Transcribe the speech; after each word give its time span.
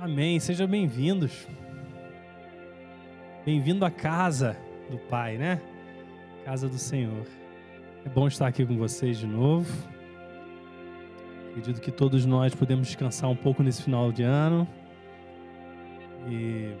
Amém. 0.00 0.40
Sejam 0.40 0.66
bem-vindos. 0.66 1.46
Bem-vindo 3.44 3.84
à 3.84 3.90
casa 3.90 4.56
do 4.90 4.96
Pai, 4.96 5.36
né? 5.36 5.60
Casa 6.42 6.70
do 6.70 6.78
Senhor. 6.78 7.26
É 8.06 8.08
bom 8.08 8.26
estar 8.26 8.46
aqui 8.46 8.64
com 8.64 8.78
vocês 8.78 9.18
de 9.18 9.26
novo. 9.26 9.70
Acredito 11.50 11.82
que 11.82 11.90
todos 11.90 12.24
nós 12.24 12.54
podemos 12.54 12.86
descansar 12.86 13.28
um 13.28 13.36
pouco 13.36 13.62
nesse 13.62 13.82
final 13.82 14.10
de 14.10 14.22
ano 14.22 14.66
e 16.30 16.72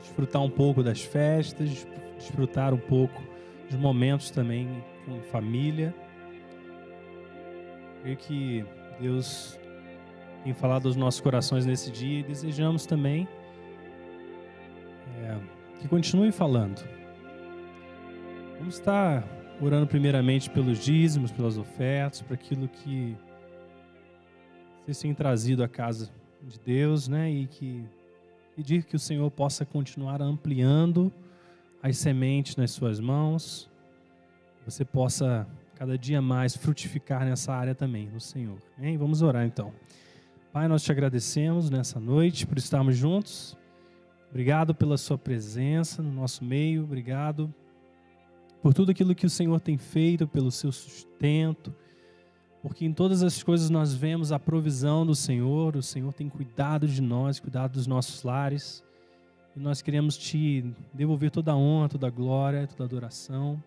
desfrutar 0.00 0.40
um 0.40 0.50
pouco 0.50 0.82
das 0.82 1.02
festas, 1.02 1.86
desfrutar 2.16 2.72
um 2.72 2.78
pouco 2.78 3.22
dos 3.68 3.78
momentos 3.78 4.30
também 4.30 4.82
com 5.04 5.20
família. 5.24 5.94
Creio 8.00 8.16
que 8.16 8.64
Deus 8.98 9.59
tem 10.44 10.54
falado 10.54 10.86
aos 10.86 10.96
nossos 10.96 11.20
corações 11.20 11.66
nesse 11.66 11.90
dia 11.90 12.20
e 12.20 12.22
desejamos 12.22 12.86
também 12.86 13.28
é, 15.22 15.38
que 15.80 15.88
continue 15.88 16.32
falando. 16.32 16.82
Vamos 18.58 18.74
estar 18.74 19.24
orando 19.60 19.86
primeiramente 19.86 20.48
pelos 20.50 20.78
dízimos, 20.78 21.30
pelas 21.30 21.58
ofertas, 21.58 22.22
para 22.22 22.34
aquilo 22.34 22.68
que 22.68 23.16
vocês 24.82 24.98
têm 24.98 25.14
trazido 25.14 25.62
à 25.62 25.68
casa 25.68 26.10
de 26.42 26.58
Deus, 26.58 27.06
né? 27.06 27.30
E 27.30 27.46
que 27.46 27.84
pedir 28.56 28.84
que 28.84 28.96
o 28.96 28.98
Senhor 28.98 29.30
possa 29.30 29.64
continuar 29.64 30.20
ampliando 30.22 31.12
as 31.82 31.96
sementes 31.96 32.56
nas 32.56 32.70
suas 32.70 33.00
mãos, 33.00 33.70
você 34.64 34.84
possa 34.84 35.46
cada 35.74 35.96
dia 35.96 36.20
mais 36.20 36.54
frutificar 36.54 37.24
nessa 37.24 37.54
área 37.54 37.74
também, 37.74 38.08
no 38.08 38.20
Senhor. 38.20 38.58
Hein? 38.78 38.98
Vamos 38.98 39.22
orar 39.22 39.46
então. 39.46 39.72
Pai, 40.52 40.66
nós 40.66 40.82
te 40.82 40.90
agradecemos 40.90 41.70
nessa 41.70 42.00
noite 42.00 42.44
por 42.44 42.58
estarmos 42.58 42.96
juntos. 42.96 43.56
Obrigado 44.30 44.74
pela 44.74 44.98
sua 44.98 45.16
presença 45.16 46.02
no 46.02 46.10
nosso 46.10 46.44
meio. 46.44 46.82
Obrigado 46.82 47.54
por 48.60 48.74
tudo 48.74 48.90
aquilo 48.90 49.14
que 49.14 49.24
o 49.24 49.30
Senhor 49.30 49.60
tem 49.60 49.78
feito, 49.78 50.26
pelo 50.26 50.50
seu 50.50 50.72
sustento. 50.72 51.72
Porque 52.60 52.84
em 52.84 52.92
todas 52.92 53.22
as 53.22 53.44
coisas 53.44 53.70
nós 53.70 53.94
vemos 53.94 54.32
a 54.32 54.40
provisão 54.40 55.06
do 55.06 55.14
Senhor. 55.14 55.76
O 55.76 55.82
Senhor 55.84 56.12
tem 56.12 56.28
cuidado 56.28 56.88
de 56.88 57.00
nós, 57.00 57.38
cuidado 57.38 57.74
dos 57.74 57.86
nossos 57.86 58.24
lares. 58.24 58.82
E 59.54 59.60
nós 59.60 59.80
queremos 59.80 60.18
te 60.18 60.64
devolver 60.92 61.30
toda 61.30 61.52
a 61.52 61.56
honra, 61.56 61.90
toda 61.90 62.08
a 62.08 62.10
glória, 62.10 62.66
toda 62.66 62.82
a 62.82 62.86
adoração. 62.86 63.62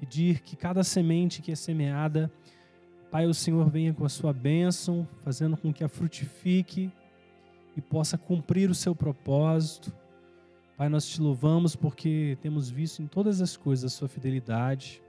Pedir 0.00 0.40
que 0.40 0.56
cada 0.56 0.82
semente 0.82 1.40
que 1.40 1.52
é 1.52 1.54
semeada 1.54 2.28
Pai, 3.14 3.26
o 3.26 3.32
Senhor 3.32 3.70
venha 3.70 3.94
com 3.94 4.04
a 4.04 4.08
sua 4.08 4.32
bênção, 4.32 5.06
fazendo 5.20 5.56
com 5.56 5.72
que 5.72 5.84
a 5.84 5.88
frutifique 5.88 6.90
e 7.76 7.80
possa 7.80 8.18
cumprir 8.18 8.68
o 8.68 8.74
seu 8.74 8.92
propósito. 8.92 9.92
Pai, 10.76 10.88
nós 10.88 11.06
te 11.06 11.20
louvamos 11.20 11.76
porque 11.76 12.36
temos 12.42 12.68
visto 12.68 13.00
em 13.00 13.06
todas 13.06 13.40
as 13.40 13.56
coisas 13.56 13.84
a 13.84 13.96
sua 13.96 14.08
fidelidade. 14.08 15.00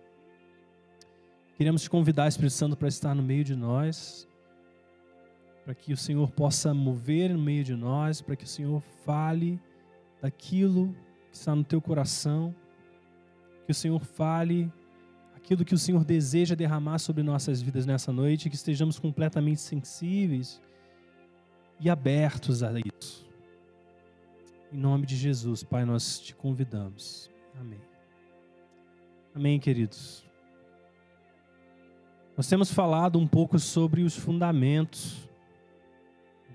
Queremos 1.57 1.81
te 1.81 1.89
convidar, 1.89 2.27
Espírito 2.27 2.53
Santo, 2.53 2.77
para 2.77 2.89
estar 2.89 3.15
no 3.15 3.23
meio 3.23 3.43
de 3.43 3.55
nós, 3.55 4.27
para 5.63 5.73
que 5.73 5.91
o 5.91 5.97
Senhor 5.97 6.29
possa 6.29 6.75
mover 6.75 7.33
no 7.33 7.41
meio 7.41 7.63
de 7.63 7.75
nós, 7.75 8.21
para 8.21 8.35
que 8.35 8.43
o 8.43 8.47
Senhor 8.47 8.83
fale 9.03 9.59
daquilo 10.21 10.95
que 11.31 11.37
está 11.37 11.55
no 11.55 11.63
teu 11.63 11.81
coração, 11.81 12.53
que 13.65 13.71
o 13.71 13.75
Senhor 13.75 14.05
fale 14.05 14.71
aquilo 15.45 15.63
que 15.63 15.75
o 15.75 15.77
Senhor 15.77 16.03
deseja 16.03 16.55
derramar 16.55 16.97
sobre 16.97 17.21
nossas 17.21 17.61
vidas 17.61 17.85
nessa 17.85 18.11
noite, 18.11 18.49
que 18.49 18.55
estejamos 18.55 18.97
completamente 18.97 19.61
sensíveis 19.61 20.59
e 21.79 21.87
abertos 21.87 22.63
a 22.63 22.71
isso. 22.79 23.29
Em 24.73 24.77
nome 24.77 25.05
de 25.05 25.15
Jesus, 25.15 25.63
Pai, 25.63 25.85
nós 25.85 26.19
te 26.19 26.33
convidamos. 26.33 27.29
Amém. 27.61 27.79
Amém, 29.35 29.59
queridos. 29.59 30.25
Nós 32.35 32.47
temos 32.47 32.71
falado 32.71 33.19
um 33.19 33.27
pouco 33.27 33.59
sobre 33.59 34.01
os 34.01 34.15
fundamentos 34.15 35.29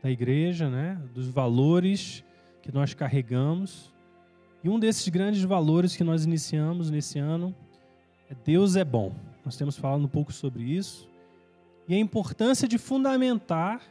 da 0.02 0.10
igreja, 0.10 0.68
né? 0.68 1.00
Dos 1.14 1.28
valores 1.28 2.24
que 2.60 2.72
nós 2.72 2.92
carregamos. 2.92 3.94
E 4.64 4.68
um 4.68 4.80
desses 4.80 5.08
grandes 5.08 5.44
valores 5.44 5.94
que 5.94 6.02
nós 6.02 6.24
iniciamos 6.24 6.90
nesse 6.90 7.18
ano 7.20 7.54
Deus 8.44 8.76
é 8.76 8.84
bom. 8.84 9.12
Nós 9.44 9.56
temos 9.56 9.76
falado 9.76 10.04
um 10.04 10.08
pouco 10.08 10.32
sobre 10.32 10.62
isso. 10.62 11.08
E 11.88 11.94
a 11.94 11.98
importância 11.98 12.68
de 12.68 12.78
fundamentar 12.78 13.82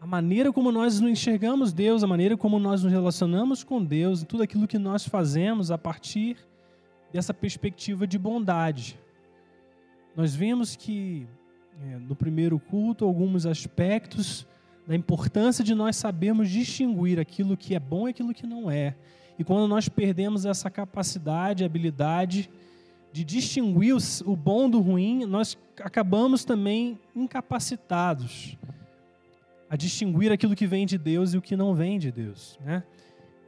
a 0.00 0.06
maneira 0.06 0.52
como 0.52 0.72
nós 0.72 1.00
enxergamos 1.00 1.72
Deus, 1.72 2.02
a 2.02 2.08
maneira 2.08 2.36
como 2.36 2.58
nós 2.58 2.82
nos 2.82 2.92
relacionamos 2.92 3.62
com 3.62 3.82
Deus 3.82 4.24
tudo 4.24 4.42
aquilo 4.42 4.66
que 4.66 4.76
nós 4.76 5.06
fazemos 5.06 5.70
a 5.70 5.78
partir 5.78 6.36
dessa 7.12 7.32
perspectiva 7.32 8.04
de 8.04 8.18
bondade. 8.18 8.98
Nós 10.16 10.34
vimos 10.34 10.74
que 10.74 11.26
é, 11.80 11.98
no 11.98 12.16
primeiro 12.16 12.58
culto 12.58 13.04
alguns 13.04 13.46
aspectos 13.46 14.46
da 14.86 14.96
importância 14.96 15.62
de 15.62 15.74
nós 15.74 15.94
sabermos 15.94 16.50
distinguir 16.50 17.20
aquilo 17.20 17.56
que 17.56 17.74
é 17.74 17.78
bom 17.78 18.08
e 18.08 18.10
aquilo 18.10 18.34
que 18.34 18.46
não 18.46 18.68
é. 18.68 18.96
E 19.38 19.44
quando 19.44 19.68
nós 19.68 19.88
perdemos 19.88 20.44
essa 20.44 20.68
capacidade, 20.68 21.64
habilidade 21.64 22.50
de 23.12 23.24
distinguir 23.24 23.94
o 24.24 24.34
bom 24.34 24.70
do 24.70 24.80
ruim, 24.80 25.26
nós 25.26 25.58
acabamos 25.78 26.44
também 26.44 26.98
incapacitados 27.14 28.56
a 29.68 29.76
distinguir 29.76 30.32
aquilo 30.32 30.54
que 30.54 30.66
vem 30.66 30.86
de 30.86 30.98
Deus 30.98 31.32
e 31.32 31.38
o 31.38 31.42
que 31.42 31.56
não 31.56 31.74
vem 31.74 31.98
de 31.98 32.10
Deus. 32.10 32.58
Né? 32.64 32.82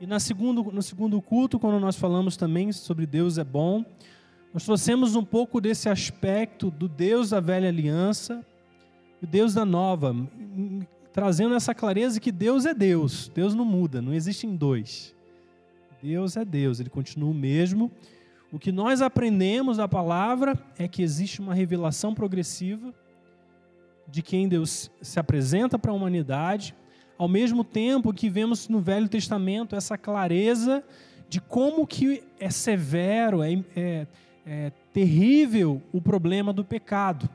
E 0.00 0.06
na 0.06 0.20
segundo, 0.20 0.62
no 0.64 0.82
segundo 0.82 1.20
culto, 1.20 1.58
quando 1.58 1.80
nós 1.80 1.96
falamos 1.96 2.36
também 2.36 2.72
sobre 2.72 3.06
Deus 3.06 3.38
é 3.38 3.44
bom, 3.44 3.84
nós 4.52 4.64
trouxemos 4.64 5.16
um 5.16 5.24
pouco 5.24 5.60
desse 5.60 5.88
aspecto 5.88 6.70
do 6.70 6.88
Deus 6.88 7.30
da 7.30 7.40
velha 7.40 7.68
aliança 7.68 8.44
e 9.20 9.26
Deus 9.26 9.54
da 9.54 9.64
nova, 9.64 10.14
trazendo 11.12 11.54
essa 11.54 11.74
clareza 11.74 12.20
que 12.20 12.30
Deus 12.30 12.66
é 12.66 12.74
Deus, 12.74 13.30
Deus 13.34 13.54
não 13.54 13.64
muda, 13.64 14.02
não 14.02 14.12
existem 14.12 14.54
dois. 14.56 15.14
Deus 16.02 16.36
é 16.36 16.44
Deus, 16.44 16.80
ele 16.80 16.90
continua 16.90 17.30
o 17.30 17.34
mesmo 17.34 17.90
o 18.54 18.58
que 18.60 18.70
nós 18.70 19.02
aprendemos 19.02 19.78
da 19.78 19.88
palavra 19.88 20.56
é 20.78 20.86
que 20.86 21.02
existe 21.02 21.40
uma 21.40 21.52
revelação 21.52 22.14
progressiva 22.14 22.94
de 24.06 24.22
quem 24.22 24.46
Deus 24.46 24.92
se 25.02 25.18
apresenta 25.18 25.76
para 25.76 25.90
a 25.90 25.94
humanidade, 25.94 26.72
ao 27.18 27.26
mesmo 27.26 27.64
tempo 27.64 28.14
que 28.14 28.30
vemos 28.30 28.68
no 28.68 28.78
Velho 28.78 29.08
Testamento 29.08 29.74
essa 29.74 29.98
clareza 29.98 30.84
de 31.28 31.40
como 31.40 31.84
que 31.84 32.22
é 32.38 32.48
severo, 32.48 33.42
é, 33.42 33.54
é, 33.74 34.06
é 34.46 34.72
terrível 34.92 35.82
o 35.92 36.00
problema 36.00 36.52
do 36.52 36.64
pecado. 36.64 37.28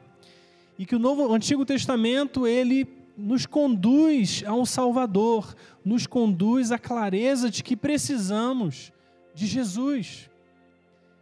E 0.78 0.85
que 0.85 0.96
o 0.96 1.00
Novo, 1.00 1.28
o 1.28 1.34
Antigo 1.34 1.66
Testamento 1.66 2.47
ele 2.47 2.88
nos 3.18 3.46
conduz 3.46 4.41
ao 4.47 4.66
Salvador, 4.66 5.53
nos 5.84 6.08
conduz 6.08 6.72
à 6.72 6.79
clareza 6.79 7.50
de 7.50 7.62
que 7.62 7.75
precisamos 7.75 8.94
de 9.35 9.46
Jesus. 9.46 10.28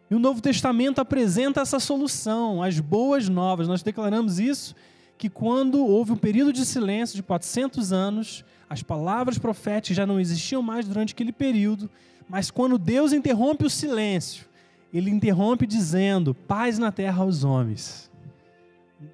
E 0.09 0.16
o 0.16 0.19
Novo 0.19 0.41
Testamento 0.41 1.00
apresenta 1.00 1.62
essa 1.62 1.79
solução, 1.79 2.63
as 2.63 2.79
boas 2.79 3.28
novas. 3.28 3.68
Nós 3.68 3.84
declaramos 3.84 4.40
isso, 4.40 4.73
que 5.18 5.29
quando 5.29 5.85
houve 5.85 6.13
um 6.13 6.18
período 6.18 6.53
de 6.53 6.66
silêncio 6.66 7.16
de 7.16 7.23
400 7.23 7.91
anos, 7.91 8.45
as 8.69 8.81
palavras 8.81 9.38
proféticas 9.38 9.97
já 9.97 10.06
não 10.06 10.19
existiam 10.19 10.62
mais 10.62 10.88
durante 10.88 11.13
aquele 11.13 11.34
período, 11.34 11.90
mas 12.29 12.51
quando 12.51 12.78
Deus 12.78 13.12
interrompe 13.12 13.66
o 13.66 13.69
silêncio, 13.69 14.45
ele 14.94 15.09
interrompe 15.09 15.66
dizendo: 15.66 16.34
paz 16.34 16.78
na 16.78 16.91
terra 16.91 17.24
aos 17.24 17.44
homens. 17.44 18.09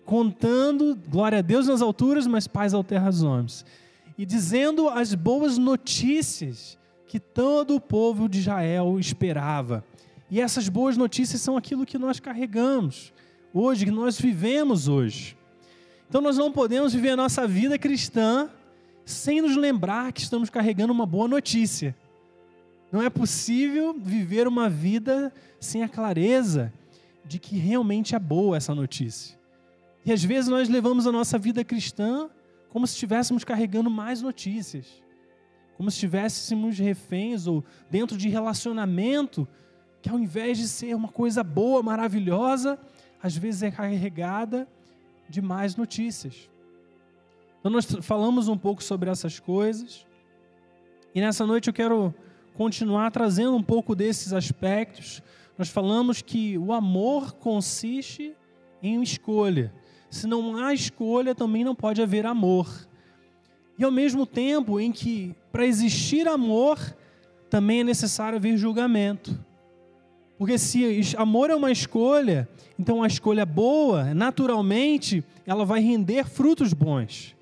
Contando, 0.06 0.98
glória 1.10 1.40
a 1.40 1.42
Deus 1.42 1.68
nas 1.68 1.82
alturas, 1.82 2.28
mas 2.28 2.48
paz 2.48 2.74
à 2.74 2.84
terra 2.84 3.08
aos 3.08 3.22
homens. 3.22 3.66
E 4.18 4.26
dizendo 4.26 4.90
as 4.90 5.14
boas 5.14 5.58
notícias 5.58 6.78
que 7.08 7.20
todo 7.20 7.76
o 7.76 7.82
povo 7.82 8.30
de 8.30 8.40
Israel 8.40 8.98
esperava 9.00 9.84
e 10.30 10.42
essas 10.42 10.70
boas 10.70 10.98
notícias 10.98 11.42
são 11.42 11.58
aquilo 11.58 11.86
que 11.86 11.98
nós 11.98 12.20
carregamos 12.20 13.14
hoje, 13.54 13.86
que 13.86 13.92
nós 13.92 14.20
vivemos 14.20 14.88
hoje. 14.88 15.38
Então 16.10 16.22
nós 16.22 16.38
não 16.38 16.52
podemos 16.52 16.94
viver 16.94 17.12
a 17.12 17.18
nossa 17.18 17.48
vida 17.48 17.78
cristã 17.78 18.50
sem 19.06 19.42
nos 19.42 19.56
lembrar 19.56 20.12
que 20.12 20.22
estamos 20.22 20.50
carregando 20.50 20.94
uma 20.94 21.06
boa 21.06 21.28
notícia. 21.28 21.96
Não 22.92 23.02
é 23.02 23.10
possível 23.10 23.94
viver 23.98 24.48
uma 24.48 24.70
vida 24.70 25.34
sem 25.60 25.84
a 25.84 25.90
clareza 25.90 26.72
de 27.26 27.40
que 27.40 27.58
realmente 27.58 28.16
é 28.16 28.20
boa 28.20 28.58
essa 28.58 28.76
notícia. 28.76 29.38
E 30.06 30.12
às 30.12 30.24
vezes 30.24 30.50
nós 30.50 30.68
levamos 30.70 31.08
a 31.08 31.12
nossa 31.12 31.38
vida 31.38 31.64
cristã 31.64 32.30
como 32.70 32.86
se 32.86 32.94
estivéssemos 32.94 33.44
carregando 33.44 33.90
mais 33.90 34.22
notícias, 34.22 35.02
como 35.78 35.90
se 35.90 35.96
estivéssemos 35.96 36.78
reféns 36.78 37.48
ou 37.48 37.64
dentro 37.90 38.18
de 38.18 38.30
relacionamento 38.30 39.48
que 40.04 40.10
ao 40.10 40.20
invés 40.20 40.58
de 40.58 40.68
ser 40.68 40.94
uma 40.94 41.08
coisa 41.08 41.42
boa, 41.46 41.82
maravilhosa, 41.82 42.78
às 43.22 43.38
vezes 43.38 43.64
é 43.64 43.72
carregada 43.72 44.68
de 45.30 45.42
más 45.42 45.78
notícias. 45.78 46.50
Então, 47.58 47.72
nós 47.72 47.86
falamos 48.02 48.50
um 48.50 48.58
pouco 48.58 48.84
sobre 48.84 49.10
essas 49.10 49.40
coisas. 49.40 50.06
E 51.16 51.22
nessa 51.22 51.46
noite 51.48 51.70
eu 51.70 51.74
quero 51.74 52.14
continuar 52.54 53.12
trazendo 53.12 53.56
um 53.56 53.64
pouco 53.64 53.96
desses 53.96 54.34
aspectos. 54.34 55.24
Nós 55.58 55.70
falamos 55.70 56.22
que 56.22 56.58
o 56.58 56.74
amor 56.74 57.32
consiste 57.36 58.36
em 58.82 59.02
escolha. 59.02 59.74
Se 60.10 60.28
não 60.28 60.58
há 60.58 60.74
escolha, 60.74 61.34
também 61.34 61.64
não 61.64 61.74
pode 61.74 62.02
haver 62.02 62.26
amor. 62.26 62.68
E 63.80 63.86
ao 63.86 63.92
mesmo 63.92 64.26
tempo 64.26 64.82
em 64.82 64.92
que, 64.92 65.34
para 65.50 65.66
existir 65.66 66.28
amor, 66.28 66.78
também 67.50 67.80
é 67.80 67.84
necessário 67.86 68.38
haver 68.38 68.58
julgamento. 68.58 69.40
Porque 70.38 70.58
se 70.58 71.16
amor 71.18 71.50
é 71.50 71.56
uma 71.56 71.72
escolha, 71.72 72.50
então 72.78 73.04
a 73.04 73.08
escolha 73.08 73.46
boa, 73.46 74.14
naturalmente, 74.14 75.24
ela 75.46 75.66
vai 75.66 75.82
render 75.82 76.26
frutos 76.26 76.74
bons. 76.74 77.36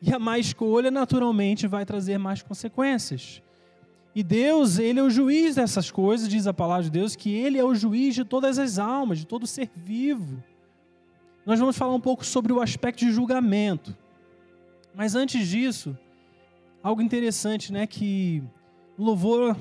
E 0.00 0.12
a 0.12 0.18
má 0.18 0.38
escolha, 0.38 0.90
naturalmente, 0.90 1.66
vai 1.66 1.84
trazer 1.84 2.18
mais 2.18 2.42
consequências. 2.42 3.42
E 4.14 4.22
Deus, 4.22 4.78
Ele 4.78 5.00
é 5.00 5.02
o 5.02 5.10
juiz 5.10 5.54
dessas 5.54 5.90
coisas, 5.90 6.28
diz 6.28 6.46
a 6.46 6.54
palavra 6.54 6.84
de 6.84 6.90
Deus, 6.90 7.16
que 7.16 7.32
Ele 7.32 7.58
é 7.58 7.64
o 7.64 7.74
juiz 7.74 8.14
de 8.14 8.24
todas 8.24 8.58
as 8.58 8.78
almas, 8.78 9.18
de 9.18 9.26
todo 9.26 9.46
ser 9.46 9.70
vivo. 9.74 10.42
Nós 11.44 11.58
vamos 11.58 11.76
falar 11.76 11.94
um 11.94 12.00
pouco 12.00 12.24
sobre 12.24 12.52
o 12.52 12.60
aspecto 12.60 13.00
de 13.00 13.10
julgamento. 13.10 13.96
Mas 14.94 15.14
antes 15.14 15.46
disso, 15.48 15.96
algo 16.82 17.00
interessante, 17.00 17.72
né, 17.72 17.86
que 17.86 18.42
o 18.96 19.04
louvor, 19.04 19.56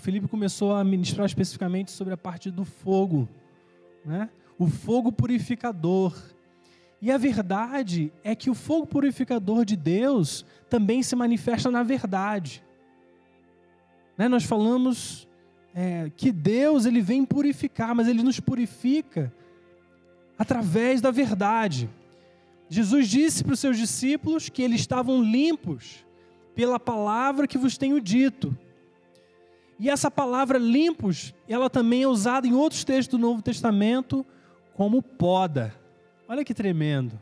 Felipe 0.00 0.26
começou 0.26 0.74
a 0.74 0.82
ministrar 0.82 1.26
especificamente 1.26 1.90
sobre 1.90 2.14
a 2.14 2.16
parte 2.16 2.50
do 2.50 2.64
fogo, 2.64 3.28
né? 4.04 4.28
O 4.58 4.66
fogo 4.66 5.12
purificador. 5.12 6.14
E 7.00 7.10
a 7.10 7.16
verdade 7.16 8.12
é 8.22 8.34
que 8.34 8.50
o 8.50 8.54
fogo 8.54 8.86
purificador 8.86 9.64
de 9.64 9.76
Deus 9.76 10.44
também 10.68 11.02
se 11.02 11.16
manifesta 11.16 11.70
na 11.70 11.82
verdade. 11.82 12.62
Né? 14.18 14.28
Nós 14.28 14.44
falamos 14.44 15.26
é, 15.74 16.10
que 16.14 16.30
Deus 16.30 16.84
ele 16.84 17.00
vem 17.00 17.24
purificar, 17.24 17.94
mas 17.94 18.06
ele 18.06 18.22
nos 18.22 18.38
purifica 18.38 19.32
através 20.38 21.00
da 21.00 21.10
verdade. 21.10 21.88
Jesus 22.68 23.08
disse 23.08 23.42
para 23.42 23.54
os 23.54 23.60
seus 23.60 23.78
discípulos 23.78 24.48
que 24.48 24.62
eles 24.62 24.80
estavam 24.80 25.22
limpos 25.22 26.04
pela 26.54 26.78
palavra 26.78 27.46
que 27.46 27.58
vos 27.58 27.78
tenho 27.78 28.00
dito. 28.00 28.56
E 29.80 29.88
essa 29.88 30.10
palavra 30.10 30.58
limpos, 30.58 31.32
ela 31.48 31.70
também 31.70 32.02
é 32.02 32.06
usada 32.06 32.46
em 32.46 32.52
outros 32.52 32.84
textos 32.84 33.18
do 33.18 33.26
Novo 33.26 33.40
Testamento 33.40 34.26
como 34.74 35.02
poda. 35.02 35.74
Olha 36.28 36.44
que 36.44 36.52
tremendo. 36.52 37.18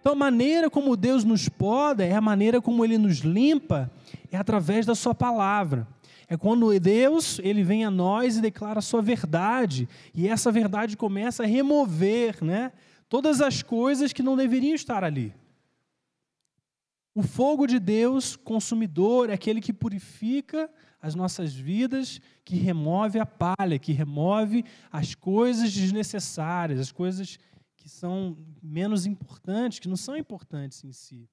Então, 0.00 0.14
a 0.14 0.16
maneira 0.16 0.70
como 0.70 0.96
Deus 0.96 1.22
nos 1.22 1.50
poda 1.50 2.02
é 2.02 2.14
a 2.14 2.20
maneira 2.20 2.62
como 2.62 2.82
Ele 2.82 2.96
nos 2.96 3.18
limpa, 3.18 3.90
é 4.32 4.38
através 4.38 4.86
da 4.86 4.94
Sua 4.94 5.14
palavra. 5.14 5.86
É 6.26 6.34
quando 6.34 6.80
Deus 6.80 7.38
ele 7.40 7.62
vem 7.62 7.84
a 7.84 7.90
nós 7.90 8.38
e 8.38 8.40
declara 8.40 8.78
a 8.78 8.82
Sua 8.82 9.02
verdade, 9.02 9.86
e 10.14 10.26
essa 10.26 10.50
verdade 10.50 10.96
começa 10.96 11.42
a 11.42 11.46
remover 11.46 12.42
né, 12.42 12.72
todas 13.06 13.42
as 13.42 13.62
coisas 13.62 14.14
que 14.14 14.22
não 14.22 14.34
deveriam 14.34 14.74
estar 14.74 15.04
ali. 15.04 15.34
O 17.14 17.22
fogo 17.22 17.66
de 17.66 17.78
Deus, 17.78 18.34
consumidor, 18.34 19.28
é 19.28 19.34
aquele 19.34 19.60
que 19.60 19.74
purifica 19.74 20.70
as 21.06 21.14
nossas 21.14 21.54
vidas, 21.54 22.20
que 22.44 22.56
remove 22.56 23.20
a 23.20 23.24
palha, 23.24 23.78
que 23.78 23.92
remove 23.92 24.64
as 24.90 25.14
coisas 25.14 25.72
desnecessárias, 25.72 26.80
as 26.80 26.90
coisas 26.90 27.38
que 27.76 27.88
são 27.88 28.36
menos 28.60 29.06
importantes, 29.06 29.78
que 29.78 29.88
não 29.88 29.96
são 29.96 30.16
importantes 30.16 30.82
em 30.82 30.92
si. 30.92 31.28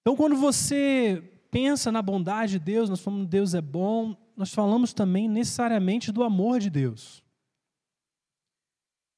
Então, 0.00 0.16
quando 0.16 0.36
você 0.36 1.22
pensa 1.50 1.92
na 1.92 2.00
bondade 2.00 2.52
de 2.52 2.58
Deus, 2.58 2.88
nós 2.88 3.00
falamos 3.00 3.28
Deus 3.28 3.52
é 3.52 3.60
bom, 3.60 4.16
nós 4.34 4.52
falamos 4.52 4.94
também 4.94 5.28
necessariamente 5.28 6.10
do 6.10 6.24
amor 6.24 6.60
de 6.60 6.70
Deus. 6.70 7.22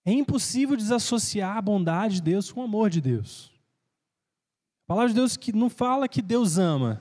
É 0.04 0.12
impossível 0.12 0.76
desassociar 0.76 1.56
a 1.56 1.62
bondade 1.62 2.16
de 2.16 2.22
Deus 2.22 2.50
com 2.50 2.60
o 2.60 2.64
amor 2.64 2.90
de 2.90 3.00
Deus. 3.00 3.52
A 4.84 4.88
palavra 4.88 5.10
de 5.10 5.14
Deus 5.14 5.36
que 5.36 5.52
não 5.52 5.70
fala 5.70 6.08
que 6.08 6.20
Deus 6.20 6.58
ama, 6.58 7.00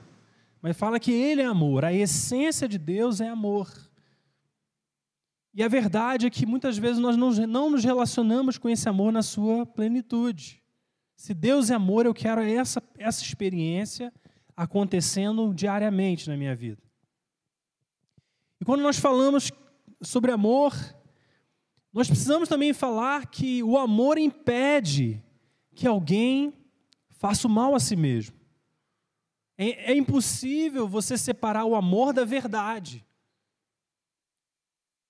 mas 0.64 0.78
fala 0.78 0.98
que 0.98 1.12
Ele 1.12 1.42
é 1.42 1.44
amor. 1.44 1.84
A 1.84 1.92
essência 1.92 2.66
de 2.66 2.78
Deus 2.78 3.20
é 3.20 3.28
amor. 3.28 3.70
E 5.52 5.62
a 5.62 5.68
verdade 5.68 6.24
é 6.24 6.30
que 6.30 6.46
muitas 6.46 6.78
vezes 6.78 6.98
nós 6.98 7.18
não 7.18 7.68
nos 7.68 7.84
relacionamos 7.84 8.56
com 8.56 8.70
esse 8.70 8.88
amor 8.88 9.12
na 9.12 9.22
sua 9.22 9.66
plenitude. 9.66 10.62
Se 11.18 11.34
Deus 11.34 11.68
é 11.68 11.74
amor, 11.74 12.06
eu 12.06 12.14
quero 12.14 12.40
essa, 12.40 12.82
essa 12.96 13.22
experiência 13.22 14.10
acontecendo 14.56 15.52
diariamente 15.52 16.30
na 16.30 16.36
minha 16.36 16.56
vida. 16.56 16.82
E 18.58 18.64
quando 18.64 18.80
nós 18.80 18.98
falamos 18.98 19.52
sobre 20.00 20.32
amor, 20.32 20.74
nós 21.92 22.08
precisamos 22.08 22.48
também 22.48 22.72
falar 22.72 23.26
que 23.26 23.62
o 23.62 23.76
amor 23.76 24.16
impede 24.16 25.22
que 25.74 25.86
alguém 25.86 26.54
faça 27.10 27.46
o 27.46 27.50
mal 27.50 27.74
a 27.74 27.80
si 27.80 27.96
mesmo. 27.96 28.43
É, 29.56 29.92
é 29.92 29.96
impossível 29.96 30.88
você 30.88 31.16
separar 31.16 31.64
o 31.64 31.74
amor 31.74 32.12
da 32.12 32.24
verdade. 32.24 33.04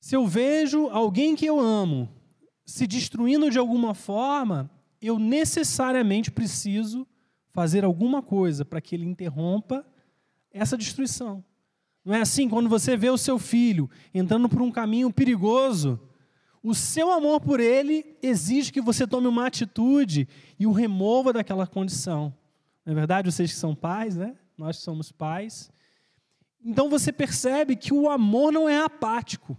Se 0.01 0.15
eu 0.15 0.27
vejo 0.27 0.89
alguém 0.89 1.35
que 1.35 1.47
eu 1.47 1.59
amo 1.59 2.09
se 2.67 2.87
destruindo 2.87 3.51
de 3.51 3.59
alguma 3.59 3.95
forma, 3.95 4.71
eu 5.01 5.19
necessariamente 5.19 6.31
preciso 6.31 7.07
fazer 7.51 7.85
alguma 7.85 8.23
coisa 8.23 8.65
para 8.65 8.81
que 8.81 8.95
ele 8.95 9.07
interrompa 9.07 9.85
essa 10.51 10.77
destruição. 10.77 11.45
Não 12.05 12.15
é 12.15 12.21
assim? 12.21 12.49
Quando 12.49 12.69
você 12.69 12.97
vê 12.97 13.09
o 13.09 13.17
seu 13.17 13.39
filho 13.39 13.89
entrando 14.13 14.49
por 14.49 14.61
um 14.61 14.71
caminho 14.71 15.11
perigoso, 15.11 15.99
o 16.63 16.75
seu 16.75 17.11
amor 17.11 17.41
por 17.41 17.61
ele 17.61 18.17
exige 18.23 18.73
que 18.73 18.81
você 18.81 19.07
tome 19.07 19.27
uma 19.27 19.47
atitude 19.47 20.29
e 20.59 20.67
o 20.67 20.73
remova 20.73 21.33
daquela 21.33 21.67
condição. 21.67 22.35
Não 22.85 22.93
é 22.93 22.95
verdade? 22.95 23.31
Vocês 23.31 23.53
que 23.53 23.59
são 23.59 23.75
pais, 23.75 24.17
né? 24.17 24.37
Nós 24.57 24.79
somos 24.79 25.11
pais. 25.11 25.71
Então 26.65 26.89
você 26.89 27.13
percebe 27.13 27.77
que 27.77 27.93
o 27.93 28.09
amor 28.09 28.53
não 28.53 28.69
é 28.69 28.79
apático. 28.83 29.57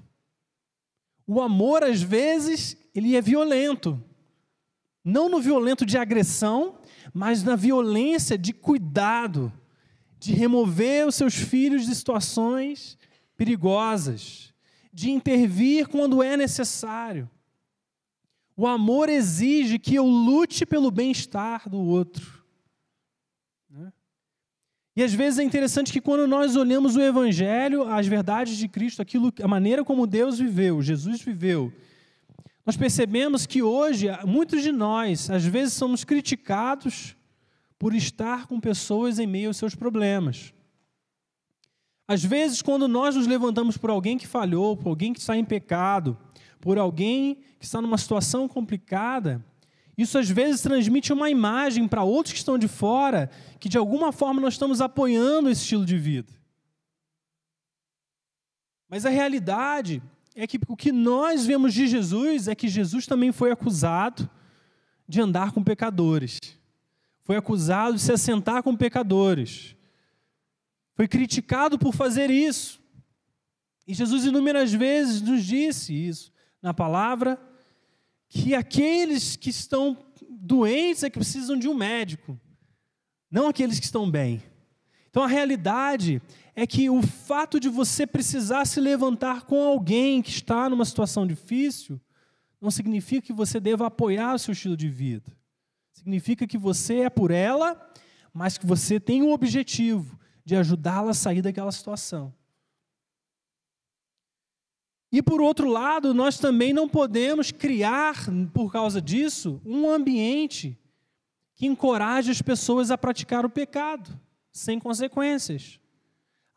O 1.27 1.41
amor, 1.41 1.83
às 1.83 2.01
vezes, 2.01 2.77
ele 2.93 3.15
é 3.15 3.21
violento. 3.21 4.01
Não 5.03 5.29
no 5.29 5.39
violento 5.39 5.85
de 5.85 5.97
agressão, 5.97 6.79
mas 7.13 7.43
na 7.43 7.55
violência 7.55 8.37
de 8.37 8.53
cuidado, 8.53 9.51
de 10.19 10.33
remover 10.33 11.07
os 11.07 11.15
seus 11.15 11.35
filhos 11.35 11.85
de 11.85 11.95
situações 11.95 12.97
perigosas, 13.37 14.53
de 14.91 15.11
intervir 15.11 15.87
quando 15.87 16.23
é 16.23 16.37
necessário. 16.37 17.29
O 18.55 18.65
amor 18.65 19.09
exige 19.09 19.77
que 19.77 19.95
eu 19.95 20.05
lute 20.05 20.65
pelo 20.65 20.89
bem-estar 20.89 21.69
do 21.69 21.79
outro. 21.79 22.34
E 24.95 25.03
às 25.03 25.13
vezes 25.13 25.39
é 25.39 25.43
interessante 25.43 25.91
que 25.91 25.99
quando 25.99 26.25
nós 26.25 26.55
olhamos 26.55 26.95
o 26.95 27.01
Evangelho, 27.01 27.83
as 27.83 28.07
verdades 28.07 28.55
de 28.57 28.67
Cristo, 28.67 29.01
aquilo, 29.01 29.33
a 29.41 29.47
maneira 29.47 29.83
como 29.83 30.07
Deus 30.07 30.39
viveu, 30.39 30.81
Jesus 30.81 31.21
viveu, 31.21 31.73
nós 32.65 32.77
percebemos 32.77 33.45
que 33.45 33.61
hoje 33.61 34.07
muitos 34.25 34.63
de 34.63 34.71
nós, 34.71 35.29
às 35.29 35.45
vezes, 35.45 35.73
somos 35.73 36.03
criticados 36.03 37.15
por 37.77 37.93
estar 37.93 38.47
com 38.47 38.59
pessoas 38.59 39.19
em 39.19 39.27
meio 39.27 39.49
aos 39.49 39.57
seus 39.57 39.75
problemas. 39.75 40.53
Às 42.07 42.23
vezes, 42.23 42.61
quando 42.61 42.87
nós 42.87 43.15
nos 43.15 43.27
levantamos 43.27 43.77
por 43.77 43.89
alguém 43.89 44.17
que 44.17 44.25
falhou, 44.25 44.77
por 44.77 44.89
alguém 44.89 45.11
que 45.11 45.19
está 45.19 45.35
em 45.35 45.43
pecado, 45.43 46.17
por 46.61 46.77
alguém 46.77 47.35
que 47.59 47.65
está 47.65 47.81
numa 47.81 47.97
situação 47.97 48.47
complicada, 48.47 49.43
isso 49.97 50.17
às 50.17 50.29
vezes 50.29 50.61
transmite 50.61 51.13
uma 51.13 51.29
imagem 51.29 51.87
para 51.87 52.03
outros 52.03 52.33
que 52.33 52.39
estão 52.39 52.57
de 52.57 52.67
fora 52.67 53.29
que 53.59 53.69
de 53.69 53.77
alguma 53.77 54.11
forma 54.11 54.41
nós 54.41 54.55
estamos 54.55 54.81
apoiando 54.81 55.49
esse 55.49 55.61
estilo 55.61 55.85
de 55.85 55.97
vida. 55.97 56.33
Mas 58.89 59.05
a 59.05 59.09
realidade 59.09 60.03
é 60.35 60.45
que 60.45 60.59
o 60.67 60.75
que 60.75 60.91
nós 60.91 61.45
vemos 61.45 61.73
de 61.73 61.87
Jesus 61.87 62.47
é 62.47 62.55
que 62.55 62.67
Jesus 62.67 63.07
também 63.07 63.31
foi 63.31 63.51
acusado 63.51 64.29
de 65.07 65.21
andar 65.21 65.51
com 65.51 65.63
pecadores. 65.63 66.39
Foi 67.23 67.37
acusado 67.37 67.95
de 67.95 68.01
se 68.01 68.11
assentar 68.11 68.61
com 68.61 68.75
pecadores. 68.75 69.75
Foi 70.93 71.07
criticado 71.07 71.79
por 71.79 71.93
fazer 71.93 72.29
isso. 72.29 72.81
E 73.87 73.93
Jesus 73.93 74.25
inúmeras 74.25 74.73
vezes 74.73 75.21
nos 75.21 75.43
disse 75.43 75.93
isso 75.93 76.33
na 76.61 76.73
palavra 76.73 77.39
que 78.35 78.53
aqueles 78.53 79.37
que 79.37 79.49
estão 79.49 79.97
doentes 80.29 81.03
é 81.03 81.09
que 81.09 81.17
precisam 81.17 81.57
de 81.57 81.69
um 81.69 81.73
médico, 81.73 82.37
não 83.31 83.47
aqueles 83.47 83.79
que 83.79 83.85
estão 83.85 84.11
bem. 84.11 84.43
Então 85.09 85.23
a 85.23 85.27
realidade 85.27 86.21
é 86.53 86.67
que 86.67 86.89
o 86.89 87.01
fato 87.01 87.61
de 87.61 87.69
você 87.69 88.05
precisar 88.05 88.65
se 88.65 88.81
levantar 88.81 89.43
com 89.43 89.63
alguém 89.63 90.21
que 90.21 90.31
está 90.31 90.69
numa 90.69 90.83
situação 90.83 91.25
difícil 91.25 91.99
não 92.59 92.69
significa 92.69 93.25
que 93.25 93.33
você 93.33 93.57
deva 93.57 93.87
apoiar 93.87 94.35
o 94.35 94.39
seu 94.39 94.51
estilo 94.51 94.75
de 94.75 94.89
vida. 94.89 95.31
Significa 95.93 96.45
que 96.45 96.57
você 96.57 97.01
é 97.01 97.09
por 97.09 97.31
ela, 97.31 97.89
mas 98.33 98.57
que 98.57 98.65
você 98.65 98.99
tem 98.99 99.21
o 99.21 99.31
objetivo 99.31 100.19
de 100.43 100.57
ajudá-la 100.57 101.11
a 101.11 101.13
sair 101.13 101.41
daquela 101.41 101.71
situação. 101.71 102.33
E 105.15 105.21
por 105.21 105.39
outro 105.39 105.69
lado, 105.69 106.13
nós 106.13 106.37
também 106.37 106.73
não 106.73 106.89
podemos 106.89 107.49
criar, 107.49 108.25
por 108.53 108.69
causa 108.69 109.01
disso, 109.01 109.61
um 109.65 109.89
ambiente 109.89 110.77
que 111.53 111.65
encoraje 111.65 112.31
as 112.31 112.41
pessoas 112.41 112.91
a 112.91 112.97
praticar 112.97 113.45
o 113.45 113.49
pecado, 113.49 114.09
sem 114.51 114.77
consequências. 114.77 115.79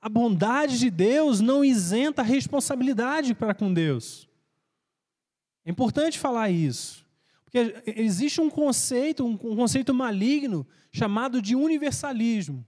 A 0.01 0.09
bondade 0.09 0.77
de 0.77 0.91
Deus 0.91 1.41
não 1.41 1.65
isenta 1.65 2.21
a 2.23 2.25
responsabilidade 2.25 3.33
para 3.33 3.55
com 3.55 3.73
Deus. 3.73 4.29
É 5.65 5.71
importante 5.71 6.19
falar 6.19 6.51
isso. 6.51 7.07
Porque 7.45 7.77
existe 7.87 8.41
um 8.41 8.51
conceito, 8.51 9.25
um 9.25 9.37
conceito 9.37 9.95
maligno 9.95 10.67
chamado 10.91 11.41
de 11.41 11.55
universalismo, 11.55 12.67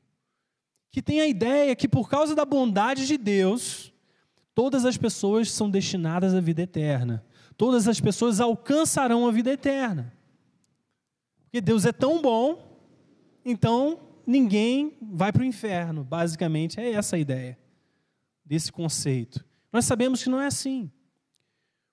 que 0.92 1.02
tem 1.02 1.20
a 1.20 1.26
ideia 1.26 1.74
que 1.74 1.88
por 1.88 2.08
causa 2.08 2.32
da 2.32 2.44
bondade 2.44 3.08
de 3.08 3.18
Deus, 3.18 3.89
todas 4.54 4.84
as 4.84 4.96
pessoas 4.96 5.50
são 5.50 5.70
destinadas 5.70 6.34
à 6.34 6.40
vida 6.40 6.62
eterna. 6.62 7.24
Todas 7.56 7.86
as 7.86 8.00
pessoas 8.00 8.40
alcançarão 8.40 9.26
a 9.26 9.30
vida 9.30 9.52
eterna. 9.52 10.12
Porque 11.44 11.60
Deus 11.60 11.84
é 11.84 11.92
tão 11.92 12.22
bom, 12.22 12.78
então 13.44 13.98
ninguém 14.26 14.96
vai 15.02 15.32
para 15.32 15.42
o 15.42 15.44
inferno. 15.44 16.04
Basicamente 16.04 16.80
é 16.80 16.92
essa 16.92 17.16
a 17.16 17.18
ideia 17.18 17.58
desse 18.44 18.70
conceito. 18.72 19.44
Nós 19.72 19.84
sabemos 19.84 20.22
que 20.22 20.30
não 20.30 20.40
é 20.40 20.46
assim. 20.46 20.90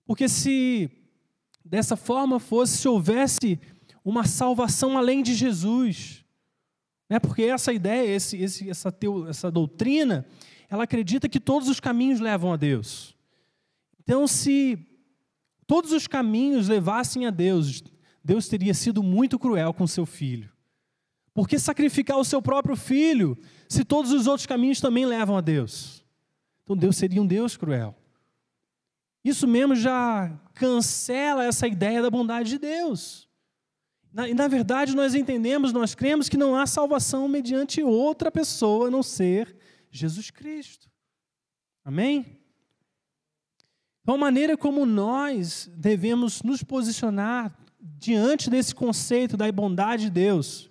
Porque 0.05 0.29
se 0.29 0.89
dessa 1.63 1.97
forma 1.97 2.39
fosse, 2.39 2.77
se 2.77 2.87
houvesse 2.87 3.59
uma 4.03 4.25
salvação 4.25 4.97
além 4.97 5.21
de 5.21 5.35
Jesus, 5.35 6.23
né? 7.09 7.19
porque 7.19 7.43
essa 7.43 7.73
ideia, 7.73 8.15
esse, 8.15 8.37
esse, 8.37 8.69
essa, 8.69 8.91
teo, 8.91 9.27
essa 9.27 9.51
doutrina, 9.51 10.25
ela 10.69 10.83
acredita 10.83 11.29
que 11.29 11.39
todos 11.39 11.69
os 11.69 11.79
caminhos 11.79 12.19
levam 12.19 12.51
a 12.51 12.57
Deus. 12.57 13.15
Então, 13.99 14.27
se 14.27 14.77
todos 15.65 15.91
os 15.91 16.07
caminhos 16.07 16.67
levassem 16.67 17.25
a 17.25 17.29
Deus, 17.29 17.83
Deus 18.23 18.47
teria 18.47 18.73
sido 18.73 19.01
muito 19.01 19.39
cruel 19.39 19.73
com 19.73 19.87
seu 19.87 20.05
filho. 20.05 20.51
Por 21.33 21.47
que 21.47 21.59
sacrificar 21.59 22.17
o 22.17 22.25
seu 22.25 22.41
próprio 22.41 22.75
filho 22.75 23.37
se 23.69 23.85
todos 23.85 24.11
os 24.11 24.27
outros 24.27 24.47
caminhos 24.47 24.81
também 24.81 25.05
levam 25.05 25.37
a 25.37 25.41
Deus? 25.41 26.03
Então 26.63 26.75
Deus 26.75 26.97
seria 26.97 27.21
um 27.21 27.27
Deus 27.27 27.55
cruel. 27.55 27.95
Isso 29.23 29.47
mesmo 29.47 29.75
já 29.75 30.31
cancela 30.53 31.45
essa 31.45 31.67
ideia 31.67 32.01
da 32.01 32.09
bondade 32.09 32.49
de 32.49 32.57
Deus. 32.57 33.27
Na, 34.11 34.27
na 34.27 34.47
verdade 34.47 34.95
nós 34.95 35.13
entendemos, 35.13 35.71
nós 35.71 35.93
cremos 35.93 36.27
que 36.27 36.37
não 36.37 36.55
há 36.55 36.65
salvação 36.65 37.27
mediante 37.27 37.83
outra 37.83 38.31
pessoa 38.31 38.87
a 38.87 38.91
não 38.91 39.03
ser 39.03 39.55
Jesus 39.97 40.31
Cristo. 40.31 40.89
Amém? 41.83 42.39
Então 44.01 44.15
a 44.15 44.17
maneira 44.17 44.55
como 44.55 44.85
nós 44.85 45.69
devemos 45.75 46.41
nos 46.41 46.63
posicionar 46.63 47.57
diante 47.79 48.49
desse 48.49 48.73
conceito 48.73 49.35
da 49.35 49.51
bondade 49.51 50.03
de 50.03 50.09
Deus 50.09 50.69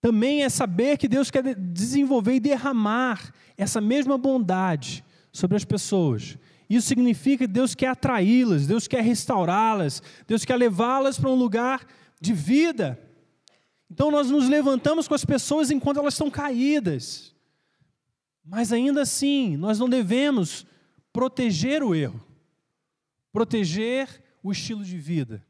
também 0.00 0.42
é 0.42 0.48
saber 0.48 0.96
que 0.96 1.06
Deus 1.06 1.30
quer 1.30 1.54
desenvolver 1.54 2.34
e 2.34 2.40
derramar 2.40 3.32
essa 3.56 3.80
mesma 3.80 4.16
bondade 4.16 5.04
sobre 5.30 5.56
as 5.56 5.64
pessoas. 5.64 6.38
Isso 6.68 6.88
significa 6.88 7.46
que 7.46 7.52
Deus 7.52 7.74
quer 7.74 7.88
atraí-las, 7.88 8.66
Deus 8.66 8.88
quer 8.88 9.02
restaurá-las, 9.02 10.02
Deus 10.26 10.44
quer 10.44 10.56
levá-las 10.56 11.18
para 11.18 11.28
um 11.28 11.34
lugar 11.34 11.86
de 12.20 12.32
vida. 12.32 12.98
Então 13.90 14.10
nós 14.10 14.30
nos 14.30 14.48
levantamos 14.48 15.06
com 15.06 15.14
as 15.14 15.24
pessoas 15.24 15.70
enquanto 15.70 15.98
elas 15.98 16.14
estão 16.14 16.30
caídas. 16.30 17.34
Mas 18.44 18.72
ainda 18.72 19.02
assim, 19.02 19.56
nós 19.56 19.78
não 19.78 19.88
devemos 19.88 20.66
proteger 21.12 21.82
o 21.82 21.94
erro, 21.94 22.20
proteger 23.32 24.22
o 24.42 24.50
estilo 24.50 24.84
de 24.84 24.96
vida. 24.98 25.44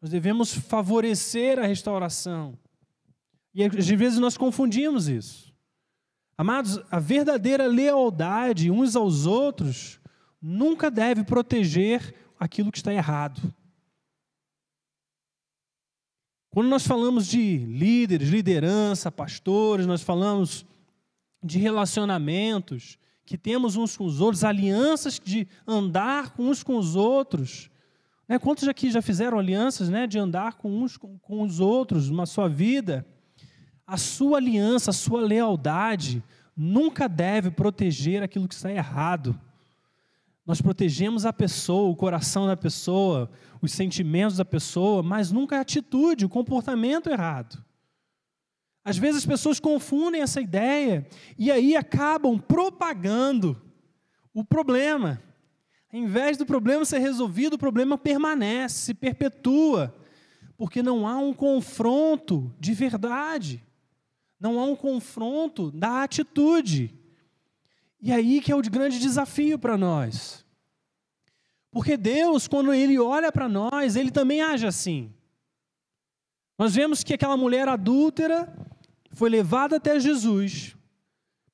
Nós 0.00 0.10
devemos 0.10 0.52
favorecer 0.54 1.58
a 1.58 1.66
restauração. 1.66 2.58
E 3.54 3.64
às 3.64 3.88
vezes 3.88 4.18
nós 4.18 4.36
confundimos 4.36 5.08
isso. 5.08 5.54
Amados, 6.36 6.80
a 6.90 6.98
verdadeira 6.98 7.66
lealdade 7.66 8.70
uns 8.70 8.96
aos 8.96 9.24
outros 9.24 10.00
nunca 10.42 10.90
deve 10.90 11.24
proteger 11.24 12.14
aquilo 12.38 12.72
que 12.72 12.78
está 12.78 12.92
errado. 12.92 13.40
Quando 16.50 16.68
nós 16.68 16.86
falamos 16.86 17.26
de 17.26 17.58
líderes, 17.58 18.28
liderança, 18.28 19.10
pastores, 19.10 19.86
nós 19.86 20.02
falamos 20.02 20.66
de 21.44 21.58
relacionamentos 21.58 22.98
que 23.26 23.36
temos 23.36 23.76
uns 23.76 23.96
com 23.96 24.04
os 24.04 24.20
outros, 24.20 24.42
alianças 24.42 25.20
de 25.22 25.46
andar 25.66 26.34
uns 26.38 26.62
com 26.62 26.76
os 26.76 26.96
outros. 26.96 27.70
Né? 28.26 28.38
Quantos 28.38 28.66
aqui 28.66 28.90
já 28.90 29.02
fizeram 29.02 29.38
alianças 29.38 29.90
né? 29.90 30.06
de 30.06 30.18
andar 30.18 30.54
com 30.54 30.82
uns 30.82 30.96
com, 30.96 31.18
com 31.18 31.42
os 31.42 31.60
outros 31.60 32.10
na 32.10 32.24
sua 32.24 32.48
vida? 32.48 33.06
A 33.86 33.98
sua 33.98 34.38
aliança, 34.38 34.90
a 34.90 34.94
sua 34.94 35.20
lealdade 35.20 36.22
nunca 36.56 37.08
deve 37.08 37.50
proteger 37.50 38.22
aquilo 38.22 38.48
que 38.48 38.54
está 38.54 38.72
errado. 38.72 39.38
Nós 40.46 40.60
protegemos 40.60 41.26
a 41.26 41.32
pessoa, 41.32 41.90
o 41.90 41.96
coração 41.96 42.46
da 42.46 42.56
pessoa, 42.56 43.30
os 43.60 43.72
sentimentos 43.72 44.36
da 44.36 44.44
pessoa, 44.44 45.02
mas 45.02 45.30
nunca 45.30 45.58
a 45.58 45.60
atitude, 45.60 46.24
o 46.24 46.28
comportamento 46.28 47.10
errado. 47.10 47.62
Às 48.84 48.98
vezes 48.98 49.18
as 49.22 49.26
pessoas 49.26 49.58
confundem 49.58 50.20
essa 50.20 50.42
ideia 50.42 51.06
e 51.38 51.50
aí 51.50 51.74
acabam 51.74 52.38
propagando 52.38 53.60
o 54.34 54.44
problema. 54.44 55.22
Ao 55.90 55.98
invés 55.98 56.36
do 56.36 56.44
problema 56.44 56.84
ser 56.84 56.98
resolvido, 56.98 57.54
o 57.54 57.58
problema 57.58 57.96
permanece, 57.96 58.86
se 58.86 58.94
perpetua, 58.94 59.94
porque 60.56 60.82
não 60.82 61.06
há 61.06 61.16
um 61.16 61.32
confronto 61.32 62.54
de 62.60 62.74
verdade. 62.74 63.64
Não 64.38 64.58
há 64.58 64.64
um 64.64 64.76
confronto 64.76 65.70
da 65.70 66.02
atitude. 66.02 66.92
E 68.02 68.12
aí 68.12 68.42
que 68.42 68.52
é 68.52 68.56
o 68.56 68.60
grande 68.60 68.98
desafio 68.98 69.58
para 69.58 69.78
nós. 69.78 70.44
Porque 71.70 71.96
Deus, 71.96 72.46
quando 72.46 72.74
Ele 72.74 72.98
olha 72.98 73.32
para 73.32 73.48
nós, 73.48 73.96
Ele 73.96 74.10
também 74.10 74.42
age 74.42 74.66
assim. 74.66 75.10
Nós 76.58 76.74
vemos 76.74 77.02
que 77.02 77.14
aquela 77.14 77.36
mulher 77.36 77.66
adúltera 77.66 78.52
foi 79.14 79.30
levada 79.30 79.76
até 79.76 79.98
Jesus, 79.98 80.76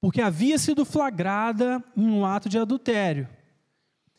porque 0.01 0.21
havia 0.21 0.59
sido 0.59 0.85
flagrada 0.85 1.83
em 1.97 2.09
um 2.11 2.25
ato 2.25 2.49
de 2.49 2.59
adultério. 2.59 3.29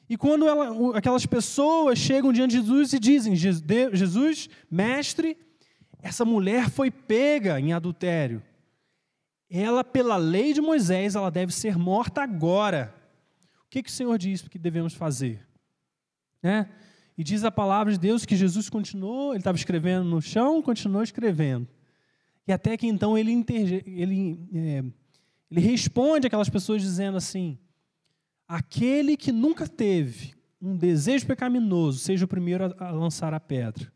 E 0.10 0.18
quando 0.18 0.48
ela, 0.48 0.98
aquelas 0.98 1.26
pessoas 1.26 1.98
chegam 1.98 2.34
diante 2.34 2.52
de 2.52 2.58
Jesus 2.58 2.94
e 2.94 3.00
dizem: 3.00 3.36
Jesus, 3.36 4.50
mestre, 4.70 5.38
essa 6.02 6.26
mulher 6.26 6.70
foi 6.70 6.92
pega 6.92 7.60
em 7.60 7.74
adultério 7.74 8.44
ela, 9.52 9.84
pela 9.84 10.16
lei 10.16 10.54
de 10.54 10.62
Moisés, 10.62 11.16
ela 11.16 11.30
deve 11.30 11.54
ser 11.54 11.78
morta 11.78 12.24
agora. 12.24 12.96
O 13.66 13.70
que, 13.70 13.84
que 13.84 13.90
o 13.90 13.94
Senhor 13.94 14.18
diz 14.18 14.42
que 14.48 14.58
devemos 14.58 14.94
fazer? 14.94 15.46
Né? 16.42 16.70
E 17.18 17.24
diz 17.24 17.44
a 17.44 17.52
palavra 17.52 17.92
de 17.92 18.00
Deus 18.00 18.26
que 18.26 18.38
Jesus 18.38 18.70
continuou, 18.70 19.34
ele 19.34 19.40
estava 19.40 19.58
escrevendo 19.58 20.06
no 20.06 20.22
chão, 20.22 20.62
continuou 20.62 21.04
escrevendo. 21.04 21.68
E 22.48 22.52
até 22.52 22.76
que 22.76 22.88
então 22.88 23.18
ele, 23.18 23.32
interge, 23.32 23.84
ele, 23.86 24.40
é, 24.54 24.84
ele 25.50 25.62
responde 25.62 26.28
aquelas 26.28 26.50
pessoas 26.50 26.82
dizendo 26.82 27.18
assim: 27.18 27.58
aquele 28.48 29.16
que 29.16 29.32
nunca 29.32 29.68
teve 29.68 30.34
um 30.62 30.76
desejo 30.76 31.26
pecaminoso, 31.26 32.00
seja 32.00 32.26
o 32.26 32.28
primeiro 32.28 32.66
a, 32.78 32.88
a 32.88 32.92
lançar 32.92 33.34
a 33.34 33.40
pedra. 33.40 33.92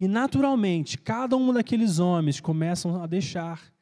E 0.00 0.08
naturalmente, 0.08 0.98
cada 0.98 1.36
um 1.36 1.52
daqueles 1.52 2.00
homens 2.00 2.40
começam 2.40 3.00
a 3.00 3.06
deixar, 3.06 3.72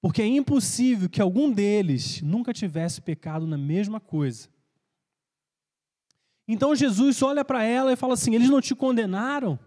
porque 0.00 0.22
é 0.22 0.26
impossível 0.26 1.08
que 1.08 1.20
algum 1.20 1.52
deles 1.52 2.22
nunca 2.22 2.52
tivesse 2.52 3.00
pecado 3.00 3.46
na 3.46 3.58
mesma 3.58 4.00
coisa. 4.00 4.48
Então 6.46 6.74
Jesus 6.74 7.22
olha 7.22 7.44
para 7.44 7.62
ela 7.62 7.92
e 7.92 7.96
fala 7.96 8.14
assim: 8.14 8.34
Eles 8.34 8.48
não 8.48 8.60
te 8.60 8.74
condenaram? 8.74 9.58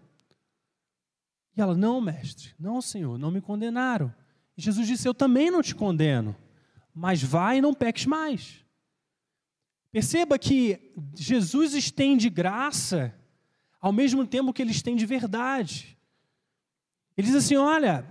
E 1.57 1.61
ela: 1.61 1.75
Não, 1.75 1.99
mestre, 1.99 2.53
não, 2.59 2.79
Senhor, 2.81 3.17
não 3.17 3.31
me 3.31 3.41
condenaram. 3.41 4.13
E 4.55 4.61
Jesus 4.61 4.87
disse: 4.87 5.07
Eu 5.07 5.13
também 5.13 5.49
não 5.49 5.63
te 5.63 5.73
condeno, 5.73 6.35
mas 6.93 7.23
vai 7.23 7.57
e 7.57 7.61
não 7.61 7.73
peques 7.73 8.05
mais. 8.05 8.63
Perceba 9.91 10.37
que 10.37 10.93
Jesus 11.15 11.73
estende 11.73 12.29
graça 12.29 13.13
ao 13.81 13.91
mesmo 13.91 14.27
tempo 14.27 14.53
que 14.53 14.61
eles 14.61 14.81
têm 14.83 14.95
de 14.95 15.05
verdade. 15.05 15.97
Ele 17.17 17.25
diz 17.25 17.35
assim: 17.35 17.55
Olha, 17.55 18.05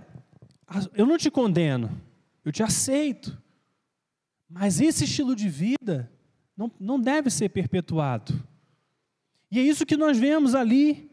eu 0.93 1.05
não 1.05 1.17
te 1.17 1.31
condeno, 1.31 2.01
eu 2.43 2.51
te 2.51 2.61
aceito, 2.61 3.41
mas 4.49 4.81
esse 4.81 5.05
estilo 5.05 5.33
de 5.33 5.47
vida 5.47 6.11
não, 6.55 6.69
não 6.77 6.99
deve 6.99 7.29
ser 7.29 7.47
perpetuado. 7.49 8.45
E 9.49 9.57
é 9.57 9.63
isso 9.63 9.85
que 9.85 9.95
nós 9.95 10.17
vemos 10.17 10.53
ali 10.53 11.09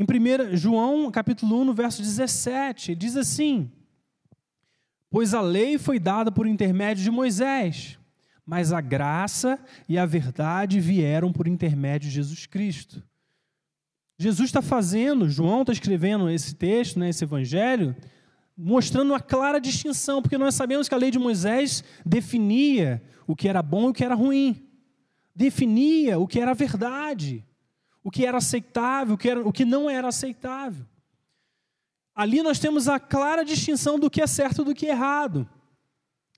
Em 0.00 0.04
1 0.04 0.56
João, 0.56 1.10
capítulo 1.10 1.60
1, 1.60 1.64
no 1.66 1.74
verso 1.74 2.00
17, 2.00 2.92
ele 2.92 2.98
diz 2.98 3.18
assim: 3.18 3.70
Pois 5.10 5.34
a 5.34 5.42
lei 5.42 5.76
foi 5.76 5.98
dada 5.98 6.32
por 6.32 6.46
intermédio 6.46 7.04
de 7.04 7.10
Moisés, 7.10 7.98
mas 8.46 8.72
a 8.72 8.80
graça 8.80 9.62
e 9.86 9.98
a 9.98 10.06
verdade 10.06 10.80
vieram 10.80 11.30
por 11.30 11.46
intermédio 11.46 12.08
de 12.08 12.14
Jesus 12.14 12.46
Cristo. 12.46 13.02
Jesus 14.18 14.48
está 14.48 14.62
fazendo, 14.62 15.28
João 15.28 15.60
está 15.60 15.72
escrevendo 15.74 16.30
esse 16.30 16.54
texto, 16.54 16.98
né, 16.98 17.10
esse 17.10 17.24
evangelho, 17.24 17.94
mostrando 18.56 19.10
uma 19.10 19.20
clara 19.20 19.60
distinção, 19.60 20.22
porque 20.22 20.38
nós 20.38 20.54
sabemos 20.54 20.88
que 20.88 20.94
a 20.94 20.98
lei 20.98 21.10
de 21.10 21.18
Moisés 21.18 21.84
definia 22.06 23.02
o 23.26 23.36
que 23.36 23.46
era 23.46 23.62
bom 23.62 23.88
e 23.88 23.90
o 23.90 23.92
que 23.92 24.04
era 24.04 24.14
ruim, 24.14 24.66
definia 25.36 26.18
o 26.18 26.26
que 26.26 26.40
era 26.40 26.54
verdade 26.54 27.44
o 28.02 28.10
que 28.10 28.24
era 28.24 28.38
aceitável, 28.38 29.14
o 29.14 29.18
que, 29.18 29.28
era, 29.28 29.46
o 29.46 29.52
que 29.52 29.64
não 29.64 29.88
era 29.88 30.08
aceitável. 30.08 30.86
Ali 32.14 32.42
nós 32.42 32.58
temos 32.58 32.88
a 32.88 32.98
clara 32.98 33.44
distinção 33.44 33.98
do 33.98 34.10
que 34.10 34.20
é 34.20 34.26
certo 34.26 34.64
do 34.64 34.74
que 34.74 34.86
é 34.86 34.90
errado. 34.90 35.48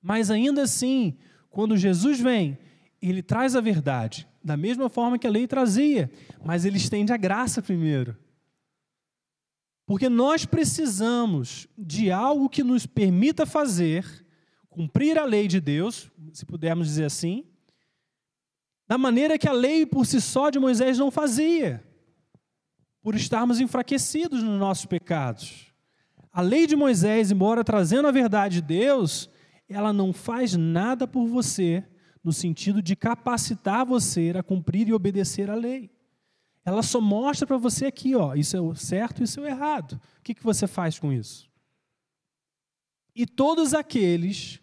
Mas 0.03 0.31
ainda 0.31 0.63
assim, 0.63 1.17
quando 1.51 1.77
Jesus 1.77 2.21
vem, 2.21 2.59
ele 3.01 3.23
traz 3.23 3.57
a 3.57 3.61
verdade, 3.61 4.29
da 4.43 4.57
mesma 4.57 4.89
forma 4.89 5.19
que 5.19 5.27
a 5.27 5.31
lei 5.31 5.47
trazia, 5.47 6.11
mas 6.45 6.65
ele 6.65 6.77
estende 6.77 7.13
a 7.13 7.17
graça 7.17 7.63
primeiro. 7.63 8.17
Porque 9.87 10.09
nós 10.09 10.45
precisamos 10.45 11.69
de 11.77 12.11
algo 12.11 12.49
que 12.49 12.63
nos 12.63 12.87
permita 12.87 13.45
fazer, 13.45 14.25
cumprir 14.69 15.19
a 15.19 15.25
lei 15.25 15.49
de 15.49 15.61
Deus, 15.61 16.11
se 16.33 16.47
pudermos 16.47 16.87
dizer 16.87 17.05
assim, 17.05 17.45
da 18.93 18.99
maneira 18.99 19.39
que 19.39 19.49
a 19.49 19.53
lei 19.53 19.87
por 19.87 20.05
si 20.05 20.21
só 20.21 20.51
de 20.51 20.59
Moisés 20.59 20.99
não 20.99 21.11
fazia, 21.11 21.83
por 23.01 23.15
estarmos 23.15 23.59
enfraquecidos 23.59 24.43
nos 24.43 24.61
nossos 24.61 24.85
pecados. 24.85 25.73
A 26.31 26.43
lei 26.43 26.67
de 26.67 26.77
Moisés, 26.77 27.31
embora 27.31 27.65
trazendo 27.65 28.07
a 28.07 28.13
verdade 28.13 28.57
de 28.57 28.61
Deus, 28.61 29.31
ela 29.67 29.95
não 29.95 30.13
faz 30.13 30.55
nada 30.59 31.09
por 31.09 31.27
você 31.27 31.83
no 32.23 32.35
sentido 32.35 32.83
de 32.83 32.95
capacitar 32.95 33.87
você 33.87 34.35
a 34.37 34.43
cumprir 34.43 34.87
e 34.87 34.93
obedecer 34.93 35.51
a 35.51 35.55
lei. 35.55 35.91
Ela 36.63 36.83
só 36.83 37.01
mostra 37.01 37.47
para 37.47 37.57
você 37.57 37.87
aqui, 37.87 38.15
ó, 38.15 38.35
isso 38.35 38.59
é 38.59 38.61
o 38.61 38.75
certo 38.75 39.23
e 39.23 39.25
isso 39.25 39.41
é 39.41 39.45
o 39.45 39.47
errado. 39.47 39.99
O 40.19 40.23
que, 40.23 40.35
que 40.35 40.45
você 40.45 40.67
faz 40.67 40.99
com 40.99 41.11
isso? 41.11 41.51
E 43.17 43.25
todos 43.25 43.73
aqueles 43.73 44.61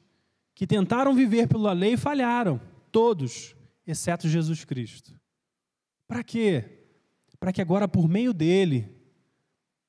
que 0.54 0.68
tentaram 0.68 1.16
viver 1.16 1.48
pela 1.48 1.74
lei 1.74 1.98
falharam, 1.98 2.62
todos 2.92 3.58
exceto 3.92 4.28
Jesus 4.28 4.64
Cristo. 4.64 5.20
Para 6.08 6.24
quê? 6.24 6.84
Para 7.40 7.54
que 7.54 7.62
agora, 7.62 7.88
por 7.88 8.08
meio 8.08 8.34
dele, 8.34 8.90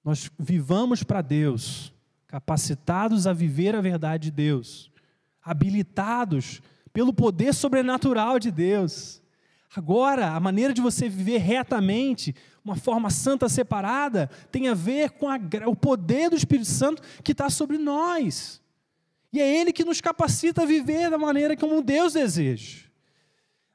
nós 0.04 0.30
vivamos 0.38 1.02
para 1.02 1.21
Deus, 1.21 1.92
capacitados 2.26 3.26
a 3.26 3.33
viver 3.33 3.75
a 3.75 3.80
verdade 3.80 4.25
de 4.25 4.30
Deus, 4.30 4.90
habilitados 5.42 6.62
pelo 6.92 7.12
poder 7.12 7.54
sobrenatural 7.54 8.38
de 8.38 8.50
Deus. 8.50 9.21
Agora, 9.75 10.30
a 10.30 10.40
maneira 10.40 10.73
de 10.73 10.80
você 10.80 11.09
viver 11.09 11.38
retamente, 11.38 12.35
uma 12.64 12.76
forma 12.76 13.11
santa 13.11 13.49
separada, 13.49 14.28
tem 14.50 14.69
a 14.69 14.75
ver 14.75 15.11
com 15.11 15.28
a, 15.28 15.38
o 15.66 15.76
poder 15.76 16.30
do 16.30 16.37
Espírito 16.37 16.69
Santo 16.69 17.02
que 17.23 17.33
está 17.33 17.49
sobre 17.50 17.78
nós. 17.78 18.61
E 19.33 19.40
é 19.40 19.61
Ele 19.61 19.73
que 19.73 19.85
nos 19.85 20.00
capacita 20.00 20.62
a 20.62 20.66
viver 20.66 21.11
da 21.11 21.19
maneira 21.19 21.57
como 21.57 21.83
Deus 21.83 22.14
deseja. 22.14 22.90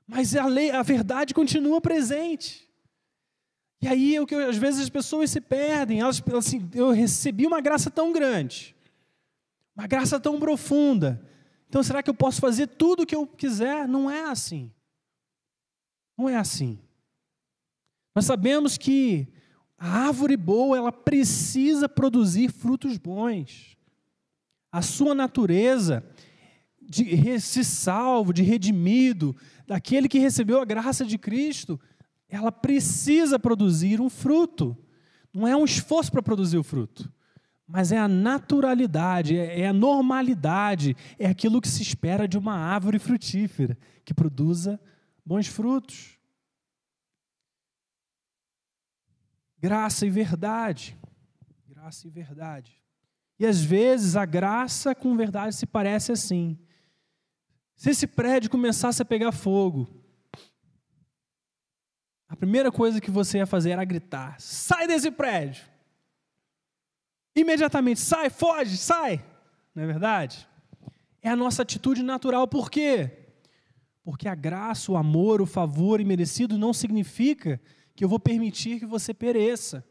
Mas 0.07 0.35
a 0.35 0.45
lei, 0.45 0.71
a 0.71 0.83
verdade 0.83 1.33
continua 1.33 1.81
presente. 1.81 2.69
E 3.81 3.87
aí 3.87 4.15
é 4.15 4.21
o 4.21 4.25
que 4.25 4.35
às 4.35 4.57
vezes 4.57 4.81
as 4.81 4.89
pessoas 4.89 5.29
se 5.29 5.41
perdem. 5.41 5.99
Elas 5.99 6.21
assim, 6.35 6.69
eu 6.73 6.91
recebi 6.91 7.45
uma 7.45 7.61
graça 7.61 7.89
tão 7.89 8.11
grande, 8.11 8.75
uma 9.75 9.87
graça 9.87 10.19
tão 10.19 10.39
profunda. 10.39 11.21
Então 11.67 11.83
será 11.83 12.01
que 12.01 12.09
eu 12.09 12.13
posso 12.13 12.39
fazer 12.39 12.67
tudo 12.67 13.03
o 13.03 13.05
que 13.05 13.15
eu 13.15 13.27
quiser? 13.27 13.87
Não 13.87 14.09
é 14.09 14.23
assim. 14.23 14.71
Não 16.17 16.29
é 16.29 16.35
assim. 16.35 16.79
Nós 18.15 18.25
sabemos 18.25 18.77
que 18.77 19.27
a 19.77 20.07
árvore 20.07 20.37
boa, 20.37 20.77
ela 20.77 20.91
precisa 20.91 21.89
produzir 21.89 22.49
frutos 22.49 22.97
bons. 22.97 23.77
A 24.71 24.81
sua 24.81 25.13
natureza 25.13 26.03
de 26.81 27.39
ser 27.39 27.63
salvo, 27.63 28.31
de 28.31 28.43
redimido, 28.43 29.35
daquele 29.67 30.07
que 30.07 30.19
recebeu 30.19 30.61
a 30.61 30.65
graça 30.65 31.05
de 31.05 31.17
Cristo, 31.17 31.79
ela 32.29 32.51
precisa 32.51 33.39
produzir 33.39 34.01
um 34.01 34.09
fruto. 34.09 34.77
Não 35.33 35.47
é 35.47 35.55
um 35.55 35.65
esforço 35.65 36.11
para 36.11 36.21
produzir 36.21 36.57
o 36.57 36.63
fruto, 36.63 37.11
mas 37.67 37.91
é 37.91 37.97
a 37.97 38.07
naturalidade, 38.07 39.37
é, 39.37 39.61
é 39.61 39.67
a 39.67 39.73
normalidade, 39.73 40.95
é 41.19 41.27
aquilo 41.27 41.61
que 41.61 41.67
se 41.67 41.81
espera 41.81 42.27
de 42.27 42.37
uma 42.37 42.55
árvore 42.55 42.99
frutífera, 42.99 43.77
que 44.03 44.13
produza 44.13 44.79
bons 45.25 45.47
frutos. 45.47 46.17
Graça 49.57 50.05
e 50.05 50.09
verdade. 50.09 50.97
Graça 51.67 52.07
e 52.07 52.09
verdade. 52.11 52.81
E 53.39 53.45
às 53.45 53.61
vezes 53.61 54.15
a 54.15 54.25
graça 54.25 54.95
com 54.95 55.17
verdade 55.17 55.55
se 55.55 55.65
parece 55.65 56.11
assim. 56.11 56.57
Se 57.75 57.89
esse 57.89 58.07
prédio 58.07 58.49
começasse 58.49 59.01
a 59.01 59.05
pegar 59.05 59.31
fogo, 59.31 59.87
a 62.27 62.35
primeira 62.35 62.71
coisa 62.71 63.01
que 63.01 63.11
você 63.11 63.37
ia 63.37 63.45
fazer 63.45 63.71
era 63.71 63.85
gritar: 63.85 64.39
sai 64.39 64.87
desse 64.87 65.11
prédio! 65.11 65.65
Imediatamente, 67.35 67.99
sai, 67.99 68.29
foge, 68.29 68.77
sai! 68.77 69.23
Não 69.73 69.83
é 69.83 69.85
verdade? 69.85 70.47
É 71.21 71.29
a 71.29 71.35
nossa 71.35 71.63
atitude 71.63 72.01
natural, 72.01 72.47
por 72.47 72.71
quê? 72.71 73.11
Porque 74.03 74.27
a 74.27 74.35
graça, 74.35 74.91
o 74.91 74.95
amor, 74.95 75.41
o 75.41 75.45
favor 75.45 75.99
imerecido 75.99 76.57
não 76.57 76.73
significa 76.73 77.59
que 77.95 78.03
eu 78.03 78.09
vou 78.09 78.19
permitir 78.19 78.79
que 78.79 78.85
você 78.85 79.13
pereça. 79.13 79.83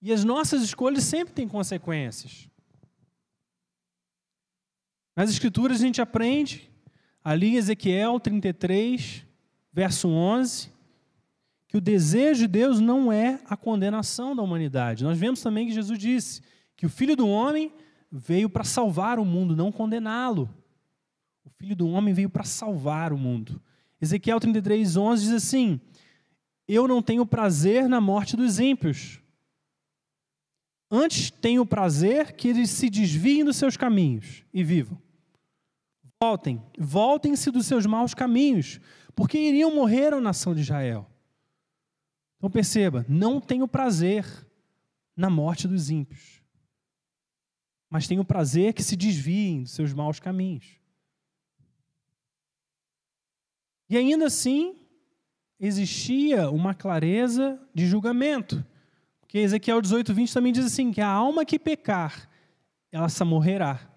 E 0.00 0.12
as 0.12 0.24
nossas 0.24 0.62
escolhas 0.62 1.04
sempre 1.04 1.34
têm 1.34 1.46
consequências. 1.46 2.48
Nas 5.16 5.30
Escrituras 5.30 5.80
a 5.80 5.86
gente 5.86 6.02
aprende, 6.02 6.70
ali 7.24 7.54
em 7.54 7.56
Ezequiel 7.56 8.20
33, 8.20 9.24
verso 9.72 10.08
11, 10.08 10.70
que 11.66 11.78
o 11.78 11.80
desejo 11.80 12.42
de 12.42 12.48
Deus 12.48 12.80
não 12.80 13.10
é 13.10 13.40
a 13.46 13.56
condenação 13.56 14.36
da 14.36 14.42
humanidade. 14.42 15.04
Nós 15.04 15.18
vemos 15.18 15.40
também 15.40 15.66
que 15.66 15.72
Jesus 15.72 15.98
disse 15.98 16.42
que 16.76 16.84
o 16.84 16.90
Filho 16.90 17.16
do 17.16 17.26
Homem 17.26 17.72
veio 18.12 18.50
para 18.50 18.62
salvar 18.62 19.18
o 19.18 19.24
mundo, 19.24 19.56
não 19.56 19.72
condená-lo. 19.72 20.50
O 21.42 21.48
Filho 21.48 21.74
do 21.74 21.88
Homem 21.88 22.12
veio 22.12 22.28
para 22.28 22.44
salvar 22.44 23.10
o 23.10 23.18
mundo. 23.18 23.58
Ezequiel 23.98 24.38
33, 24.38 24.98
11 24.98 25.22
diz 25.22 25.32
assim: 25.32 25.80
Eu 26.68 26.86
não 26.86 27.00
tenho 27.00 27.24
prazer 27.24 27.88
na 27.88 28.02
morte 28.02 28.36
dos 28.36 28.60
ímpios. 28.60 29.18
Antes 30.90 31.30
tenho 31.30 31.64
prazer 31.64 32.34
que 32.34 32.48
eles 32.48 32.68
se 32.68 32.90
desviem 32.90 33.44
dos 33.44 33.56
seus 33.56 33.78
caminhos 33.78 34.44
e 34.52 34.62
vivam. 34.62 35.05
Voltem, 36.22 36.62
voltem-se 36.78 37.50
dos 37.50 37.66
seus 37.66 37.84
maus 37.84 38.14
caminhos, 38.14 38.80
porque 39.14 39.38
iriam 39.38 39.74
morrer 39.74 40.14
a 40.14 40.20
nação 40.20 40.54
de 40.54 40.62
Israel. 40.62 41.10
Então 42.38 42.50
perceba, 42.50 43.04
não 43.08 43.40
tenho 43.40 43.68
prazer 43.68 44.24
na 45.14 45.28
morte 45.28 45.68
dos 45.68 45.90
ímpios, 45.90 46.42
mas 47.90 48.06
tenho 48.06 48.24
prazer 48.24 48.72
que 48.72 48.82
se 48.82 48.96
desviem 48.96 49.62
dos 49.62 49.72
seus 49.72 49.92
maus 49.92 50.18
caminhos. 50.18 50.80
E 53.88 53.96
ainda 53.96 54.26
assim, 54.26 54.74
existia 55.60 56.50
uma 56.50 56.74
clareza 56.74 57.60
de 57.74 57.86
julgamento. 57.86 58.64
Porque 59.20 59.38
Ezequiel 59.38 59.80
18, 59.80 60.12
20 60.12 60.32
também 60.32 60.52
diz 60.52 60.66
assim: 60.66 60.90
que 60.90 61.00
a 61.00 61.08
alma 61.08 61.44
que 61.44 61.58
pecar, 61.58 62.28
ela 62.90 63.08
se 63.08 63.22
morrerá. 63.22 63.95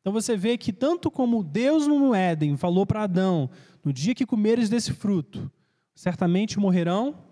Então 0.00 0.12
você 0.12 0.36
vê 0.36 0.56
que 0.56 0.72
tanto 0.72 1.10
como 1.10 1.44
Deus 1.44 1.86
no 1.86 2.14
Éden 2.14 2.56
falou 2.56 2.86
para 2.86 3.02
Adão, 3.02 3.50
no 3.84 3.92
dia 3.92 4.14
que 4.14 4.24
comeres 4.24 4.68
desse 4.68 4.92
fruto, 4.92 5.50
certamente 5.94 6.58
morrerão, 6.58 7.22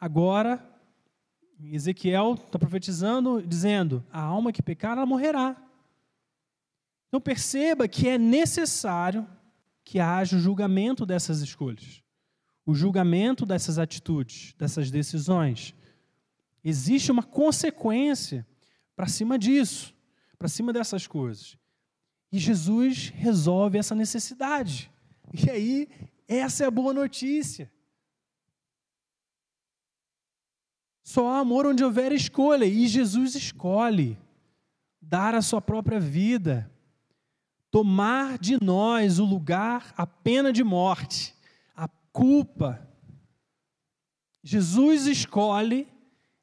agora 0.00 0.64
Ezequiel 1.60 2.34
está 2.34 2.58
profetizando, 2.58 3.42
dizendo, 3.42 4.04
a 4.10 4.20
alma 4.20 4.52
que 4.52 4.62
pecar, 4.62 4.96
ela 4.96 5.06
morrerá. 5.06 5.56
Então 7.08 7.20
perceba 7.20 7.88
que 7.88 8.08
é 8.08 8.18
necessário 8.18 9.26
que 9.84 10.00
haja 10.00 10.36
o 10.36 10.40
julgamento 10.40 11.06
dessas 11.06 11.40
escolhas, 11.40 12.02
o 12.64 12.74
julgamento 12.74 13.46
dessas 13.46 13.78
atitudes, 13.78 14.54
dessas 14.58 14.90
decisões. 14.90 15.74
Existe 16.64 17.12
uma 17.12 17.22
consequência 17.22 18.46
para 18.94 19.06
cima 19.06 19.38
disso, 19.38 19.94
para 20.38 20.48
cima 20.48 20.72
dessas 20.72 21.06
coisas. 21.06 21.56
E 22.32 22.38
Jesus 22.38 23.08
resolve 23.14 23.78
essa 23.78 23.94
necessidade. 23.94 24.90
E 25.32 25.50
aí, 25.50 25.88
essa 26.28 26.64
é 26.64 26.66
a 26.66 26.70
boa 26.70 26.92
notícia. 26.92 27.70
Só 31.02 31.28
há 31.28 31.38
amor 31.38 31.66
onde 31.66 31.84
houver 31.84 32.10
escolha, 32.12 32.64
e 32.64 32.88
Jesus 32.88 33.36
escolhe 33.36 34.18
dar 35.00 35.36
a 35.36 35.42
sua 35.42 35.60
própria 35.60 36.00
vida, 36.00 36.68
tomar 37.70 38.38
de 38.38 38.62
nós 38.62 39.20
o 39.20 39.24
lugar, 39.24 39.94
a 39.96 40.04
pena 40.04 40.52
de 40.52 40.64
morte, 40.64 41.32
a 41.76 41.86
culpa. 42.12 42.88
Jesus 44.42 45.06
escolhe 45.06 45.86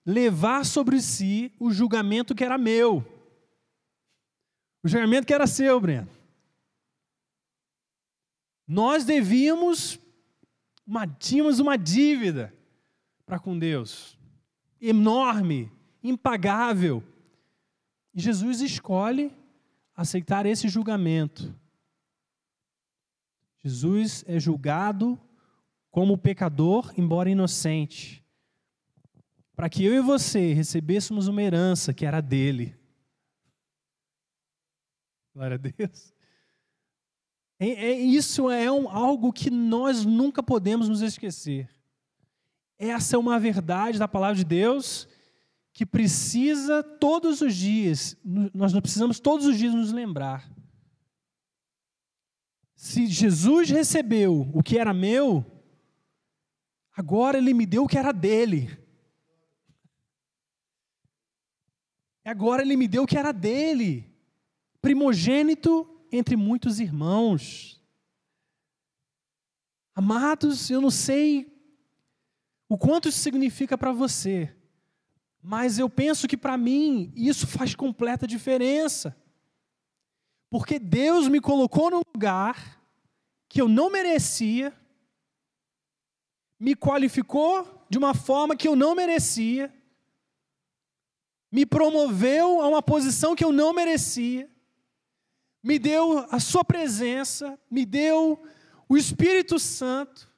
levar 0.06 0.66
sobre 0.66 1.02
si 1.02 1.52
o 1.60 1.72
julgamento 1.72 2.34
que 2.34 2.44
era 2.44 2.58
meu. 2.58 3.06
O 4.84 4.88
julgamento 4.88 5.26
que 5.26 5.34
era 5.34 5.48
seu, 5.48 5.80
Breno. 5.80 6.10
Nós 8.68 9.06
devíamos, 9.06 10.00
uma, 10.86 11.08
tínhamos 11.08 11.60
uma 11.60 11.78
dívida 11.78 12.54
para 13.26 13.40
com 13.40 13.58
Deus, 13.58 14.18
enorme, 14.82 15.72
impagável. 16.04 17.04
E 18.14 18.22
Jesus 18.22 18.62
escolhe 18.62 19.32
aceitar 19.96 20.46
esse 20.46 20.68
julgamento. 20.68 21.56
Jesus 23.64 24.24
é 24.28 24.40
julgado 24.40 25.20
como 25.90 26.18
pecador, 26.18 26.94
embora 26.98 27.30
inocente 27.30 28.24
para 29.56 29.70
que 29.70 29.84
eu 29.84 29.94
e 29.94 30.02
você 30.02 30.54
recebêssemos 30.54 31.28
uma 31.28 31.42
herança 31.42 31.94
que 31.94 32.06
era 32.06 32.22
dele. 32.22 32.76
Glória 35.34 35.56
a 35.56 35.58
Deus. 35.58 36.14
É, 37.60 37.68
é, 37.68 37.92
isso 37.94 38.50
é 38.50 38.72
um, 38.72 38.90
algo 38.90 39.32
que 39.32 39.50
nós 39.50 40.06
nunca 40.06 40.44
podemos 40.44 40.90
nos 40.90 41.02
esquecer. 41.02 41.70
Essa 42.78 43.16
é 43.16 43.20
uma 43.20 43.40
verdade 43.40 43.98
da 43.98 44.08
palavra 44.08 44.36
de 44.36 44.44
Deus 44.44 45.08
que 45.72 45.86
precisa 45.86 46.84
todos 46.84 47.42
os 47.42 47.56
dias, 47.56 48.16
nós 48.54 48.74
precisamos 48.80 49.20
todos 49.20 49.48
os 49.48 49.58
dias 49.58 49.74
nos 49.74 49.92
lembrar. 49.92 50.48
Se 52.76 53.08
Jesus 53.08 53.72
recebeu 53.72 54.52
o 54.54 54.62
que 54.62 54.78
era 54.78 54.94
meu, 54.94 55.44
agora 56.96 57.40
ele 57.40 57.56
me 57.56 57.66
deu 57.66 57.86
o 57.86 57.88
que 57.88 57.98
era 57.98 58.12
dele. 58.12 58.70
Agora 62.24 62.62
ele 62.62 62.78
me 62.78 62.88
deu 62.88 63.04
o 63.04 63.08
que 63.08 63.18
era 63.18 63.32
dele, 63.32 64.13
primogênito 64.84 65.90
entre 66.12 66.36
muitos 66.36 66.82
irmãos. 66.82 67.82
Amados, 69.96 70.70
eu 70.70 70.82
não 70.82 70.92
sei 70.92 71.50
o 72.68 72.78
quanto 72.78 73.08
isso 73.08 73.20
significa 73.20 73.78
para 73.78 73.94
você, 73.94 74.54
mas 75.42 75.80
eu 75.80 75.90
penso 75.90 76.28
que 76.28 76.36
para 76.36 76.58
mim 76.58 77.14
isso 77.16 77.48
faz 77.48 77.74
completa 77.74 78.28
diferença. 78.28 79.16
Porque 80.50 80.78
Deus 80.78 81.30
me 81.30 81.40
colocou 81.40 81.90
num 81.90 82.02
lugar 82.14 82.84
que 83.48 83.62
eu 83.62 83.70
não 83.70 83.90
merecia, 83.90 84.78
me 86.60 86.76
qualificou 86.76 87.86
de 87.90 87.98
uma 87.98 88.14
forma 88.14 88.54
que 88.54 88.68
eu 88.68 88.76
não 88.76 88.94
merecia 88.94 89.74
me 91.54 91.68
promoveu 91.68 92.62
a 92.62 92.68
uma 92.68 92.82
posição 92.82 93.36
que 93.36 93.46
eu 93.46 93.52
não 93.52 93.72
merecia, 93.74 94.50
me 95.64 95.80
deu 95.80 96.20
a 96.30 96.40
Sua 96.40 96.66
presença, 96.66 97.58
me 97.72 97.86
deu 97.86 98.44
o 98.90 98.98
Espírito 98.98 99.58
Santo, 99.58 100.30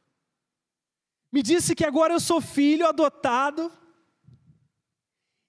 me 1.32 1.42
disse 1.42 1.76
que 1.76 1.84
agora 1.84 2.14
eu 2.14 2.20
sou 2.20 2.40
filho 2.40 2.88
adotado. 2.88 3.70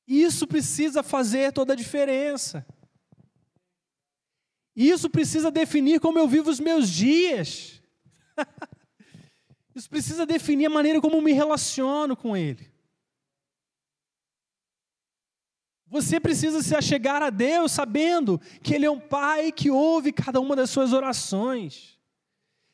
Isso 0.09 0.47
precisa 0.47 1.03
fazer 1.03 1.53
toda 1.53 1.75
a 1.75 1.77
diferença. 1.77 2.67
Isso 4.75 5.09
precisa 5.09 5.51
definir 5.51 6.01
como 6.01 6.19
eu 6.19 6.27
vivo 6.27 6.51
os 6.51 6.59
meus 6.59 6.89
dias. 6.89 7.81
Isso 9.75 9.89
precisa 9.89 10.27
definir 10.27 10.67
a 10.67 10.71
maneira 10.71 11.01
como 11.01 11.21
me 11.21 11.33
relaciono 11.33 12.17
com 12.17 12.37
Ele. 12.37 12.69
Você 15.89 16.19
precisa 16.19 16.63
se 16.63 16.75
achegar 16.75 17.23
a 17.23 17.31
Deus 17.31 17.71
sabendo 17.71 18.41
que 18.63 18.75
Ele 18.75 18.87
é 18.87 18.91
um 18.91 18.99
Pai 18.99 19.53
que 19.53 19.71
ouve 19.71 20.13
cada 20.13 20.41
uma 20.41 20.57
das 20.57 20.69
suas 20.71 20.93
orações, 20.93 21.97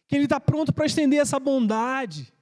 que 0.08 0.16
Ele 0.16 0.24
está 0.24 0.40
pronto 0.40 0.72
para 0.72 0.86
estender 0.86 1.20
essa 1.20 1.38
bondade, 1.38 2.32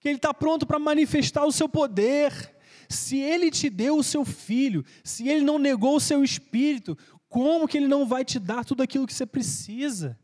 que 0.00 0.08
Ele 0.08 0.16
está 0.16 0.32
pronto 0.32 0.66
para 0.66 0.78
manifestar 0.78 1.44
o 1.44 1.52
seu 1.52 1.68
poder. 1.68 2.54
Se 2.88 3.18
Ele 3.18 3.50
te 3.50 3.68
deu 3.68 3.98
o 3.98 4.04
seu 4.04 4.24
filho, 4.24 4.84
se 5.02 5.28
Ele 5.28 5.44
não 5.44 5.58
negou 5.58 5.96
o 5.96 6.00
seu 6.00 6.24
espírito, 6.24 6.96
como 7.28 7.68
que 7.68 7.76
Ele 7.76 7.88
não 7.88 8.06
vai 8.06 8.24
te 8.24 8.38
dar 8.38 8.64
tudo 8.64 8.82
aquilo 8.82 9.06
que 9.06 9.12
você 9.12 9.26
precisa? 9.26 10.18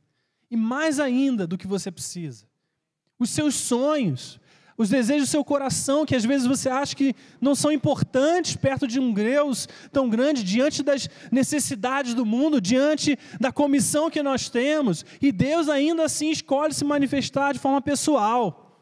E 0.51 0.57
mais 0.57 0.99
ainda 0.99 1.47
do 1.47 1.59
que 1.59 1.67
você 1.67 1.91
precisa. 1.91 2.47
Os 3.19 3.29
seus 3.31 3.55
sonhos, 3.55 4.40
os 4.81 4.89
desejos 4.89 5.29
do 5.29 5.31
seu 5.31 5.45
coração, 5.45 6.07
que 6.07 6.17
às 6.17 6.25
vezes 6.25 6.47
você 6.47 6.71
acha 6.71 6.97
que 6.97 7.15
não 7.39 7.55
são 7.55 7.71
importantes 7.71 8.57
perto 8.57 8.87
de 8.87 8.99
um 8.99 9.13
Deus 9.13 9.69
tão 9.93 10.09
grande, 10.09 10.43
diante 10.43 10.83
das 10.83 11.07
necessidades 11.31 12.15
do 12.15 12.25
mundo, 12.25 12.63
diante 12.63 13.19
da 13.39 13.53
comissão 13.53 14.09
que 14.09 14.23
nós 14.23 14.49
temos, 14.49 15.05
e 15.21 15.31
Deus 15.31 15.69
ainda 15.69 16.05
assim 16.05 16.31
escolhe 16.31 16.73
se 16.73 16.83
manifestar 16.83 17.53
de 17.53 17.59
forma 17.59 17.83
pessoal. 17.83 18.75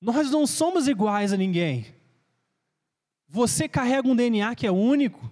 Nós 0.00 0.30
não 0.30 0.46
somos 0.46 0.88
iguais 0.88 1.30
a 1.30 1.36
ninguém. 1.36 1.94
Você 3.28 3.68
carrega 3.68 4.08
um 4.08 4.16
DNA 4.16 4.54
que 4.54 4.66
é 4.66 4.72
único. 4.72 5.30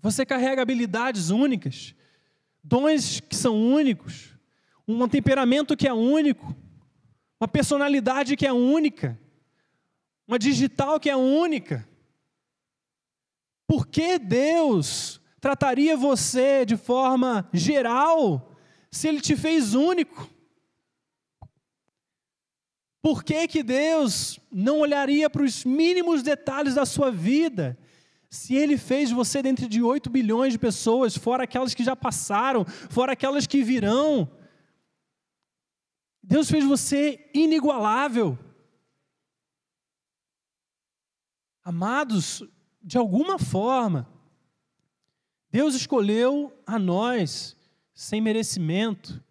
Você 0.00 0.24
carrega 0.24 0.62
habilidades 0.62 1.30
únicas, 1.30 1.92
dons 2.62 3.18
que 3.18 3.34
são 3.34 3.60
únicos 3.60 4.29
um 4.90 5.08
temperamento 5.08 5.76
que 5.76 5.86
é 5.86 5.92
único, 5.92 6.54
uma 7.40 7.48
personalidade 7.48 8.36
que 8.36 8.46
é 8.46 8.52
única, 8.52 9.18
uma 10.26 10.38
digital 10.38 10.98
que 11.00 11.08
é 11.08 11.16
única. 11.16 11.88
Por 13.66 13.86
que 13.86 14.18
Deus 14.18 15.20
trataria 15.40 15.96
você 15.96 16.64
de 16.64 16.76
forma 16.76 17.48
geral 17.52 18.56
se 18.90 19.08
Ele 19.08 19.20
te 19.20 19.36
fez 19.36 19.74
único? 19.74 20.28
Por 23.02 23.24
que, 23.24 23.48
que 23.48 23.62
Deus 23.62 24.38
não 24.52 24.80
olharia 24.80 25.30
para 25.30 25.42
os 25.42 25.64
mínimos 25.64 26.22
detalhes 26.22 26.74
da 26.74 26.84
sua 26.84 27.10
vida 27.10 27.78
se 28.28 28.54
Ele 28.54 28.76
fez 28.76 29.10
você 29.10 29.42
dentre 29.42 29.66
de 29.66 29.82
8 29.82 30.08
bilhões 30.10 30.52
de 30.52 30.58
pessoas, 30.58 31.16
fora 31.16 31.44
aquelas 31.44 31.74
que 31.74 31.82
já 31.82 31.96
passaram, 31.96 32.64
fora 32.64 33.12
aquelas 33.12 33.46
que 33.46 33.62
virão? 33.62 34.30
Deus 36.22 36.50
fez 36.50 36.64
você 36.64 37.30
inigualável. 37.34 38.38
Amados, 41.62 42.42
de 42.82 42.98
alguma 42.98 43.38
forma, 43.38 44.08
Deus 45.50 45.74
escolheu 45.74 46.56
a 46.66 46.78
nós, 46.78 47.56
sem 47.92 48.20
merecimento, 48.20 49.22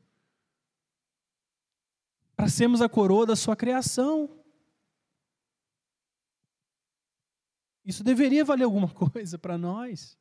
para 2.36 2.48
sermos 2.48 2.82
a 2.82 2.90
coroa 2.90 3.26
da 3.26 3.36
sua 3.36 3.56
criação. 3.56 4.30
Isso 7.84 8.04
deveria 8.04 8.46
valer 8.46 8.64
alguma 8.64 8.88
coisa 8.94 9.38
para 9.38 9.58
nós. 9.58 10.18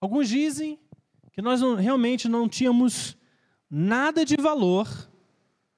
Alguns 0.00 0.28
dizem 0.28 0.80
que 1.32 1.42
nós 1.42 1.60
não, 1.60 1.74
realmente 1.74 2.28
não 2.28 2.48
tínhamos 2.48 3.19
nada 3.70 4.24
de 4.24 4.36
valor 4.36 4.88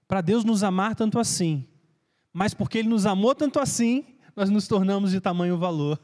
para 0.09 0.21
Deus 0.21 0.45
nos 0.45 0.63
amar 0.63 0.95
tanto 0.95 1.19
assim. 1.19 1.69
Mas 2.33 2.55
porque 2.55 2.79
Ele 2.79 2.89
nos 2.89 3.05
amou 3.05 3.35
tanto 3.35 3.61
assim, 3.61 4.05
nós 4.35 4.49
nos 4.49 4.67
tornamos 4.67 5.11
de 5.11 5.21
tamanho 5.21 5.59
valor. 5.59 6.01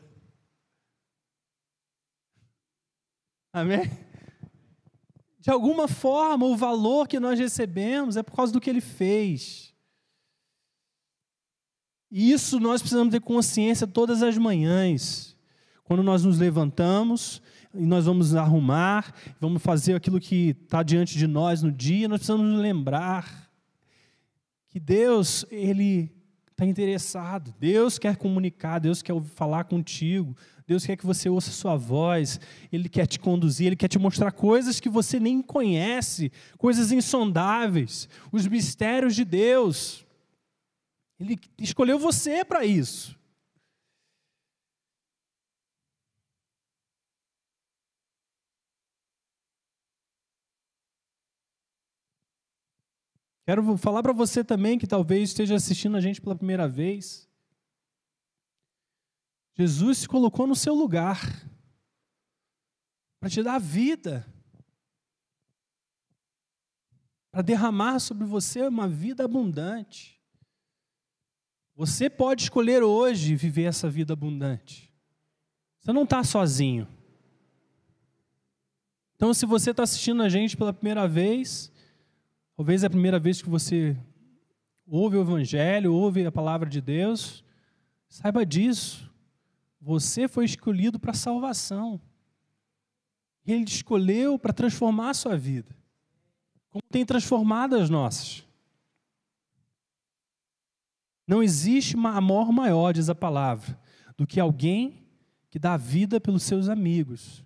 Amém? 3.53 3.91
De 5.41 5.51
alguma 5.51 5.89
forma, 5.89 6.45
o 6.45 6.57
valor 6.57 7.09
que 7.09 7.19
nós 7.19 7.39
recebemos 7.39 8.17
é 8.17 8.23
por 8.23 8.37
causa 8.37 8.53
do 8.53 8.61
que 8.61 8.69
Ele 8.69 8.83
fez. 8.83 9.75
E 12.11 12.33
isso 12.33 12.59
nós 12.59 12.81
precisamos 12.81 13.13
ter 13.13 13.21
consciência 13.21 13.87
todas 13.87 14.23
as 14.23 14.37
manhãs. 14.37 15.37
Quando 15.85 16.03
nós 16.03 16.25
nos 16.25 16.39
levantamos, 16.39 17.41
e 17.75 17.85
nós 17.85 18.07
vamos 18.07 18.35
arrumar, 18.35 19.15
vamos 19.41 19.63
fazer 19.63 19.95
aquilo 19.95 20.21
que 20.21 20.57
está 20.63 20.83
diante 20.83 21.17
de 21.17 21.27
nós 21.27 21.63
no 21.63 21.71
dia, 21.71 22.09
nós 22.09 22.19
precisamos 22.19 22.59
lembrar 22.61 23.51
que 24.69 24.81
Deus, 24.81 25.45
Ele 25.51 26.11
está 26.51 26.67
interessado, 26.67 27.55
Deus 27.59 27.99
quer 27.99 28.17
comunicar, 28.17 28.79
Deus 28.79 29.01
quer 29.03 29.15
falar 29.23 29.65
contigo, 29.65 30.37
Deus 30.67 30.85
quer 30.85 30.97
que 30.97 31.07
você 31.07 31.29
ouça 31.29 31.51
sua 31.51 31.77
voz, 31.77 32.41
Ele 32.73 32.89
quer 32.89 33.07
te 33.07 33.19
conduzir, 33.19 33.69
Ele 33.69 33.77
quer 33.77 33.89
te 33.89 33.99
mostrar 33.99 34.33
coisas 34.33 34.81
que 34.81 34.89
você 34.89 35.19
nem 35.19 35.41
conhece, 35.41 36.31
coisas 36.59 36.93
insondáveis, 36.93 38.09
os 38.31 38.47
mistérios 38.47 39.15
de 39.15 39.25
Deus. 39.25 40.05
Ele 41.19 41.39
escolheu 41.59 41.99
você 41.99 42.45
para 42.45 42.65
isso. 42.65 43.18
Quero 53.49 53.79
falar 53.79 54.03
para 54.03 54.13
você 54.13 54.45
também 54.45 54.79
que 54.79 54.87
talvez 54.87 55.31
esteja 55.31 55.55
assistindo 55.55 55.97
a 55.97 56.03
gente 56.03 56.21
pela 56.21 56.37
primeira 56.37 56.69
vez. 56.69 57.27
Jesus 59.55 60.01
se 60.01 60.07
colocou 60.07 60.47
no 60.47 60.55
seu 60.55 60.75
lugar 60.75 61.19
para 63.19 63.31
te 63.31 63.43
dar 63.43 63.59
vida, 63.59 64.31
para 67.31 67.41
derramar 67.41 68.01
sobre 68.01 68.27
você 68.27 68.67
uma 68.67 68.87
vida 68.87 69.25
abundante. 69.25 70.21
Você 71.75 72.11
pode 72.11 72.43
escolher 72.43 72.83
hoje 72.83 73.35
viver 73.35 73.65
essa 73.65 73.89
vida 73.89 74.13
abundante. 74.13 74.93
Você 75.81 75.91
não 75.91 76.05
está 76.05 76.23
sozinho. 76.23 76.87
Então, 79.17 79.33
se 79.33 79.47
você 79.47 79.71
está 79.71 79.85
assistindo 79.85 80.23
a 80.23 80.29
gente 80.29 80.55
pela 80.55 80.75
primeira 80.75 81.09
vez, 81.09 81.73
Talvez 82.59 82.83
é 82.83 82.89
a 82.89 82.91
primeira 82.91 83.21
vez 83.21 83.41
que 83.41 83.49
você 83.49 83.97
ouve 84.85 85.17
o 85.17 85.21
Evangelho, 85.21 85.95
ouve 85.95 86.27
a 86.27 86.33
palavra 86.33 86.69
de 86.69 86.81
Deus. 86.81 87.45
Saiba 88.09 88.45
disso. 88.45 89.09
Você 89.81 90.27
foi 90.27 90.45
escolhido 90.45 90.99
para 90.99 91.15
salvação. 91.15 92.01
Ele 93.47 93.65
te 93.65 93.77
escolheu 93.77 94.37
para 94.41 94.53
transformar 94.53 95.11
a 95.11 95.15
sua 95.15 95.37
vida. 95.37 95.73
Como 96.69 96.83
tem 96.91 97.07
transformado 97.07 97.77
as 97.77 97.89
nossas. 97.89 98.45
Não 101.29 101.41
existe 101.41 101.97
amor 101.97 102.51
maior, 102.51 102.93
diz 102.93 103.09
a 103.09 103.15
palavra, 103.15 103.81
do 104.17 104.27
que 104.27 104.41
alguém 104.41 105.07
que 105.49 105.61
dá 105.61 105.77
vida 105.77 106.21
pelos 106.21 106.43
seus 106.43 106.69
amigos. 106.69 107.45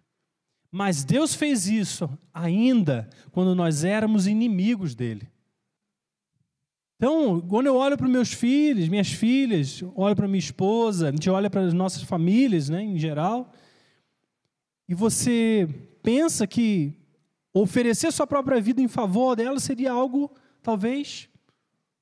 Mas 0.74 1.04
Deus 1.04 1.34
fez 1.34 1.68
isso 1.68 2.08
ainda 2.32 3.06
quando 3.30 3.54
nós 3.54 3.84
éramos 3.84 4.26
inimigos 4.26 4.94
dele. 4.94 5.28
Então, 6.96 7.42
quando 7.42 7.66
eu 7.66 7.76
olho 7.76 7.98
para 7.98 8.08
meus 8.08 8.32
filhos, 8.32 8.88
minhas 8.88 9.12
filhas, 9.12 9.82
olho 9.94 10.16
para 10.16 10.26
minha 10.26 10.38
esposa, 10.38 11.08
a 11.08 11.10
gente 11.10 11.28
olha 11.28 11.50
para 11.50 11.60
as 11.60 11.74
nossas 11.74 12.02
famílias, 12.04 12.70
né, 12.70 12.82
em 12.82 12.98
geral, 12.98 13.52
e 14.88 14.94
você 14.94 15.68
pensa 16.02 16.46
que 16.46 16.94
oferecer 17.52 18.10
sua 18.10 18.26
própria 18.26 18.60
vida 18.60 18.80
em 18.80 18.88
favor 18.88 19.36
dela 19.36 19.60
seria 19.60 19.92
algo 19.92 20.34
talvez 20.62 21.28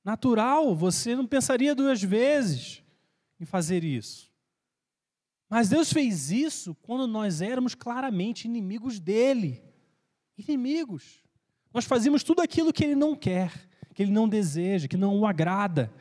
natural, 0.05 0.73
você 0.73 1.13
não 1.13 1.27
pensaria 1.27 1.75
duas 1.75 2.01
vezes 2.01 2.81
em 3.39 3.45
fazer 3.45 3.83
isso. 3.83 4.30
Mas 5.51 5.67
Deus 5.67 5.91
fez 5.91 6.31
isso 6.31 6.73
quando 6.75 7.05
nós 7.05 7.41
éramos 7.41 7.75
claramente 7.75 8.45
inimigos 8.45 9.01
dele. 9.01 9.61
Inimigos. 10.37 11.21
Nós 11.73 11.83
fazíamos 11.83 12.23
tudo 12.23 12.41
aquilo 12.41 12.71
que 12.71 12.85
ele 12.85 12.95
não 12.95 13.13
quer, 13.17 13.51
que 13.93 14.01
ele 14.01 14.13
não 14.13 14.29
deseja, 14.29 14.87
que 14.87 14.95
não 14.95 15.19
o 15.19 15.25
agrada, 15.25 15.93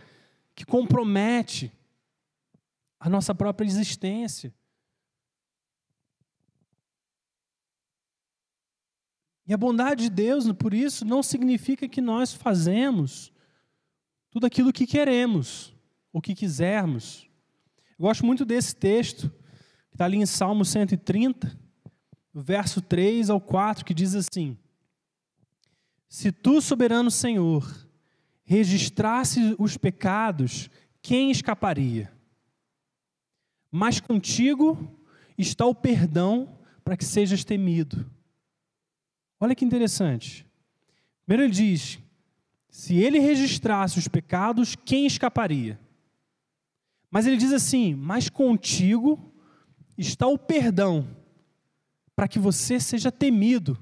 que 0.55 0.65
compromete 0.65 1.73
a 3.01 3.11
nossa 3.11 3.35
própria 3.35 3.67
existência. 3.67 4.55
E 9.49 9.53
a 9.53 9.57
bondade 9.57 10.05
de 10.05 10.11
Deus, 10.11 10.45
por 10.53 10.73
isso, 10.73 11.05
não 11.05 11.25
significa 11.25 11.89
que 11.89 12.01
nós 12.01 12.33
fazemos 12.33 13.33
tudo 14.31 14.47
aquilo 14.47 14.73
que 14.73 14.87
queremos, 14.87 15.75
ou 16.13 16.23
que 16.23 16.37
quisermos. 16.37 17.29
Eu 17.99 18.05
gosto 18.05 18.25
muito 18.25 18.45
desse 18.45 18.77
texto 18.77 19.40
Está 20.01 20.07
ali 20.07 20.17
em 20.17 20.25
Salmo 20.25 20.65
130, 20.65 21.55
verso 22.33 22.81
3 22.81 23.29
ao 23.29 23.39
4, 23.39 23.85
que 23.85 23.93
diz 23.93 24.15
assim: 24.15 24.57
Se 26.09 26.33
tu, 26.33 26.63
soberano 26.63 27.11
Senhor, 27.11 27.87
registrasse 28.43 29.55
os 29.59 29.77
pecados, 29.77 30.71
quem 31.03 31.31
escaparia? 31.31 32.11
Mas 33.71 34.01
contigo 34.01 34.91
está 35.37 35.67
o 35.67 35.75
perdão 35.75 36.59
para 36.83 36.97
que 36.97 37.05
sejas 37.05 37.45
temido. 37.45 38.11
Olha 39.39 39.55
que 39.55 39.67
interessante. 39.67 40.47
Primeiro 41.27 41.43
ele 41.43 41.53
diz: 41.53 41.99
se 42.71 42.97
ele 42.97 43.19
registrasse 43.19 43.99
os 43.99 44.09
pecados, 44.09 44.75
quem 44.77 45.05
escaparia? 45.05 45.79
Mas 47.11 47.27
ele 47.27 47.37
diz 47.37 47.53
assim: 47.53 47.95
mas 47.95 48.31
contigo 48.31 49.30
está 50.09 50.27
o 50.27 50.39
perdão 50.39 51.07
para 52.15 52.29
que 52.29 52.39
você 52.39 52.81
seja 52.81 53.11
temido. 53.11 53.79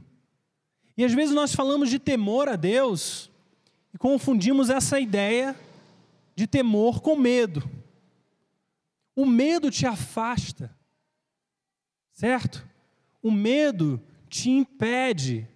E 0.96 1.04
às 1.04 1.12
vezes 1.12 1.34
nós 1.34 1.54
falamos 1.54 1.90
de 1.90 1.98
temor 1.98 2.48
a 2.48 2.56
Deus 2.56 3.30
e 3.94 3.98
confundimos 3.98 4.70
essa 4.70 4.98
ideia 4.98 5.56
de 6.34 6.46
temor 6.46 7.00
com 7.00 7.16
medo. 7.16 7.68
O 9.14 9.26
medo 9.26 9.70
te 9.70 9.86
afasta, 9.86 10.76
certo? 12.12 12.66
O 13.22 13.30
medo 13.30 14.00
te 14.28 14.50
impede 14.50 15.48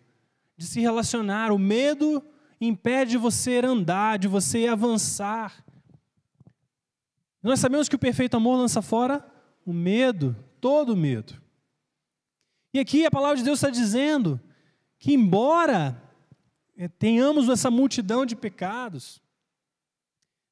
de 0.56 0.66
se 0.66 0.80
relacionar, 0.80 1.52
o 1.52 1.58
medo 1.58 2.24
impede 2.60 3.16
você 3.16 3.58
andar, 3.58 4.18
de 4.18 4.28
você 4.28 4.66
avançar. 4.66 5.64
Nós 7.42 7.58
sabemos 7.58 7.88
que 7.88 7.96
o 7.96 7.98
perfeito 7.98 8.36
amor 8.36 8.56
lança 8.56 8.80
fora 8.80 9.24
o 9.64 9.72
medo, 9.72 10.36
todo 10.62 10.96
medo. 10.96 11.42
E 12.72 12.78
aqui 12.78 13.04
a 13.04 13.10
palavra 13.10 13.36
de 13.36 13.42
Deus 13.42 13.58
está 13.58 13.68
dizendo 13.68 14.40
que, 14.96 15.12
embora 15.12 16.00
eh, 16.76 16.86
tenhamos 16.86 17.48
essa 17.48 17.68
multidão 17.68 18.24
de 18.24 18.36
pecados, 18.36 19.20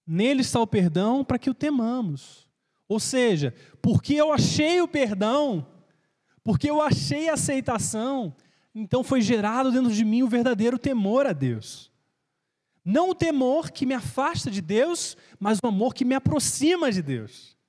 nele 0.04 0.40
está 0.40 0.60
o 0.60 0.66
perdão 0.66 1.24
para 1.24 1.38
que 1.38 1.48
o 1.48 1.54
temamos. 1.54 2.48
Ou 2.88 2.98
seja, 2.98 3.54
porque 3.80 4.14
eu 4.14 4.32
achei 4.32 4.82
o 4.82 4.88
perdão, 4.88 5.64
porque 6.42 6.68
eu 6.68 6.82
achei 6.82 7.28
a 7.28 7.34
aceitação, 7.34 8.34
então 8.74 9.04
foi 9.04 9.20
gerado 9.20 9.70
dentro 9.70 9.92
de 9.92 10.04
mim 10.04 10.24
o 10.24 10.28
verdadeiro 10.28 10.76
temor 10.76 11.24
a 11.24 11.32
Deus. 11.32 11.88
Não 12.84 13.10
o 13.10 13.14
temor 13.14 13.70
que 13.70 13.86
me 13.86 13.94
afasta 13.94 14.50
de 14.50 14.60
Deus, 14.60 15.16
mas 15.38 15.60
o 15.62 15.68
amor 15.68 15.94
que 15.94 16.04
me 16.04 16.16
aproxima 16.16 16.90
de 16.90 17.00
Deus 17.00 17.59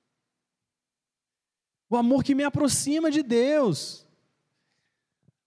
o 1.92 1.96
amor 1.96 2.24
que 2.24 2.34
me 2.34 2.42
aproxima 2.42 3.10
de 3.10 3.22
Deus. 3.22 4.06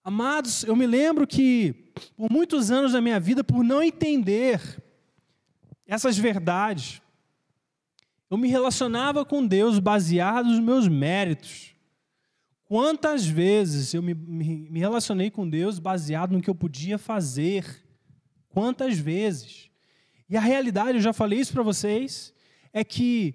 Amados, 0.04 0.62
eu 0.62 0.76
me 0.76 0.86
lembro 0.86 1.26
que 1.26 1.90
por 2.16 2.30
muitos 2.30 2.70
anos 2.70 2.92
da 2.92 3.00
minha 3.00 3.18
vida, 3.18 3.42
por 3.42 3.64
não 3.64 3.82
entender 3.82 4.80
essas 5.84 6.16
verdades, 6.16 7.02
eu 8.30 8.38
me 8.38 8.48
relacionava 8.48 9.24
com 9.24 9.44
Deus 9.44 9.80
baseado 9.80 10.46
nos 10.46 10.60
meus 10.60 10.86
méritos. 10.86 11.74
Quantas 12.64 13.26
vezes 13.26 13.92
eu 13.92 14.00
me, 14.00 14.14
me, 14.14 14.68
me 14.70 14.78
relacionei 14.78 15.32
com 15.32 15.48
Deus 15.48 15.80
baseado 15.80 16.30
no 16.30 16.40
que 16.40 16.50
eu 16.50 16.54
podia 16.54 16.96
fazer? 16.96 17.84
Quantas 18.50 18.96
vezes? 18.96 19.68
E 20.30 20.36
a 20.36 20.40
realidade, 20.40 20.98
eu 20.98 21.02
já 21.02 21.12
falei 21.12 21.40
isso 21.40 21.52
para 21.52 21.64
vocês, 21.64 22.32
é 22.72 22.84
que 22.84 23.34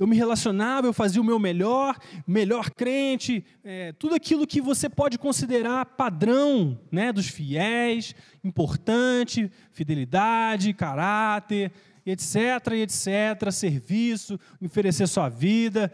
eu 0.00 0.06
me 0.06 0.16
relacionava, 0.16 0.86
eu 0.86 0.94
fazia 0.94 1.20
o 1.20 1.24
meu 1.24 1.38
melhor, 1.38 1.98
melhor 2.26 2.70
crente, 2.70 3.44
é, 3.62 3.92
tudo 3.92 4.14
aquilo 4.14 4.46
que 4.46 4.58
você 4.58 4.88
pode 4.88 5.18
considerar 5.18 5.84
padrão 5.84 6.80
né, 6.90 7.12
dos 7.12 7.28
fiéis, 7.28 8.14
importante, 8.42 9.52
fidelidade, 9.70 10.72
caráter, 10.72 11.70
etc, 12.06 12.36
etc, 12.76 13.52
serviço, 13.52 14.40
oferecer 14.58 15.06
sua 15.06 15.28
vida. 15.28 15.92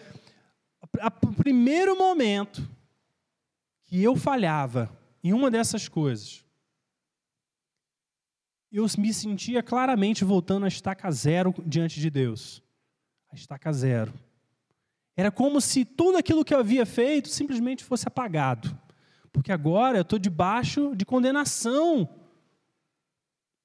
O 1.21 1.33
primeiro 1.33 1.99
momento 1.99 2.62
que 3.87 4.01
eu 4.01 4.14
falhava 4.14 4.97
em 5.23 5.33
uma 5.33 5.51
dessas 5.51 5.88
coisas, 5.88 6.45
eu 8.71 8.87
me 8.97 9.12
sentia 9.12 9.64
claramente 9.64 10.25
voltando 10.25 10.64
a 10.64 10.69
estaca 10.69 11.11
zero 11.11 11.53
diante 11.66 11.99
de 11.99 12.09
Deus 12.09 12.64
estaca 13.40 13.72
zero. 13.72 14.12
Era 15.16 15.31
como 15.31 15.61
se 15.61 15.85
tudo 15.85 16.18
aquilo 16.18 16.44
que 16.44 16.53
eu 16.53 16.59
havia 16.59 16.85
feito 16.85 17.29
simplesmente 17.29 17.85
fosse 17.85 18.07
apagado. 18.07 18.79
Porque 19.33 19.51
agora 19.51 19.99
eu 19.99 20.03
estou 20.03 20.18
debaixo 20.18 20.94
de 20.94 21.05
condenação 21.05 22.09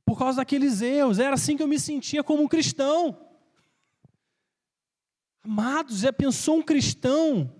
por 0.05 0.17
causa 0.17 0.37
daqueles 0.37 0.81
erros. 0.81 1.19
Era 1.19 1.35
assim 1.35 1.57
que 1.57 1.63
eu 1.63 1.67
me 1.67 1.79
sentia 1.79 2.23
como 2.23 2.43
um 2.43 2.47
cristão. 2.47 3.17
Amados, 5.43 5.99
já 5.99 6.13
pensou 6.13 6.57
um 6.57 6.61
cristão 6.61 7.51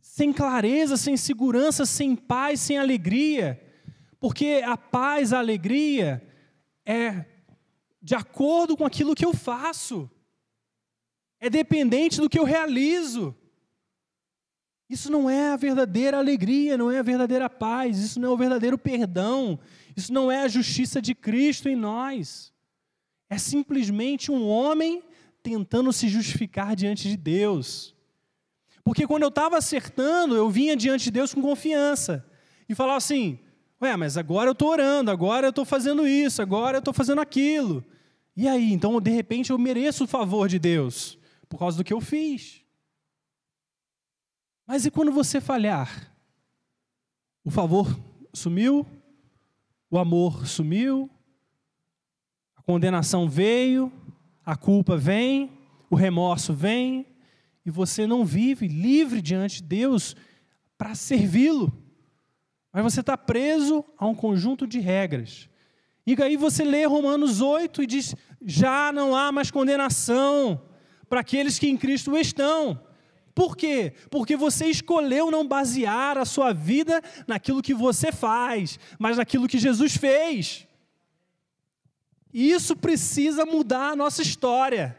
sem 0.00 0.32
clareza, 0.32 0.96
sem 0.96 1.16
segurança, 1.16 1.84
sem 1.84 2.14
paz, 2.14 2.60
sem 2.60 2.78
alegria? 2.78 3.60
Porque 4.20 4.62
a 4.64 4.76
paz, 4.76 5.32
a 5.32 5.38
alegria 5.38 6.26
é 6.86 7.24
de 8.00 8.14
acordo 8.14 8.76
com 8.76 8.84
aquilo 8.84 9.14
que 9.14 9.24
eu 9.24 9.34
faço. 9.34 10.10
É 11.44 11.50
dependente 11.50 12.22
do 12.22 12.28
que 12.30 12.38
eu 12.38 12.44
realizo. 12.44 13.36
Isso 14.88 15.10
não 15.10 15.28
é 15.28 15.50
a 15.50 15.56
verdadeira 15.56 16.16
alegria, 16.16 16.78
não 16.78 16.90
é 16.90 16.98
a 16.98 17.02
verdadeira 17.02 17.50
paz, 17.50 17.98
isso 17.98 18.18
não 18.18 18.30
é 18.30 18.32
o 18.32 18.36
verdadeiro 18.36 18.78
perdão, 18.78 19.58
isso 19.94 20.10
não 20.10 20.32
é 20.32 20.42
a 20.42 20.48
justiça 20.48 21.02
de 21.02 21.14
Cristo 21.14 21.68
em 21.68 21.76
nós. 21.76 22.50
É 23.28 23.36
simplesmente 23.36 24.32
um 24.32 24.48
homem 24.48 25.02
tentando 25.42 25.92
se 25.92 26.08
justificar 26.08 26.74
diante 26.74 27.08
de 27.10 27.16
Deus. 27.16 27.94
Porque 28.82 29.06
quando 29.06 29.24
eu 29.24 29.28
estava 29.28 29.58
acertando, 29.58 30.34
eu 30.34 30.48
vinha 30.48 30.74
diante 30.74 31.04
de 31.04 31.10
Deus 31.10 31.34
com 31.34 31.42
confiança 31.42 32.24
e 32.66 32.74
falava 32.74 32.96
assim: 32.96 33.38
Ué, 33.82 33.94
mas 33.98 34.16
agora 34.16 34.48
eu 34.48 34.52
estou 34.52 34.68
orando, 34.70 35.10
agora 35.10 35.46
eu 35.46 35.50
estou 35.50 35.66
fazendo 35.66 36.08
isso, 36.08 36.40
agora 36.40 36.78
eu 36.78 36.80
estou 36.80 36.94
fazendo 36.94 37.20
aquilo. 37.20 37.84
E 38.34 38.48
aí, 38.48 38.72
então 38.72 38.98
de 38.98 39.10
repente 39.10 39.50
eu 39.50 39.58
mereço 39.58 40.04
o 40.04 40.08
favor 40.08 40.48
de 40.48 40.58
Deus 40.58 41.18
por 41.48 41.58
causa 41.58 41.76
do 41.76 41.84
que 41.84 41.92
eu 41.92 42.00
fiz. 42.00 42.64
Mas 44.66 44.86
e 44.86 44.90
quando 44.90 45.12
você 45.12 45.40
falhar? 45.40 46.12
O 47.44 47.50
favor 47.50 47.86
sumiu, 48.32 48.86
o 49.90 49.98
amor 49.98 50.46
sumiu, 50.46 51.10
a 52.56 52.62
condenação 52.62 53.28
veio, 53.28 53.92
a 54.44 54.56
culpa 54.56 54.96
vem, 54.96 55.52
o 55.90 55.94
remorso 55.94 56.54
vem, 56.54 57.06
e 57.64 57.70
você 57.70 58.06
não 58.06 58.24
vive 58.24 58.66
livre 58.66 59.20
diante 59.20 59.56
de 59.56 59.68
Deus 59.68 60.16
para 60.76 60.94
servi-lo. 60.94 61.72
Mas 62.72 62.82
você 62.82 63.00
está 63.00 63.16
preso 63.16 63.84
a 63.96 64.06
um 64.06 64.14
conjunto 64.14 64.66
de 64.66 64.80
regras. 64.80 65.48
E 66.06 66.20
aí 66.22 66.36
você 66.36 66.64
lê 66.64 66.84
Romanos 66.84 67.40
8 67.40 67.82
e 67.82 67.86
diz: 67.86 68.14
já 68.42 68.92
não 68.92 69.14
há 69.14 69.30
mais 69.30 69.50
condenação 69.50 70.60
para 71.08 71.20
aqueles 71.20 71.58
que 71.58 71.68
em 71.68 71.76
Cristo 71.76 72.16
estão. 72.16 72.80
Por 73.34 73.56
quê? 73.56 73.92
Porque 74.10 74.36
você 74.36 74.66
escolheu 74.66 75.30
não 75.30 75.46
basear 75.46 76.16
a 76.16 76.24
sua 76.24 76.52
vida 76.52 77.02
naquilo 77.26 77.62
que 77.62 77.74
você 77.74 78.12
faz, 78.12 78.78
mas 78.98 79.16
naquilo 79.16 79.48
que 79.48 79.58
Jesus 79.58 79.96
fez. 79.96 80.66
E 82.32 82.50
isso 82.50 82.76
precisa 82.76 83.44
mudar 83.44 83.90
a 83.90 83.96
nossa 83.96 84.22
história. 84.22 84.96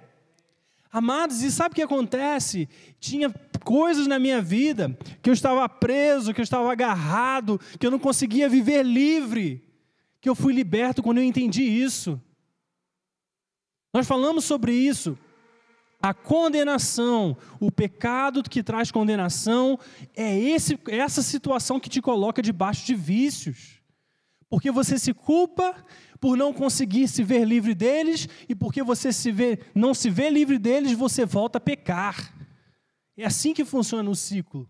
Amados, 0.91 1.41
e 1.41 1.51
sabe 1.51 1.73
o 1.73 1.75
que 1.75 1.81
acontece? 1.81 2.69
Tinha 2.99 3.29
coisas 3.63 4.07
na 4.07 4.19
minha 4.19 4.41
vida 4.41 4.97
que 5.21 5.29
eu 5.29 5.33
estava 5.33 5.67
preso, 5.67 6.33
que 6.33 6.39
eu 6.39 6.43
estava 6.43 6.71
agarrado, 6.71 7.59
que 7.79 7.85
eu 7.85 7.91
não 7.91 7.99
conseguia 7.99 8.47
viver 8.47 8.83
livre, 8.83 9.61
que 10.21 10.29
eu 10.29 10.35
fui 10.35 10.53
liberto 10.53 11.03
quando 11.03 11.17
eu 11.17 11.23
entendi 11.23 11.63
isso. 11.63 12.21
Nós 13.93 14.07
falamos 14.07 14.45
sobre 14.45 14.73
isso. 14.73 15.17
A 16.05 16.13
condenação, 16.13 17.35
o 17.59 17.71
pecado 17.71 18.43
que 18.43 18.61
traz 18.61 18.91
condenação, 18.91 19.79
é 20.15 20.37
esse, 20.37 20.77
é 20.87 20.97
essa 20.97 21.23
situação 21.23 21.79
que 21.79 21.89
te 21.89 21.99
coloca 21.99 22.43
debaixo 22.43 22.85
de 22.85 22.93
vícios. 22.93 23.81
Porque 24.47 24.69
você 24.69 24.99
se 24.99 25.15
culpa 25.15 25.75
por 26.19 26.37
não 26.37 26.53
conseguir 26.53 27.07
se 27.07 27.23
ver 27.23 27.43
livre 27.43 27.73
deles, 27.73 28.29
e 28.47 28.53
porque 28.53 28.83
você 28.83 29.11
se 29.11 29.31
vê, 29.31 29.57
não 29.73 29.95
se 29.95 30.11
vê 30.11 30.29
livre 30.29 30.59
deles, 30.59 30.91
você 30.91 31.25
volta 31.25 31.57
a 31.57 31.61
pecar. 31.61 32.31
É 33.17 33.25
assim 33.25 33.51
que 33.51 33.65
funciona 33.65 34.07
o 34.07 34.15
ciclo. 34.15 34.69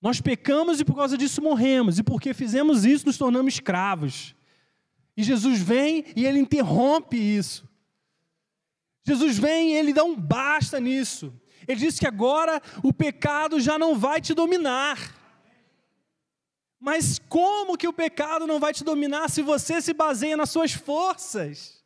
Nós 0.00 0.18
pecamos 0.18 0.80
e 0.80 0.84
por 0.86 0.96
causa 0.96 1.18
disso 1.18 1.42
morremos, 1.42 1.98
e 1.98 2.02
porque 2.02 2.32
fizemos 2.32 2.86
isso, 2.86 3.04
nos 3.04 3.18
tornamos 3.18 3.52
escravos. 3.52 4.34
E 5.14 5.22
Jesus 5.22 5.60
vem 5.60 6.06
e 6.16 6.24
ele 6.24 6.38
interrompe 6.38 7.18
isso. 7.18 7.69
Jesus 9.10 9.38
vem 9.38 9.72
e 9.72 9.76
ele 9.76 9.92
dá 9.92 10.04
um 10.04 10.14
basta 10.14 10.78
nisso. 10.78 11.32
Ele 11.66 11.80
diz 11.80 11.98
que 11.98 12.06
agora 12.06 12.62
o 12.82 12.92
pecado 12.92 13.58
já 13.60 13.76
não 13.76 13.98
vai 13.98 14.20
te 14.20 14.32
dominar. 14.32 15.16
Mas 16.78 17.18
como 17.28 17.76
que 17.76 17.88
o 17.88 17.92
pecado 17.92 18.46
não 18.46 18.60
vai 18.60 18.72
te 18.72 18.84
dominar 18.84 19.28
se 19.28 19.42
você 19.42 19.82
se 19.82 19.92
baseia 19.92 20.36
nas 20.36 20.50
suas 20.50 20.72
forças? 20.72 21.82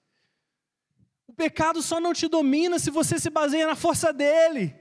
O 1.27 1.33
pecado 1.33 1.81
só 1.81 1.99
não 1.99 2.13
te 2.13 2.29
domina 2.29 2.79
se 2.79 2.91
você 2.91 3.19
se 3.19 3.31
baseia 3.31 3.67
na 3.67 3.75
força 3.75 4.13
dele, 4.13 4.75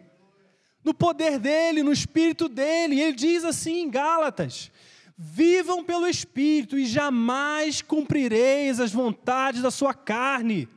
no 0.83 0.93
poder 0.93 1.39
dele, 1.39 1.81
no 1.81 1.93
espírito 1.93 2.49
dele. 2.49 2.99
Ele 2.99 3.13
diz 3.13 3.45
assim 3.45 3.83
em 3.83 3.89
Gálatas: 3.89 4.69
Vivam 5.17 5.81
pelo 5.83 6.07
espírito 6.07 6.77
e 6.77 6.85
jamais 6.85 7.81
cumprireis 7.81 8.81
as 8.81 8.91
vontades 8.91 9.61
da 9.61 9.71
sua 9.71 9.93
carne 9.93 10.67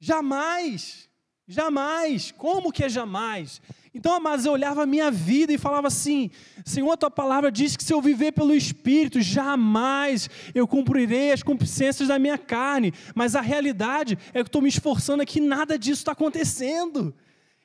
Jamais, 0.00 1.10
jamais. 1.46 2.32
Como 2.32 2.72
que 2.72 2.84
é 2.84 2.88
jamais? 2.88 3.60
Então, 3.92 4.14
amados, 4.14 4.46
eu 4.46 4.52
olhava 4.52 4.84
a 4.84 4.86
minha 4.86 5.10
vida 5.10 5.52
e 5.52 5.58
falava 5.58 5.88
assim: 5.88 6.30
Senhor, 6.64 6.90
a 6.90 6.96
tua 6.96 7.10
palavra 7.10 7.52
diz 7.52 7.76
que 7.76 7.84
se 7.84 7.92
eu 7.92 8.00
viver 8.00 8.32
pelo 8.32 8.54
Espírito, 8.54 9.20
jamais 9.20 10.30
eu 10.54 10.66
cumprirei 10.66 11.32
as 11.32 11.42
concupiscências 11.42 12.08
da 12.08 12.18
minha 12.18 12.38
carne. 12.38 12.94
Mas 13.14 13.36
a 13.36 13.40
realidade 13.40 14.16
é 14.28 14.32
que 14.32 14.38
eu 14.38 14.42
estou 14.42 14.62
me 14.62 14.68
esforçando 14.68 15.22
aqui, 15.22 15.40
nada 15.40 15.78
disso 15.78 16.00
está 16.00 16.12
acontecendo. 16.12 17.14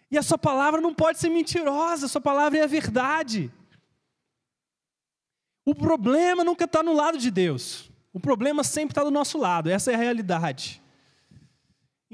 E 0.10 0.18
a 0.18 0.24
sua 0.24 0.38
palavra 0.38 0.82
não 0.82 0.94
pode 0.94 1.20
ser 1.20 1.30
mentirosa, 1.30 2.08
a 2.08 2.10
sua 2.10 2.22
palavra 2.22 2.60
é 2.60 2.64
a 2.64 2.68
verdade. 2.68 3.52
O 5.64 5.74
problema 5.74 6.44
nunca 6.44 6.66
está 6.66 6.84
no 6.84 6.94
lado 6.94 7.18
de 7.18 7.32
Deus, 7.32 7.90
o 8.14 8.20
problema 8.20 8.64
sempre 8.64 8.92
está 8.92 9.04
do 9.04 9.10
nosso 9.10 9.38
lado, 9.38 9.70
essa 9.70 9.92
é 9.92 9.96
a 9.96 9.98
realidade. 9.98 10.82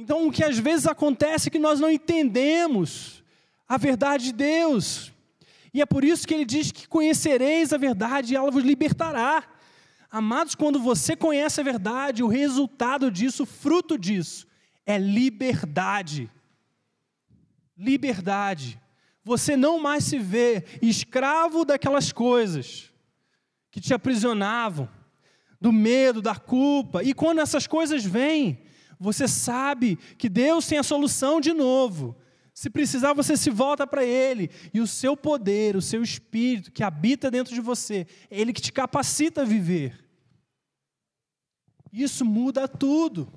Então, 0.01 0.27
o 0.27 0.31
que 0.31 0.43
às 0.43 0.57
vezes 0.57 0.87
acontece 0.87 1.47
é 1.47 1.51
que 1.51 1.59
nós 1.59 1.79
não 1.79 1.89
entendemos 1.89 3.23
a 3.69 3.77
verdade 3.77 4.25
de 4.25 4.33
Deus. 4.33 5.13
E 5.71 5.79
é 5.79 5.85
por 5.85 6.03
isso 6.03 6.27
que 6.27 6.33
ele 6.33 6.43
diz 6.43 6.71
que 6.71 6.87
conhecereis 6.87 7.71
a 7.71 7.77
verdade 7.77 8.33
e 8.33 8.35
ela 8.35 8.49
vos 8.49 8.63
libertará. 8.63 9.43
Amados, 10.09 10.55
quando 10.55 10.79
você 10.79 11.15
conhece 11.15 11.61
a 11.61 11.63
verdade, 11.63 12.23
o 12.23 12.27
resultado 12.27 13.11
disso, 13.11 13.43
o 13.43 13.45
fruto 13.45 13.95
disso, 13.95 14.47
é 14.87 14.97
liberdade. 14.97 16.27
Liberdade. 17.77 18.81
Você 19.23 19.55
não 19.55 19.79
mais 19.79 20.03
se 20.05 20.17
vê 20.17 20.65
escravo 20.81 21.63
daquelas 21.63 22.11
coisas 22.11 22.91
que 23.69 23.79
te 23.79 23.93
aprisionavam, 23.93 24.89
do 25.61 25.71
medo, 25.71 26.23
da 26.23 26.35
culpa. 26.35 27.03
E 27.03 27.13
quando 27.13 27.37
essas 27.37 27.67
coisas 27.67 28.03
vêm, 28.03 28.63
você 29.01 29.27
sabe 29.27 29.95
que 30.15 30.29
Deus 30.29 30.67
tem 30.67 30.77
a 30.77 30.83
solução 30.83 31.41
de 31.41 31.51
novo. 31.53 32.15
Se 32.53 32.69
precisar, 32.69 33.13
você 33.13 33.35
se 33.35 33.49
volta 33.49 33.87
para 33.87 34.05
Ele. 34.05 34.51
E 34.71 34.79
o 34.79 34.85
seu 34.85 35.17
poder, 35.17 35.75
o 35.75 35.81
seu 35.81 36.03
espírito 36.03 36.71
que 36.71 36.83
habita 36.83 37.31
dentro 37.31 37.51
de 37.51 37.61
você, 37.61 38.05
é 38.29 38.39
Ele 38.39 38.53
que 38.53 38.61
te 38.61 38.71
capacita 38.71 39.41
a 39.41 39.45
viver. 39.45 40.05
Isso 41.91 42.23
muda 42.23 42.67
tudo. 42.67 43.27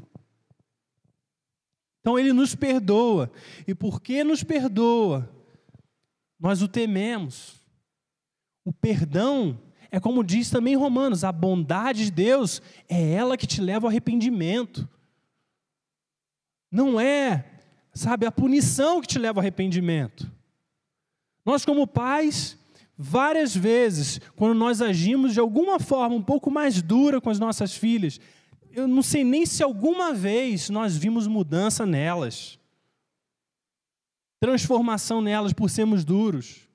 Então 2.01 2.19
Ele 2.19 2.35
nos 2.35 2.55
perdoa. 2.55 3.33
E 3.67 3.75
porque 3.75 4.23
nos 4.23 4.45
perdoa, 4.45 5.35
nós 6.39 6.61
o 6.61 6.69
tememos. 6.69 7.59
O 8.67 8.73
perdão 8.73 9.59
é 9.91 9.99
como 9.99 10.23
diz 10.23 10.51
também 10.51 10.77
Romanos: 10.77 11.25
a 11.25 11.33
bondade 11.33 12.05
de 12.05 12.11
Deus 12.11 12.61
é 12.87 13.13
ela 13.13 13.39
que 13.39 13.47
te 13.47 13.63
leva 13.63 13.87
ao 13.87 13.91
arrependimento. 13.91 14.87
Não 16.75 16.99
é, 16.99 17.45
sabe, 17.93 18.27
a 18.27 18.33
punição 18.33 19.01
que 19.01 19.07
te 19.07 19.17
leva 19.17 19.39
ao 19.39 19.43
arrependimento. 19.43 20.29
Nós, 21.47 21.65
como 21.65 21.87
pais, 21.87 22.59
várias 22.99 23.55
vezes, 23.57 24.21
quando 24.35 24.59
nós 24.59 24.83
agimos 24.83 25.33
de 25.33 25.39
alguma 25.39 25.79
forma 25.79 26.17
um 26.17 26.23
pouco 26.23 26.51
mais 26.51 26.83
dura 26.83 27.21
com 27.21 27.31
as 27.31 27.39
nossas 27.39 27.77
filhas, 27.77 28.19
eu 28.73 28.89
não 28.89 29.03
sei 29.03 29.23
nem 29.23 29.47
se 29.47 29.63
alguma 29.63 30.13
vez 30.13 30.69
nós 30.69 30.97
vimos 30.97 31.29
mudança 31.29 31.87
nelas, 31.87 32.59
transformação 34.41 35.23
nelas 35.23 35.53
por 35.53 35.71
sermos 35.71 36.05
duros. 36.05 36.69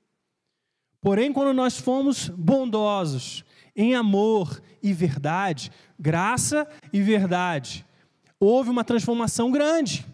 Porém, 1.01 1.34
quando 1.34 1.53
nós 1.53 1.78
fomos 1.78 2.30
bondosos, 2.30 3.43
em 3.76 3.95
amor 3.95 4.61
e 4.82 4.93
verdade, 4.93 5.69
graça 5.99 6.65
e 6.93 7.01
verdade, 7.01 7.86
houve 8.39 8.69
uma 8.69 8.83
transformação 8.83 9.51
grande. 9.51 10.05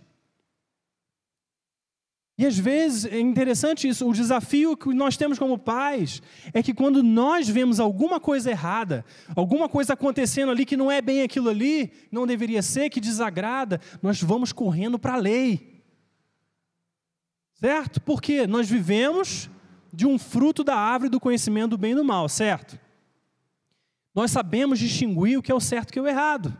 E 2.37 2.45
às 2.45 2.57
vezes 2.57 3.05
é 3.05 3.17
interessante 3.17 3.87
isso, 3.87 4.07
o 4.07 4.13
desafio 4.13 4.75
que 4.75 4.93
nós 4.93 5.15
temos 5.15 5.39
como 5.39 5.57
pais 5.57 6.21
é 6.53 6.61
que 6.61 6.73
quando 6.73 7.01
nós 7.01 7.47
vemos 7.47 7.79
alguma 7.79 8.19
coisa 8.19 8.51
errada, 8.51 9.05
alguma 9.33 9.69
coisa 9.69 9.93
acontecendo 9.93 10.51
ali 10.51 10.65
que 10.65 10.75
não 10.75 10.91
é 10.91 11.01
bem 11.01 11.21
aquilo 11.21 11.49
ali, 11.49 11.93
não 12.11 12.27
deveria 12.27 12.61
ser, 12.61 12.89
que 12.89 12.99
desagrada, 12.99 13.79
nós 14.01 14.21
vamos 14.21 14.51
correndo 14.51 14.99
para 14.99 15.13
a 15.13 15.17
lei. 15.17 15.81
Certo? 17.53 18.01
Porque 18.01 18.45
nós 18.45 18.69
vivemos 18.69 19.49
de 19.93 20.05
um 20.05 20.19
fruto 20.19 20.61
da 20.61 20.75
árvore 20.75 21.09
do 21.09 21.21
conhecimento 21.21 21.69
do 21.69 21.77
bem 21.77 21.93
e 21.93 21.95
do 21.95 22.03
mal, 22.03 22.27
certo? 22.27 22.77
Nós 24.13 24.29
sabemos 24.31 24.77
distinguir 24.77 25.37
o 25.37 25.41
que 25.41 25.53
é 25.53 25.55
o 25.55 25.59
certo 25.61 25.89
e 25.89 25.91
o 25.91 25.93
que 25.93 25.99
é 25.99 26.01
o 26.01 26.07
errado. 26.07 26.57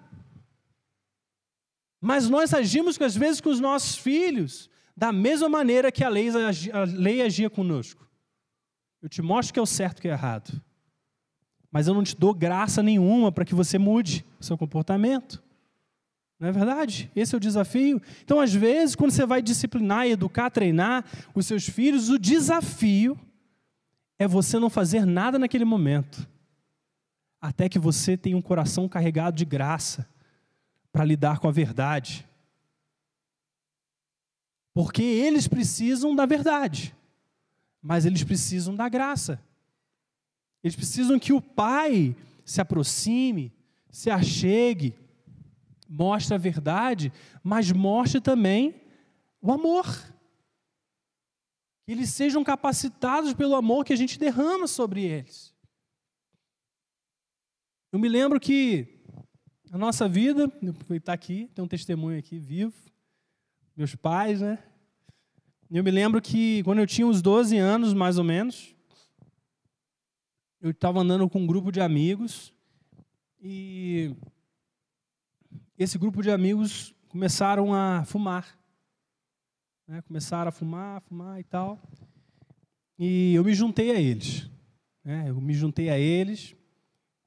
Mas 2.06 2.30
nós 2.30 2.54
agimos 2.54 3.02
às 3.02 3.18
vezes 3.18 3.42
com 3.42 3.50
os 3.50 3.60
nossos 3.60 3.98
filhos 3.98 4.70
da 4.96 5.12
mesma 5.12 5.50
maneira 5.50 5.92
que 5.92 6.04
a 6.04 6.08
lei, 6.08 6.30
a 6.72 6.84
lei 6.84 7.20
agia 7.24 7.50
conosco. 7.50 8.08
Eu 9.02 9.10
te 9.10 9.24
mostro 9.24 9.52
que 9.52 9.60
é 9.60 9.64
o 9.64 9.66
certo 9.66 10.04
que 10.04 10.08
é 10.08 10.12
errado. 10.12 10.62
Mas 11.72 11.88
eu 11.88 11.96
não 11.96 12.04
te 12.04 12.16
dou 12.16 12.32
graça 12.32 12.84
nenhuma 12.84 13.32
para 13.32 13.44
que 13.44 13.56
você 13.56 13.80
mude 13.80 14.24
o 14.40 14.44
seu 14.44 14.56
comportamento. 14.56 15.42
Não 16.40 16.48
é 16.48 16.52
verdade? 16.52 17.10
Esse 17.16 17.34
é 17.34 17.38
o 17.38 17.42
desafio. 17.42 18.00
Então, 18.24 18.40
às 18.40 18.54
vezes, 18.54 18.96
quando 18.96 19.10
você 19.10 19.26
vai 19.26 19.42
disciplinar, 19.42 20.06
educar, 20.06 20.52
treinar 20.52 21.04
os 21.34 21.48
seus 21.48 21.68
filhos, 21.68 22.10
o 22.12 22.20
desafio 22.20 23.18
é 24.20 24.28
você 24.28 24.60
não 24.60 24.70
fazer 24.70 25.08
nada 25.08 25.40
naquele 25.40 25.66
momento, 25.66 26.30
até 27.42 27.68
que 27.68 27.80
você 27.80 28.16
tenha 28.16 28.38
um 28.38 28.44
coração 28.44 28.88
carregado 28.88 29.36
de 29.36 29.44
graça 29.44 30.08
para 30.96 31.04
lidar 31.04 31.40
com 31.40 31.50
a 31.50 31.52
verdade. 31.52 32.26
Porque 34.74 35.04
eles 35.04 35.46
precisam 35.46 36.16
da 36.16 36.26
verdade, 36.26 36.96
mas 37.82 38.06
eles 38.06 38.24
precisam 38.24 38.74
da 38.74 38.88
graça. 38.88 39.44
Eles 40.64 40.74
precisam 40.74 41.20
que 41.20 41.34
o 41.34 41.42
pai 41.42 42.16
se 42.46 42.62
aproxime, 42.62 43.52
se 43.92 44.10
achegue, 44.10 44.96
mostre 45.86 46.34
a 46.34 46.38
verdade, 46.38 47.12
mas 47.44 47.74
mostre 47.74 48.22
também 48.22 48.82
o 49.42 49.52
amor. 49.52 49.86
Que 51.84 51.92
eles 51.92 52.08
sejam 52.08 52.42
capacitados 52.42 53.34
pelo 53.34 53.56
amor 53.56 53.84
que 53.84 53.92
a 53.92 53.98
gente 53.98 54.18
derrama 54.18 54.66
sobre 54.66 55.04
eles. 55.04 55.54
Eu 57.92 58.00
me 58.00 58.08
lembro 58.08 58.40
que 58.40 58.95
a 59.76 59.78
nossa 59.78 60.08
vida, 60.08 60.46
aproveitar 60.46 61.12
aqui, 61.12 61.50
tem 61.54 61.62
um 61.62 61.68
testemunho 61.68 62.18
aqui 62.18 62.40
vivo, 62.40 62.74
meus 63.76 63.94
pais, 63.94 64.40
né? 64.40 64.58
Eu 65.70 65.84
me 65.84 65.92
lembro 65.92 66.22
que 66.22 66.64
quando 66.64 66.80
eu 66.80 66.88
tinha 66.88 67.06
uns 67.06 67.22
12 67.22 67.58
anos, 67.58 67.94
mais 67.94 68.18
ou 68.18 68.24
menos, 68.24 68.74
eu 70.62 70.72
estava 70.72 71.02
andando 71.02 71.30
com 71.30 71.42
um 71.42 71.46
grupo 71.46 71.74
de 71.74 71.82
amigos 71.82 72.54
e 73.42 74.16
esse 75.78 75.98
grupo 75.98 76.24
de 76.24 76.32
amigos 76.32 76.96
começaram 77.10 77.74
a 77.74 78.06
fumar. 78.06 78.58
Né? 79.86 80.02
Começaram 80.04 80.48
a 80.48 80.54
fumar, 80.54 81.02
fumar 81.02 81.38
e 81.38 81.44
tal. 81.44 81.82
E 82.98 83.34
eu 83.36 83.44
me 83.44 83.54
juntei 83.54 83.92
a 83.92 84.00
eles. 84.00 84.50
Né? 85.04 85.26
Eu 85.28 85.42
me 85.42 85.54
juntei 85.54 85.90
a 85.90 86.00
eles 86.00 86.56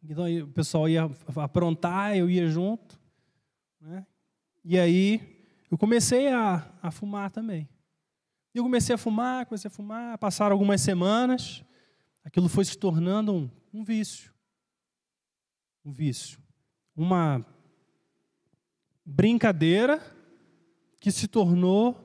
então 0.03 0.25
o 0.43 0.49
pessoal 0.49 0.89
ia 0.89 1.11
aprontar, 1.37 2.17
eu 2.17 2.31
ia 2.31 2.49
junto. 2.49 2.99
Né? 3.81 4.07
E 4.65 4.79
aí 4.79 5.45
eu 5.71 5.77
comecei 5.77 6.29
a, 6.29 6.71
a 6.83 6.91
fumar 6.91 7.31
também. 7.31 7.69
Eu 8.55 8.63
comecei 8.63 8.95
a 8.95 8.99
fumar, 8.99 9.47
comecei 9.47 9.69
a 9.69 9.71
fumar, 9.71 10.19
passaram 10.19 10.53
algumas 10.53 10.81
semanas, 10.81 11.63
aquilo 12.25 12.49
foi 12.49 12.65
se 12.65 12.77
tornando 12.77 13.33
um, 13.35 13.51
um 13.73 13.85
vício. 13.85 14.33
Um 15.85 15.93
vício. 15.93 16.41
Uma 16.97 17.45
brincadeira 19.05 20.03
que 21.01 21.11
se 21.11 21.29
tornou 21.29 21.97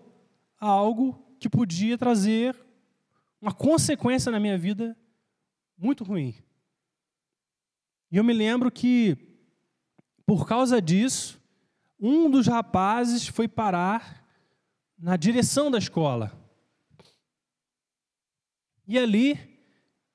algo 0.60 1.20
que 1.40 1.50
podia 1.50 1.98
trazer 1.98 2.56
uma 3.42 3.54
consequência 3.54 4.32
na 4.32 4.40
minha 4.40 4.58
vida 4.58 4.96
muito 5.78 6.04
ruim. 6.04 6.43
E 8.14 8.18
eu 8.18 8.24
me 8.24 8.32
lembro 8.32 8.70
que, 8.70 9.18
por 10.24 10.48
causa 10.48 10.80
disso, 10.80 11.42
um 12.00 12.30
dos 12.30 12.46
rapazes 12.46 13.26
foi 13.28 13.48
parar 13.48 14.24
na 14.96 15.18
direção 15.18 15.72
da 15.72 15.80
escola. 15.80 16.32
E 18.88 19.00
ali, 19.00 19.40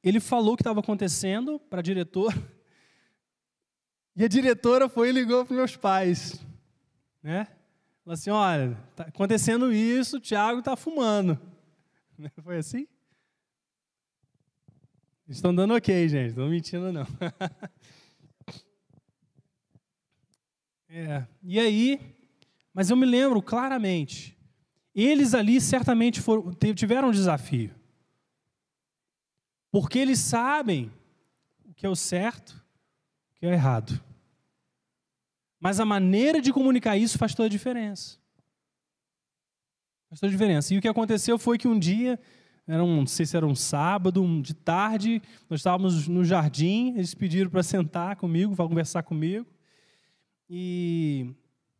ele 0.01 0.20
falou 0.20 0.53
o 0.53 0.57
que 0.57 0.61
estava 0.61 0.78
acontecendo 0.78 1.59
para 1.59 1.80
a 1.80 1.82
diretora. 1.82 2.36
E 4.14 4.24
a 4.24 4.28
diretora 4.28 4.88
foi 4.88 5.11
e 5.11 5.12
ligou 5.12 5.46
para 5.46 5.55
meus 5.55 5.76
pais. 5.76 6.44
Né? 7.22 7.44
Falou 8.03 8.14
assim: 8.14 8.30
olha, 8.30 8.76
está 8.90 9.05
acontecendo 9.05 9.72
isso, 9.72 10.16
o 10.16 10.20
Tiago 10.20 10.59
está 10.59 10.74
fumando. 10.74 11.38
Foi 12.42 12.57
assim? 12.57 12.88
Estão 15.28 15.55
dando 15.55 15.74
ok, 15.74 16.09
gente, 16.09 16.34
não 16.34 16.49
mentindo 16.49 16.90
não. 16.90 17.07
é, 20.89 21.26
e 21.43 21.61
aí, 21.61 22.01
mas 22.72 22.91
eu 22.91 22.97
me 22.97 23.07
lembro 23.07 23.43
claramente, 23.43 24.36
eles 24.95 25.34
ali 25.34 25.61
certamente 25.61 26.20
foram, 26.20 26.53
tiveram 26.74 27.09
um 27.09 27.12
desafio. 27.12 27.74
Porque 29.70 29.99
eles 29.99 30.18
sabem 30.18 30.91
o 31.64 31.74
que 31.74 31.84
é 31.84 31.89
o 31.89 31.95
certo, 31.95 32.51
o 33.30 33.34
que 33.39 33.47
é 33.47 33.49
o 33.51 33.53
errado. 33.53 34.03
Mas 35.61 35.78
a 35.78 35.84
maneira 35.84 36.41
de 36.41 36.53
comunicar 36.53 36.97
isso 36.97 37.18
faz 37.18 37.34
toda 37.34 37.47
a 37.47 37.51
diferença. 37.51 38.18
Faz 40.09 40.20
toda 40.20 40.30
a 40.30 40.32
diferença. 40.32 40.72
E 40.72 40.78
o 40.78 40.80
que 40.80 40.89
aconteceu 40.89 41.39
foi 41.39 41.59
que 41.59 41.68
um 41.68 41.78
dia 41.78 42.18
era 42.66 42.82
um, 42.84 42.99
não 42.99 43.07
sei 43.07 43.26
se 43.26 43.36
era 43.36 43.47
um 43.47 43.55
sábado, 43.55 44.22
um, 44.22 44.41
de 44.41 44.55
tarde, 44.55 45.22
nós 45.49 45.61
estávamos 45.61 46.07
no 46.07 46.24
jardim, 46.24 46.95
eles 46.97 47.14
pediram 47.14 47.51
para 47.51 47.62
sentar 47.62 48.16
comigo, 48.16 48.55
para 48.55 48.68
conversar 48.68 49.03
comigo. 49.03 49.47
E, 50.49 51.34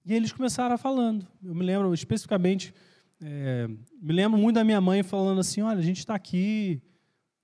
e 0.05 0.15
eles 0.15 0.33
começaram 0.33 0.77
falando. 0.77 1.27
Eu 1.43 1.55
me 1.55 1.65
lembro 1.65 1.93
especificamente, 1.95 2.75
é, 3.23 3.67
me 4.01 4.13
lembro 4.13 4.39
muito 4.39 4.57
da 4.57 4.65
minha 4.65 4.81
mãe 4.81 5.03
falando 5.03 5.41
assim: 5.41 5.63
olha, 5.63 5.79
a 5.79 5.83
gente 5.83 5.99
está 5.99 6.15
aqui 6.15 6.83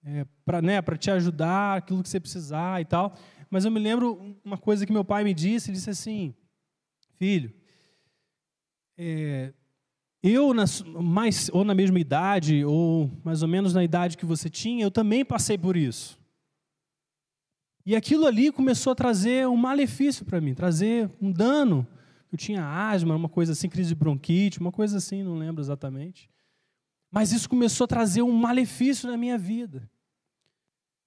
é, 0.05 0.27
para 0.45 0.61
né, 0.61 0.81
te 0.99 1.11
ajudar, 1.11 1.79
aquilo 1.79 2.03
que 2.03 2.09
você 2.09 2.20
precisar 2.20 2.81
e 2.81 2.85
tal. 2.85 3.16
Mas 3.51 3.64
eu 3.64 3.70
me 3.70 3.81
lembro 3.81 4.37
uma 4.45 4.59
coisa 4.59 4.85
que 4.85 4.93
meu 4.93 5.05
pai 5.05 5.25
me 5.25 5.33
disse: 5.33 5.70
ele 5.70 5.77
disse 5.77 5.91
assim, 5.91 6.35
filho, 7.18 7.53
é, 8.99 9.53
eu, 10.22 10.55
na, 10.55 10.64
mais, 11.03 11.51
ou 11.53 11.64
na 11.64 11.75
mesma 11.75 11.99
idade, 11.99 12.64
ou 12.64 13.11
mais 13.22 13.43
ou 13.43 13.49
menos 13.49 13.75
na 13.75 13.85
idade 13.85 14.16
que 14.16 14.25
você 14.25 14.49
tinha, 14.49 14.85
eu 14.85 14.91
também 14.91 15.25
passei 15.25 15.59
por 15.59 15.77
isso. 15.77 16.18
E 17.87 17.95
aquilo 17.95 18.26
ali 18.26 18.51
começou 18.51 18.93
a 18.93 18.95
trazer 18.95 19.47
um 19.47 19.57
malefício 19.57 20.24
para 20.24 20.41
mim, 20.41 20.55
trazer 20.55 21.11
um 21.20 21.30
dano. 21.30 21.87
Eu 22.32 22.39
tinha 22.39 22.64
asma, 22.64 23.14
uma 23.14 23.28
coisa 23.28 23.53
assim, 23.53 23.68
crise 23.68 23.91
de 23.91 23.95
bronquite, 23.95 24.59
uma 24.59 24.72
coisa 24.72 24.97
assim, 24.97 25.22
não 25.22 25.37
lembro 25.37 25.62
exatamente. 25.62 26.30
Mas 27.11 27.30
isso 27.30 27.49
começou 27.49 27.85
a 27.85 27.89
trazer 27.89 28.22
um 28.22 28.32
malefício 28.32 29.09
na 29.09 29.16
minha 29.16 29.39
vida. 29.39 29.89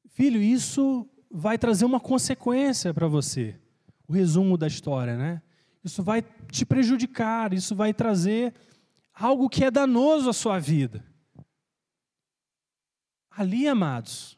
Filho, 0.07 0.41
isso 0.41 1.09
vai 1.30 1.57
trazer 1.57 1.84
uma 1.84 1.99
consequência 1.99 2.93
para 2.93 3.07
você. 3.07 3.59
O 4.07 4.13
resumo 4.13 4.57
da 4.57 4.67
história, 4.67 5.17
né? 5.17 5.41
Isso 5.84 6.01
vai 6.01 6.23
te 6.51 6.65
prejudicar, 6.65 7.53
isso 7.53 7.75
vai 7.75 7.93
trazer 7.93 8.53
algo 9.13 9.49
que 9.49 9.63
é 9.63 9.71
danoso 9.71 10.30
à 10.30 10.34
sua 10.34 10.59
vida. 10.59 11.03
Ali, 13.30 13.67
amados, 13.67 14.36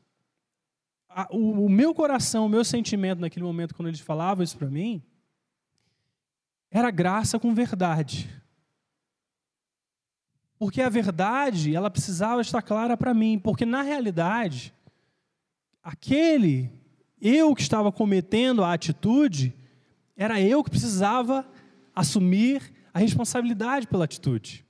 a, 1.10 1.28
o, 1.32 1.66
o, 1.66 1.70
meu 1.70 1.94
coração, 1.94 2.46
o 2.46 2.50
meu 2.50 2.64
sentimento 2.64 3.20
naquele 3.20 3.44
momento, 3.44 3.74
quando 3.74 3.88
eles 3.88 4.00
falavam 4.00 4.44
isso 4.44 4.58
para 4.58 4.70
mim, 4.70 5.02
era 6.70 6.92
graça 6.92 7.40
com 7.40 7.54
verdade. 7.54 8.30
Porque 10.60 10.82
a 10.82 10.90
verdade, 10.90 11.76
ela 11.76 11.90
precisava 11.90 12.42
estar 12.42 12.62
clara 12.62 12.96
para 12.96 13.14
mim, 13.14 13.40
porque 13.40 13.66
na 13.66 13.82
realidade, 13.82 14.74
aquele 15.82 16.72
eu 17.20 17.56
que 17.56 17.62
estava 17.62 17.92
cometendo 17.92 18.64
a 18.64 18.74
atitude, 18.74 19.54
era 20.16 20.40
eu 20.40 20.64
que 20.64 20.70
precisava 20.70 21.46
assumir 21.96 22.72
a 22.94 23.00
responsabilidade 23.00 23.88
pela 23.88 24.06
atitude. 24.06 24.66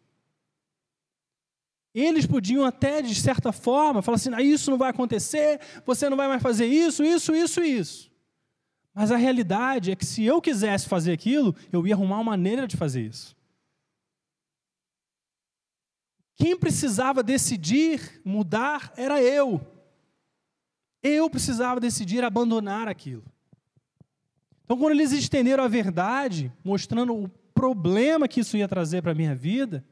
Eles 1.94 2.26
podiam 2.26 2.64
até, 2.66 3.02
de 3.02 3.16
certa 3.16 3.52
forma, 3.52 4.02
falar 4.02 4.16
assim: 4.16 4.34
ah, 4.34 4.42
isso 4.42 4.70
não 4.70 4.78
vai 4.78 4.90
acontecer, 4.90 5.60
você 5.86 6.10
não 6.10 6.18
vai 6.18 6.28
mais 6.28 6.42
fazer 6.42 6.68
isso, 6.68 7.04
isso, 7.04 7.34
isso, 7.34 7.62
isso. 7.62 8.12
Mas 8.94 9.12
a 9.12 9.18
realidade 9.18 9.92
é 9.92 9.96
que 9.96 10.06
se 10.06 10.24
eu 10.24 10.42
quisesse 10.42 10.88
fazer 10.88 11.12
aquilo, 11.14 11.56
eu 11.72 11.86
ia 11.88 11.96
arrumar 11.96 12.18
uma 12.18 12.32
maneira 12.32 12.68
de 12.68 12.78
fazer 12.78 13.02
isso. 13.02 13.36
Quem 16.36 16.58
precisava 16.58 17.22
decidir 17.22 18.22
mudar 18.24 18.94
era 18.96 19.22
eu. 19.22 19.60
Eu 21.02 21.30
precisava 21.30 21.80
decidir 21.80 22.24
abandonar 22.24 22.88
aquilo. 22.88 23.24
Então, 24.64 24.78
quando 24.78 24.92
eles 24.92 25.12
estenderam 25.12 25.64
a 25.64 25.68
verdade, 25.68 26.52
mostrando 26.64 27.14
o 27.16 27.28
problema 27.54 28.28
que 28.28 28.42
isso 28.42 28.56
ia 28.56 28.68
trazer 28.68 29.02
para 29.02 29.12
a 29.12 29.16
minha 29.16 29.36
vida, 29.36 29.84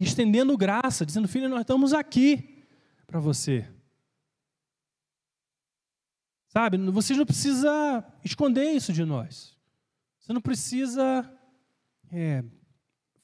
estendendo 0.00 0.56
graça, 0.56 1.04
dizendo: 1.04 1.28
Filho, 1.28 1.48
nós 1.48 1.60
estamos 1.60 1.92
aqui 1.92 2.64
para 3.06 3.20
você. 3.20 3.68
Sabe, 6.48 6.78
você 6.90 7.14
não 7.14 7.26
precisa 7.26 8.04
esconder 8.24 8.72
isso 8.72 8.92
de 8.92 9.04
nós. 9.04 9.56
Você 10.18 10.32
não 10.32 10.40
precisa 10.40 11.30
é, 12.10 12.42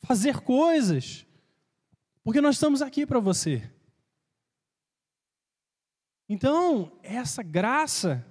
fazer 0.03 0.41
coisas, 0.41 1.27
porque 2.23 2.41
nós 2.41 2.55
estamos 2.55 2.81
aqui 2.83 3.05
para 3.05 3.19
você. 3.19 3.69
Então, 6.29 6.93
essa 7.03 7.43
graça, 7.43 8.25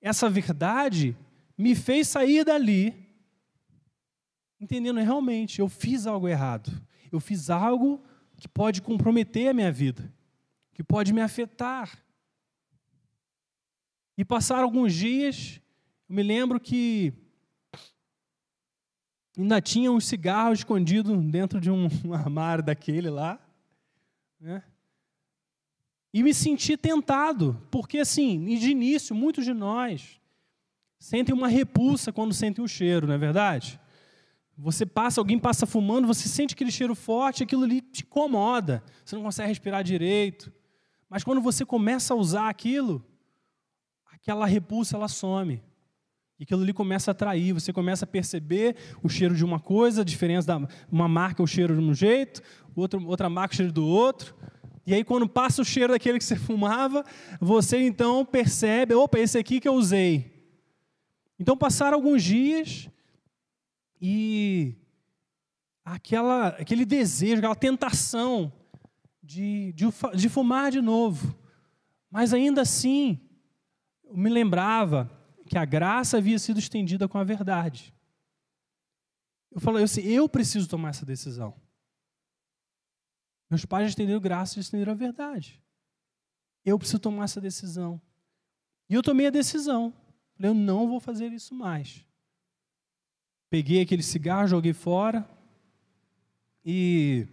essa 0.00 0.28
verdade, 0.28 1.16
me 1.56 1.74
fez 1.74 2.08
sair 2.08 2.44
dali, 2.44 2.94
entendendo 4.58 5.00
realmente, 5.00 5.60
eu 5.60 5.68
fiz 5.68 6.06
algo 6.06 6.28
errado. 6.28 6.70
Eu 7.10 7.20
fiz 7.20 7.50
algo 7.50 8.02
que 8.36 8.48
pode 8.48 8.80
comprometer 8.80 9.48
a 9.48 9.54
minha 9.54 9.70
vida, 9.70 10.12
que 10.72 10.82
pode 10.82 11.12
me 11.12 11.20
afetar. 11.20 11.90
E 14.16 14.24
passaram 14.24 14.64
alguns 14.64 14.94
dias, 14.94 15.60
eu 16.08 16.14
me 16.14 16.22
lembro 16.22 16.60
que 16.60 17.12
ainda 19.36 19.60
tinha 19.60 19.90
um 19.90 20.00
cigarro 20.00 20.52
escondido 20.52 21.16
dentro 21.16 21.60
de 21.60 21.70
um 21.70 21.88
armário 22.12 22.64
daquele 22.64 23.10
lá. 23.10 23.40
Né? 24.38 24.62
E 26.12 26.22
me 26.22 26.34
senti 26.34 26.76
tentado, 26.76 27.60
porque 27.70 27.98
assim, 27.98 28.44
de 28.58 28.70
início, 28.70 29.14
muitos 29.14 29.44
de 29.44 29.54
nós 29.54 30.20
sentem 30.98 31.34
uma 31.34 31.48
repulsa 31.48 32.12
quando 32.12 32.34
sentem 32.34 32.62
o 32.62 32.68
cheiro, 32.68 33.06
não 33.06 33.14
é 33.14 33.18
verdade? 33.18 33.80
Você 34.62 34.84
passa, 34.84 35.20
alguém 35.20 35.38
passa 35.38 35.64
fumando, 35.64 36.06
você 36.06 36.28
sente 36.28 36.52
aquele 36.54 36.70
cheiro 36.70 36.94
forte, 36.94 37.42
aquilo 37.42 37.64
ali 37.64 37.80
te 37.80 38.02
incomoda, 38.02 38.82
você 39.02 39.16
não 39.16 39.22
consegue 39.22 39.48
respirar 39.48 39.82
direito. 39.82 40.52
Mas 41.08 41.24
quando 41.24 41.40
você 41.40 41.64
começa 41.64 42.12
a 42.12 42.16
usar 42.16 42.50
aquilo, 42.50 43.02
aquela 44.12 44.44
repulsa 44.44 44.96
ela 44.96 45.08
some. 45.08 45.62
E 46.38 46.42
aquilo 46.42 46.62
ali 46.62 46.74
começa 46.74 47.10
a 47.10 47.12
atrair, 47.12 47.54
você 47.54 47.72
começa 47.72 48.04
a 48.04 48.08
perceber 48.08 48.76
o 49.02 49.08
cheiro 49.08 49.34
de 49.34 49.44
uma 49.44 49.58
coisa, 49.58 50.02
a 50.02 50.04
diferença 50.04 50.46
da 50.46 50.68
uma 50.92 51.08
marca 51.08 51.42
o 51.42 51.46
cheiro 51.46 51.74
de 51.74 51.80
um 51.80 51.94
jeito, 51.94 52.42
outra, 52.76 53.00
outra 53.00 53.30
marca 53.30 53.54
o 53.54 53.56
cheiro 53.56 53.72
do 53.72 53.86
outro. 53.86 54.34
E 54.86 54.92
aí, 54.92 55.04
quando 55.04 55.28
passa 55.28 55.62
o 55.62 55.64
cheiro 55.64 55.92
daquele 55.94 56.18
que 56.18 56.24
você 56.24 56.36
fumava, 56.40 57.04
você 57.40 57.78
então 57.78 58.24
percebe: 58.26 58.94
opa, 58.94 59.18
esse 59.18 59.38
aqui 59.38 59.58
que 59.58 59.68
eu 59.68 59.74
usei. 59.74 60.30
Então 61.38 61.56
passaram 61.56 61.96
alguns 61.96 62.22
dias 62.22 62.90
e 64.00 64.76
aquela, 65.84 66.48
aquele 66.48 66.84
desejo, 66.84 67.38
aquela 67.38 67.54
tentação 67.54 68.52
de, 69.22 69.72
de, 69.72 69.84
de 70.16 70.28
fumar 70.28 70.70
de 70.70 70.80
novo. 70.80 71.36
Mas 72.10 72.32
ainda 72.32 72.62
assim, 72.62 73.20
eu 74.04 74.16
me 74.16 74.30
lembrava 74.30 75.10
que 75.46 75.58
a 75.58 75.64
graça 75.64 76.16
havia 76.16 76.38
sido 76.38 76.58
estendida 76.58 77.08
com 77.08 77.18
a 77.18 77.24
verdade. 77.24 77.94
Eu 79.50 79.60
falei 79.60 79.84
assim: 79.84 80.02
eu 80.02 80.28
preciso 80.28 80.68
tomar 80.68 80.90
essa 80.90 81.04
decisão. 81.04 81.54
Meus 83.48 83.64
pais 83.64 83.88
estenderam 83.88 84.20
graça 84.20 84.58
e 84.58 84.60
estenderam 84.60 84.92
a 84.92 84.96
verdade. 84.96 85.60
Eu 86.64 86.78
preciso 86.78 87.00
tomar 87.00 87.24
essa 87.24 87.40
decisão. 87.40 88.00
E 88.88 88.94
eu 88.94 89.02
tomei 89.02 89.26
a 89.26 89.30
decisão. 89.30 89.92
Eu 90.38 90.54
não 90.54 90.88
vou 90.88 91.00
fazer 91.00 91.32
isso 91.32 91.54
mais. 91.54 92.06
Peguei 93.50 93.82
aquele 93.82 94.02
cigarro, 94.02 94.46
joguei 94.46 94.72
fora. 94.72 95.28
E 96.64 97.26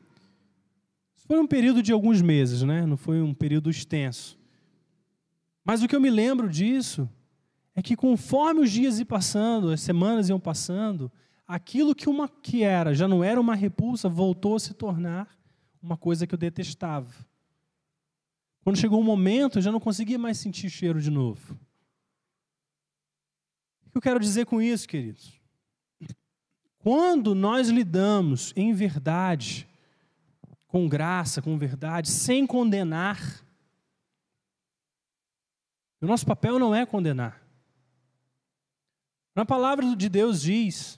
foi 1.27 1.39
um 1.39 1.45
período 1.45 1.83
de 1.83 1.93
alguns 1.93 2.21
meses, 2.21 2.63
né? 2.63 2.85
Não 2.85 2.97
foi 2.97 3.21
um 3.21 3.33
período 3.33 3.69
extenso. 3.69 4.37
Mas 5.63 5.83
o 5.83 5.87
que 5.87 5.95
eu 5.95 6.01
me 6.01 6.09
lembro 6.09 6.49
disso 6.49 7.07
é 7.75 7.81
que 7.81 7.95
conforme 7.95 8.61
os 8.61 8.71
dias 8.71 8.97
iam 8.97 9.05
passando, 9.05 9.69
as 9.69 9.81
semanas 9.81 10.27
iam 10.29 10.39
passando, 10.39 11.11
aquilo 11.47 11.93
que 11.93 12.09
uma 12.09 12.27
que 12.27 12.63
era, 12.63 12.95
já 12.95 13.07
não 13.07 13.23
era 13.23 13.39
uma 13.39 13.53
repulsa, 13.53 14.09
voltou 14.09 14.55
a 14.55 14.59
se 14.59 14.73
tornar 14.73 15.37
uma 15.79 15.95
coisa 15.95 16.25
que 16.25 16.33
eu 16.33 16.39
detestava. 16.39 17.13
Quando 18.63 18.77
chegou 18.79 18.99
um 18.99 19.03
momento, 19.03 19.59
eu 19.59 19.61
já 19.61 19.71
não 19.71 19.79
conseguia 19.79 20.17
mais 20.17 20.39
sentir 20.39 20.69
cheiro 20.69 20.99
de 20.99 21.11
novo. 21.11 21.57
O 23.85 23.91
que 23.91 23.97
eu 23.97 24.01
quero 24.01 24.19
dizer 24.19 24.45
com 24.45 24.61
isso, 24.61 24.87
queridos? 24.87 25.36
Quando 26.87 27.35
nós 27.35 27.67
lidamos 27.67 28.53
em 28.55 28.71
verdade, 28.71 29.67
com 30.69 30.87
graça, 30.87 31.41
com 31.41 31.57
verdade, 31.57 32.09
sem 32.09 32.47
condenar, 32.47 33.43
o 35.99 36.07
nosso 36.07 36.25
papel 36.25 36.57
não 36.57 36.73
é 36.73 36.85
condenar. 36.85 37.45
Na 39.35 39.45
palavra 39.45 39.97
de 39.97 40.07
Deus 40.07 40.41
diz 40.41 40.97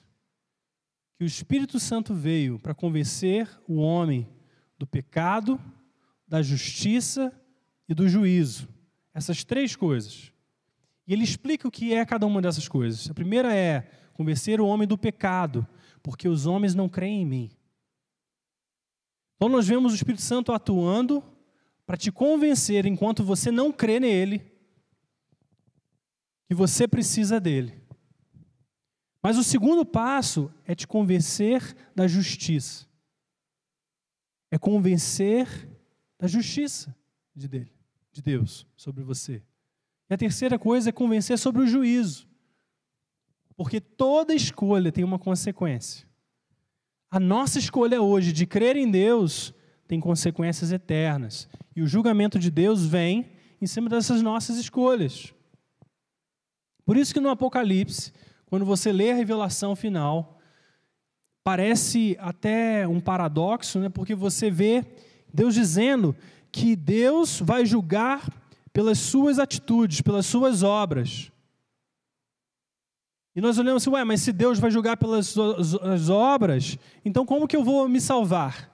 que 1.18 1.24
o 1.24 1.26
Espírito 1.26 1.80
Santo 1.80 2.14
veio 2.14 2.60
para 2.60 2.72
convencer 2.72 3.50
o 3.66 3.78
homem 3.78 4.28
do 4.78 4.86
pecado, 4.86 5.60
da 6.24 6.40
justiça 6.40 7.32
e 7.88 7.94
do 7.94 8.08
juízo. 8.08 8.68
Essas 9.12 9.42
três 9.42 9.74
coisas. 9.74 10.32
E 11.04 11.12
ele 11.12 11.24
explica 11.24 11.66
o 11.66 11.70
que 11.70 11.92
é 11.92 12.06
cada 12.06 12.28
uma 12.28 12.40
dessas 12.40 12.68
coisas. 12.68 13.10
A 13.10 13.14
primeira 13.14 13.52
é 13.52 13.90
convencer 14.12 14.60
o 14.60 14.66
homem 14.66 14.86
do 14.86 14.96
pecado, 14.96 15.66
porque 16.02 16.28
os 16.28 16.46
homens 16.46 16.74
não 16.74 16.88
creem 16.88 17.22
em 17.22 17.26
mim. 17.26 17.50
Então 19.36 19.48
nós 19.48 19.66
vemos 19.66 19.92
o 19.92 19.94
Espírito 19.94 20.22
Santo 20.22 20.52
atuando 20.52 21.22
para 21.86 21.96
te 21.96 22.12
convencer, 22.12 22.86
enquanto 22.86 23.24
você 23.24 23.50
não 23.50 23.72
crê 23.72 23.98
nele, 23.98 24.44
que 26.46 26.54
você 26.54 26.86
precisa 26.86 27.40
dele. 27.40 27.80
Mas 29.22 29.36
o 29.36 29.44
segundo 29.44 29.84
passo 29.84 30.52
é 30.64 30.74
te 30.74 30.86
convencer 30.86 31.76
da 31.94 32.06
justiça 32.06 32.90
é 34.50 34.58
convencer 34.58 35.68
da 36.18 36.26
justiça 36.26 36.94
de 37.34 37.46
dele, 37.46 37.72
de 38.10 38.20
Deus 38.20 38.66
sobre 38.76 39.02
você. 39.04 39.42
E 40.08 40.14
a 40.14 40.18
terceira 40.18 40.58
coisa 40.58 40.88
é 40.88 40.92
convencer 40.92 41.38
sobre 41.38 41.62
o 41.62 41.66
juízo. 41.66 42.28
Porque 43.60 43.78
toda 43.78 44.34
escolha 44.34 44.90
tem 44.90 45.04
uma 45.04 45.18
consequência. 45.18 46.06
A 47.10 47.20
nossa 47.20 47.58
escolha 47.58 48.00
hoje 48.00 48.32
de 48.32 48.46
crer 48.46 48.74
em 48.74 48.90
Deus 48.90 49.52
tem 49.86 50.00
consequências 50.00 50.72
eternas. 50.72 51.46
E 51.76 51.82
o 51.82 51.86
julgamento 51.86 52.38
de 52.38 52.50
Deus 52.50 52.86
vem 52.86 53.32
em 53.60 53.66
cima 53.66 53.90
dessas 53.90 54.22
nossas 54.22 54.56
escolhas. 54.56 55.34
Por 56.86 56.96
isso 56.96 57.12
que 57.12 57.20
no 57.20 57.28
Apocalipse, 57.28 58.14
quando 58.46 58.64
você 58.64 58.94
lê 58.94 59.10
a 59.12 59.14
revelação 59.14 59.76
final, 59.76 60.40
parece 61.44 62.16
até 62.18 62.88
um 62.88 62.98
paradoxo, 62.98 63.78
né? 63.78 63.90
porque 63.90 64.14
você 64.14 64.50
vê 64.50 64.86
Deus 65.34 65.52
dizendo 65.52 66.16
que 66.50 66.74
Deus 66.74 67.38
vai 67.38 67.66
julgar 67.66 68.26
pelas 68.72 68.96
suas 68.96 69.38
atitudes, 69.38 70.00
pelas 70.00 70.24
suas 70.24 70.62
obras. 70.62 71.30
Nós 73.40 73.58
olhamos 73.58 73.82
assim, 73.82 73.90
ué, 73.90 74.04
mas 74.04 74.20
se 74.20 74.32
Deus 74.32 74.58
vai 74.58 74.70
julgar 74.70 74.96
pelas 74.96 75.36
obras, 76.08 76.78
então 77.04 77.24
como 77.24 77.46
que 77.48 77.56
eu 77.56 77.64
vou 77.64 77.88
me 77.88 78.00
salvar? 78.00 78.70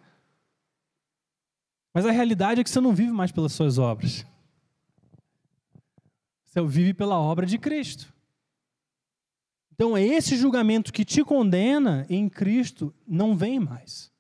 Mas 1.93 2.05
a 2.05 2.11
realidade 2.11 2.61
é 2.61 2.65
que 2.65 2.71
você 2.71 2.81
não 2.81 2.95
vive 2.95 3.13
mais 3.13 3.33
pelas 3.33 3.53
suas 3.53 3.79
obras. 3.79 4.27
Você 6.45 6.63
vive 6.63 6.93
pela 6.95 7.19
obra 7.19 7.47
de 7.47 7.59
Cristo. 7.59 8.15
Então, 9.73 9.95
é 9.95 10.03
esse 10.03 10.37
julgamento 10.37 10.91
que 10.91 11.05
te 11.05 11.23
condena 11.23 12.07
em 12.09 12.31
Cristo 12.31 12.95
não 13.07 13.37
vem 13.37 13.61
mais. 13.61 14.11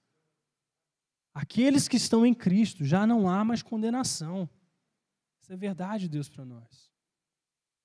Aqueles 1.33 1.89
que 1.89 1.97
estão 1.97 2.27
em 2.27 2.35
Cristo 2.35 2.85
já 2.85 3.07
não 3.07 3.29
há 3.29 3.43
mais 3.43 3.63
condenação. 3.63 4.49
Isso 5.43 5.53
é 5.53 5.57
verdade, 5.57 6.09
Deus, 6.09 6.29
para 6.29 6.45
nós. 6.45 6.91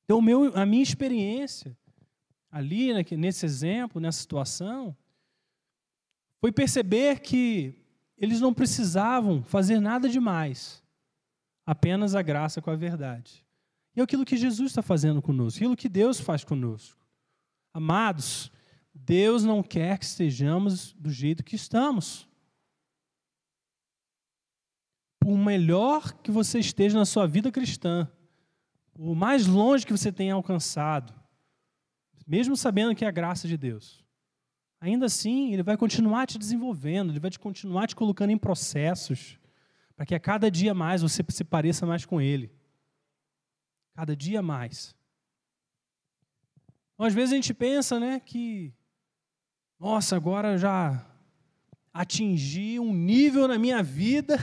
Então, 0.03 0.21
meu, 0.21 0.51
a 0.57 0.65
minha 0.65 0.83
experiência 0.83 1.77
ali, 2.51 2.93
né, 2.93 3.03
nesse 3.17 3.45
exemplo, 3.45 4.01
nessa 4.01 4.19
situação, 4.19 4.95
foi 6.39 6.51
perceber 6.51 7.21
que 7.21 7.75
eles 8.17 8.41
não 8.41 8.53
precisavam 8.53 9.41
fazer 9.43 9.79
nada 9.79 10.09
demais, 10.09 10.83
apenas 11.65 12.13
a 12.13 12.21
graça 12.21 12.61
com 12.61 12.69
a 12.69 12.75
verdade. 12.75 13.45
E 13.95 13.99
é 13.99 14.03
aquilo 14.03 14.25
que 14.25 14.37
Jesus 14.37 14.71
está 14.71 14.81
fazendo 14.81 15.21
conosco, 15.21 15.57
aquilo 15.57 15.77
que 15.77 15.89
Deus 15.89 16.19
faz 16.19 16.43
conosco. 16.43 16.99
Amados, 17.73 18.51
Deus 18.93 19.43
não 19.43 19.63
quer 19.63 19.97
que 19.97 20.05
estejamos 20.05 20.93
do 20.93 21.09
jeito 21.09 21.43
que 21.43 21.55
estamos. 21.55 22.27
Por 25.19 25.37
melhor 25.37 26.13
que 26.13 26.31
você 26.31 26.59
esteja 26.59 26.97
na 26.97 27.05
sua 27.05 27.27
vida 27.27 27.51
cristã, 27.51 28.09
o 28.97 29.15
mais 29.15 29.45
longe 29.45 29.85
que 29.85 29.91
você 29.91 30.11
tenha 30.11 30.33
alcançado, 30.33 31.20
mesmo 32.31 32.55
sabendo 32.55 32.95
que 32.95 33.03
é 33.03 33.09
a 33.09 33.11
graça 33.11 33.45
de 33.45 33.57
Deus, 33.57 34.01
ainda 34.79 35.07
assim 35.07 35.51
Ele 35.51 35.61
vai 35.61 35.75
continuar 35.75 36.25
te 36.25 36.39
desenvolvendo, 36.39 37.11
Ele 37.11 37.19
vai 37.19 37.29
te 37.29 37.37
continuar 37.37 37.87
te 37.87 37.95
colocando 37.95 38.29
em 38.29 38.37
processos, 38.37 39.37
para 39.97 40.05
que 40.05 40.15
a 40.15 40.19
cada 40.19 40.49
dia 40.49 40.73
mais 40.73 41.01
você 41.01 41.21
se 41.27 41.43
pareça 41.43 41.85
mais 41.85 42.05
com 42.05 42.21
Ele. 42.21 42.49
Cada 43.93 44.15
dia 44.15 44.41
mais. 44.41 44.95
Então, 46.93 47.05
às 47.05 47.13
vezes 47.13 47.33
a 47.33 47.35
gente 47.35 47.53
pensa, 47.53 47.99
né, 47.99 48.21
que 48.21 48.73
nossa, 49.77 50.15
agora 50.15 50.57
já 50.57 51.05
atingir 51.93 52.79
um 52.79 52.93
nível 52.93 53.45
na 53.45 53.59
minha 53.59 53.83
vida. 53.83 54.39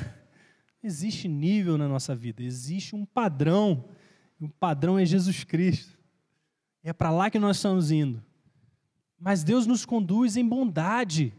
Existe 0.82 1.26
nível 1.26 1.78
na 1.78 1.88
nossa 1.88 2.14
vida, 2.14 2.42
existe 2.42 2.94
um 2.94 3.06
padrão. 3.06 3.88
E 4.38 4.44
o 4.44 4.48
padrão 4.50 4.98
é 4.98 5.06
Jesus 5.06 5.42
Cristo. 5.42 5.97
É 6.88 6.92
para 6.94 7.10
lá 7.10 7.28
que 7.30 7.38
nós 7.38 7.56
estamos 7.56 7.90
indo. 7.90 8.24
Mas 9.20 9.44
Deus 9.44 9.66
nos 9.66 9.84
conduz 9.84 10.38
em 10.38 10.48
bondade. 10.48 11.34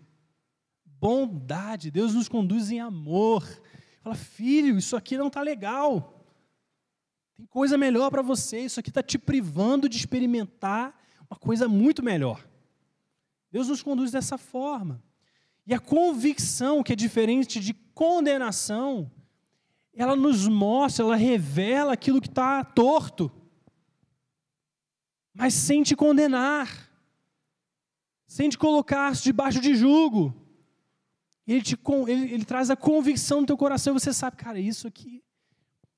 Bondade. 0.85 1.89
Deus 1.89 2.13
nos 2.13 2.29
conduz 2.29 2.69
em 2.69 2.79
amor. 2.79 3.43
Fala, 4.03 4.13
filho, 4.13 4.77
isso 4.77 4.95
aqui 4.95 5.17
não 5.17 5.25
está 5.25 5.41
legal. 5.41 6.23
Tem 7.35 7.47
coisa 7.47 7.79
melhor 7.79 8.11
para 8.11 8.21
você. 8.21 8.59
Isso 8.59 8.79
aqui 8.79 8.89
está 8.89 9.01
te 9.01 9.17
privando 9.17 9.89
de 9.89 9.97
experimentar 9.97 10.95
uma 11.27 11.39
coisa 11.39 11.67
muito 11.67 12.03
melhor. 12.03 12.47
Deus 13.51 13.69
nos 13.69 13.81
conduz 13.81 14.11
dessa 14.11 14.37
forma. 14.37 15.01
E 15.65 15.73
a 15.73 15.79
convicção, 15.79 16.83
que 16.83 16.93
é 16.93 16.95
diferente 16.95 17.59
de 17.59 17.73
condenação, 17.73 19.11
ela 19.95 20.15
nos 20.15 20.47
mostra, 20.47 21.05
ela 21.05 21.15
revela 21.15 21.93
aquilo 21.93 22.21
que 22.21 22.27
está 22.27 22.63
torto, 22.63 23.31
mas 25.33 25.53
sem 25.53 25.83
te 25.83 25.95
condenar, 25.95 26.89
sem 28.27 28.49
te 28.49 28.57
colocar 28.57 29.13
debaixo 29.13 29.59
de 29.59 29.75
jugo. 29.75 30.35
Ele, 31.47 31.61
te, 31.61 31.77
ele, 32.07 32.33
ele 32.33 32.45
traz 32.45 32.69
a 32.69 32.75
convicção 32.75 33.41
no 33.41 33.47
teu 33.47 33.57
coração 33.57 33.95
e 33.95 33.99
você 33.99 34.13
sabe, 34.13 34.37
cara, 34.37 34.59
isso 34.59 34.87
aqui, 34.87 35.23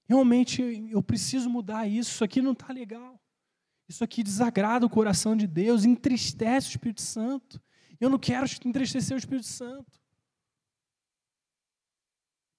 realmente 0.07 0.61
eu 0.89 1.03
preciso 1.03 1.49
mudar 1.49 1.88
isso, 1.88 2.11
isso 2.11 2.23
aqui 2.23 2.41
não 2.41 2.53
está 2.53 2.71
legal. 2.71 3.21
Isso 3.88 4.05
aqui 4.05 4.23
desagrada 4.23 4.86
o 4.86 4.89
coração 4.89 5.36
de 5.36 5.45
Deus, 5.45 5.84
entristece 5.84 6.67
o 6.67 6.71
Espírito 6.71 7.01
Santo. 7.01 7.61
Eu 7.99 8.09
não 8.09 8.17
quero 8.17 8.45
entristecer 8.65 9.13
o 9.13 9.19
Espírito 9.19 9.47
Santo. 9.47 9.99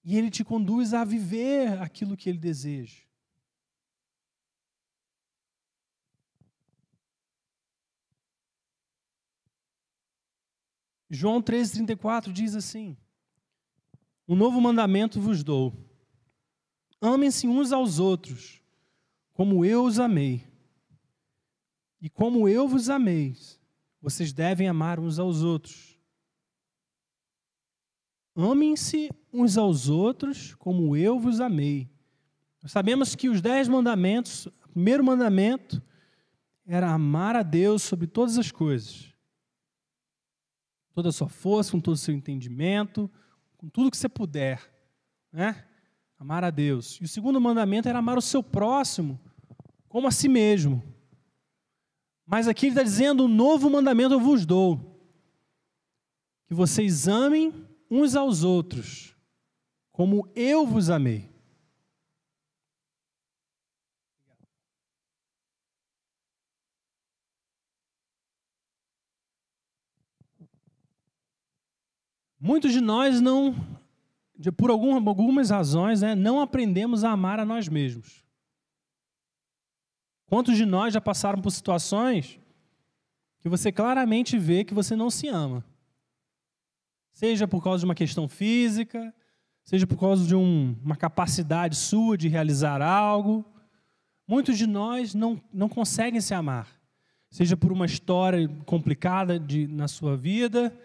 E 0.03 0.15
ele 0.15 0.29
te 0.29 0.43
conduz 0.43 0.93
a 0.93 1.03
viver 1.03 1.81
aquilo 1.81 2.15
que 2.15 2.29
ele 2.29 2.37
deseja. 2.37 3.02
João 11.15 11.43
13,34 11.43 12.31
diz 12.31 12.55
assim: 12.55 12.97
Um 14.27 14.35
novo 14.35 14.59
mandamento 14.59 15.21
vos 15.21 15.43
dou. 15.43 15.71
Amem-se 16.99 17.47
uns 17.47 17.71
aos 17.71 17.99
outros, 17.99 18.63
como 19.31 19.63
eu 19.63 19.85
os 19.85 19.99
amei. 19.99 20.43
E 22.01 22.09
como 22.09 22.49
eu 22.49 22.67
vos 22.67 22.89
amei, 22.89 23.35
vocês 24.01 24.33
devem 24.33 24.67
amar 24.67 24.99
uns 24.99 25.19
aos 25.19 25.43
outros. 25.43 25.99
Amem-se 28.35 29.11
uns 29.31 29.55
aos 29.55 29.89
outros 29.89 30.55
como 30.55 30.97
eu 30.97 31.19
vos 31.19 31.39
amei. 31.39 31.87
Nós 32.59 32.71
sabemos 32.71 33.13
que 33.13 33.29
os 33.29 33.39
dez 33.39 33.67
mandamentos, 33.67 34.47
o 34.47 34.69
primeiro 34.69 35.03
mandamento 35.03 35.79
era 36.65 36.91
amar 36.91 37.35
a 37.35 37.43
Deus 37.43 37.83
sobre 37.83 38.07
todas 38.07 38.39
as 38.39 38.51
coisas. 38.51 39.12
Toda 40.93 41.09
a 41.09 41.11
sua 41.11 41.27
força, 41.27 41.71
com 41.71 41.79
todo 41.79 41.95
o 41.95 41.97
seu 41.97 42.13
entendimento, 42.13 43.09
com 43.57 43.67
tudo 43.67 43.91
que 43.91 43.97
você 43.97 44.07
puder. 44.07 44.61
Né? 45.31 45.65
Amar 46.17 46.43
a 46.43 46.49
Deus. 46.49 46.99
E 47.01 47.03
o 47.03 47.07
segundo 47.07 47.41
mandamento 47.41 47.89
era 47.89 47.99
amar 47.99 48.17
o 48.17 48.21
seu 48.21 48.41
próximo 48.41 49.19
como 49.93 50.07
a 50.07 50.11
si 50.11 50.27
mesmo. 50.27 50.81
Mas 52.25 52.47
aqui 52.47 52.65
ele 52.65 52.71
está 52.71 52.81
dizendo: 52.81 53.25
um 53.25 53.27
novo 53.27 53.69
mandamento 53.69 54.15
eu 54.15 54.19
vos 54.19 54.43
dou. 54.43 54.99
Que 56.47 56.53
vocês 56.55 57.07
amem 57.07 57.53
uns 57.91 58.15
aos 58.15 58.43
outros, 58.43 59.15
como 59.91 60.27
eu 60.35 60.65
vos 60.65 60.89
amei. 60.89 61.32
Muitos 72.45 72.73
de 72.73 72.81
nós 72.81 73.21
não, 73.21 73.55
por 74.57 74.69
algumas 74.69 75.49
razões, 75.49 76.01
né, 76.01 76.13
não 76.13 76.41
aprendemos 76.41 77.05
a 77.05 77.11
amar 77.11 77.39
a 77.39 77.45
nós 77.45 77.69
mesmos. 77.69 78.21
Quantos 80.25 80.57
de 80.57 80.65
nós 80.65 80.93
já 80.93 80.99
passaram 80.99 81.41
por 81.41 81.51
situações 81.51 82.37
que 83.39 83.47
você 83.47 83.71
claramente 83.71 84.37
vê 84.37 84.65
que 84.65 84.73
você 84.73 84.93
não 84.93 85.09
se 85.09 85.29
ama? 85.29 85.63
Seja 87.13 87.47
por 87.47 87.63
causa 87.63 87.79
de 87.79 87.85
uma 87.85 87.95
questão 87.95 88.27
física, 88.27 89.15
seja 89.63 89.87
por 89.87 89.97
causa 89.97 90.27
de 90.27 90.35
um, 90.35 90.75
uma 90.83 90.97
capacidade 90.97 91.77
sua 91.77 92.17
de 92.17 92.27
realizar 92.27 92.81
algo. 92.81 93.45
Muitos 94.27 94.57
de 94.57 94.67
nós 94.67 95.15
não, 95.15 95.41
não 95.53 95.69
conseguem 95.69 96.19
se 96.19 96.33
amar. 96.33 96.67
Seja 97.29 97.55
por 97.55 97.71
uma 97.71 97.85
história 97.85 98.49
complicada 98.65 99.39
de, 99.39 99.65
na 99.65 99.87
sua 99.87 100.17
vida, 100.17 100.77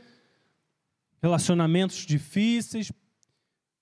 relacionamentos 1.23 2.07
difíceis. 2.07 2.93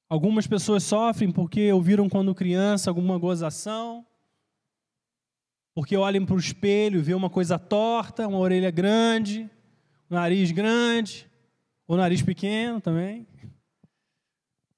Algumas 0.09 0.47
pessoas 0.47 0.82
sofrem 0.82 1.30
porque 1.30 1.72
ouviram 1.72 2.09
quando 2.09 2.34
criança 2.34 2.91
alguma 2.91 3.18
gozação 3.18 4.07
porque 5.76 5.95
olham 5.95 6.24
para 6.24 6.34
o 6.34 6.39
espelho 6.39 7.01
e 7.01 7.03
vê 7.03 7.12
uma 7.12 7.28
coisa 7.28 7.59
torta, 7.59 8.26
uma 8.26 8.39
orelha 8.39 8.70
grande, 8.70 9.43
um 10.11 10.14
nariz 10.14 10.51
grande, 10.51 11.30
ou 11.87 11.99
nariz 11.99 12.22
pequeno 12.22 12.80
também. 12.80 13.26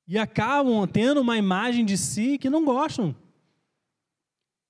E 0.08 0.18
acabam 0.18 0.84
tendo 0.88 1.20
uma 1.20 1.38
imagem 1.38 1.84
de 1.84 1.96
si 1.96 2.36
que 2.36 2.50
não 2.50 2.64
gostam. 2.64 3.14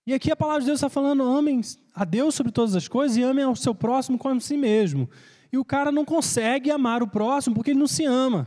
E 0.06 0.12
aqui 0.12 0.30
a 0.30 0.36
palavra 0.36 0.60
de 0.60 0.66
Deus 0.66 0.76
está 0.76 0.90
falando: 0.90 1.22
amem 1.22 1.62
a 1.94 2.04
Deus 2.04 2.34
sobre 2.34 2.52
todas 2.52 2.76
as 2.76 2.86
coisas 2.86 3.16
e 3.16 3.22
amem 3.22 3.44
ao 3.44 3.56
seu 3.56 3.74
próximo 3.74 4.18
como 4.18 4.36
a 4.36 4.40
si 4.40 4.58
mesmo. 4.58 5.08
E 5.52 5.58
o 5.58 5.64
cara 5.64 5.90
não 5.90 6.04
consegue 6.04 6.70
amar 6.70 7.02
o 7.02 7.08
próximo 7.08 7.54
porque 7.54 7.70
ele 7.70 7.80
não 7.80 7.86
se 7.86 8.04
ama. 8.04 8.46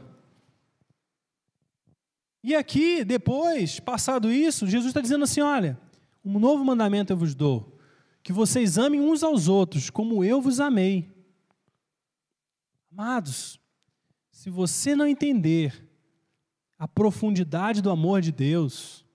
E 2.43 2.55
aqui, 2.55 3.03
depois, 3.03 3.79
passado 3.79 4.31
isso, 4.31 4.67
Jesus 4.67 4.89
está 4.89 5.01
dizendo 5.01 5.23
assim: 5.23 5.41
olha, 5.41 5.79
um 6.23 6.39
novo 6.39 6.63
mandamento 6.63 7.13
eu 7.13 7.17
vos 7.17 7.35
dou: 7.35 7.79
que 8.23 8.33
vocês 8.33 8.77
amem 8.77 8.99
uns 8.99 9.23
aos 9.23 9.47
outros, 9.47 9.89
como 9.89 10.23
eu 10.23 10.41
vos 10.41 10.59
amei. 10.59 11.09
Amados, 12.91 13.59
se 14.31 14.49
você 14.49 14.95
não 14.95 15.07
entender 15.07 15.87
a 16.77 16.87
profundidade 16.87 17.81
do 17.81 17.91
amor 17.91 18.21
de 18.21 18.31
Deus, 18.31 19.05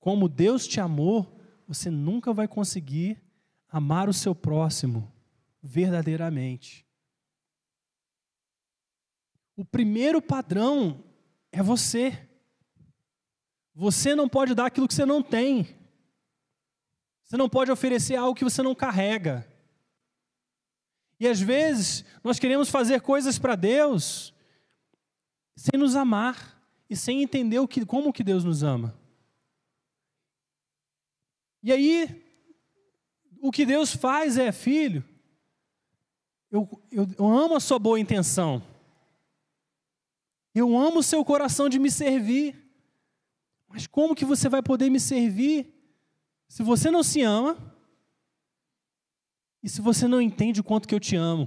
como 0.00 0.28
Deus 0.28 0.66
te 0.66 0.80
amou, 0.80 1.38
você 1.66 1.90
nunca 1.90 2.32
vai 2.32 2.48
conseguir 2.48 3.22
amar 3.68 4.08
o 4.08 4.12
seu 4.12 4.34
próximo 4.34 5.12
verdadeiramente. 5.62 6.87
O 9.58 9.64
primeiro 9.64 10.22
padrão 10.22 11.02
é 11.50 11.60
você. 11.60 12.16
Você 13.74 14.14
não 14.14 14.28
pode 14.28 14.54
dar 14.54 14.66
aquilo 14.66 14.86
que 14.86 14.94
você 14.94 15.04
não 15.04 15.20
tem. 15.20 15.76
Você 17.24 17.36
não 17.36 17.48
pode 17.48 17.68
oferecer 17.72 18.14
algo 18.14 18.36
que 18.36 18.44
você 18.44 18.62
não 18.62 18.72
carrega. 18.72 19.44
E 21.18 21.26
às 21.26 21.40
vezes 21.40 22.04
nós 22.22 22.38
queremos 22.38 22.70
fazer 22.70 23.00
coisas 23.00 23.36
para 23.36 23.56
Deus 23.56 24.32
sem 25.56 25.76
nos 25.76 25.96
amar 25.96 26.56
e 26.88 26.94
sem 26.94 27.20
entender 27.20 27.58
o 27.58 27.66
que, 27.66 27.84
como 27.84 28.12
que 28.12 28.22
Deus 28.22 28.44
nos 28.44 28.62
ama. 28.62 28.96
E 31.64 31.72
aí, 31.72 32.24
o 33.40 33.50
que 33.50 33.66
Deus 33.66 33.92
faz 33.92 34.38
é, 34.38 34.52
filho, 34.52 35.04
eu, 36.48 36.80
eu, 36.92 37.08
eu 37.18 37.26
amo 37.26 37.56
a 37.56 37.60
sua 37.60 37.80
boa 37.80 37.98
intenção. 37.98 38.62
Eu 40.58 40.76
amo 40.76 40.98
o 40.98 41.02
seu 41.02 41.24
coração 41.24 41.68
de 41.68 41.78
me 41.78 41.90
servir. 41.90 42.56
Mas 43.68 43.86
como 43.86 44.14
que 44.14 44.24
você 44.24 44.48
vai 44.48 44.62
poder 44.62 44.90
me 44.90 44.98
servir 44.98 45.72
se 46.48 46.62
você 46.62 46.90
não 46.90 47.02
se 47.02 47.20
ama, 47.20 47.76
e 49.62 49.68
se 49.68 49.80
você 49.80 50.08
não 50.08 50.20
entende 50.20 50.60
o 50.60 50.64
quanto 50.64 50.88
que 50.88 50.94
eu 50.94 51.00
te 51.00 51.14
amo, 51.14 51.46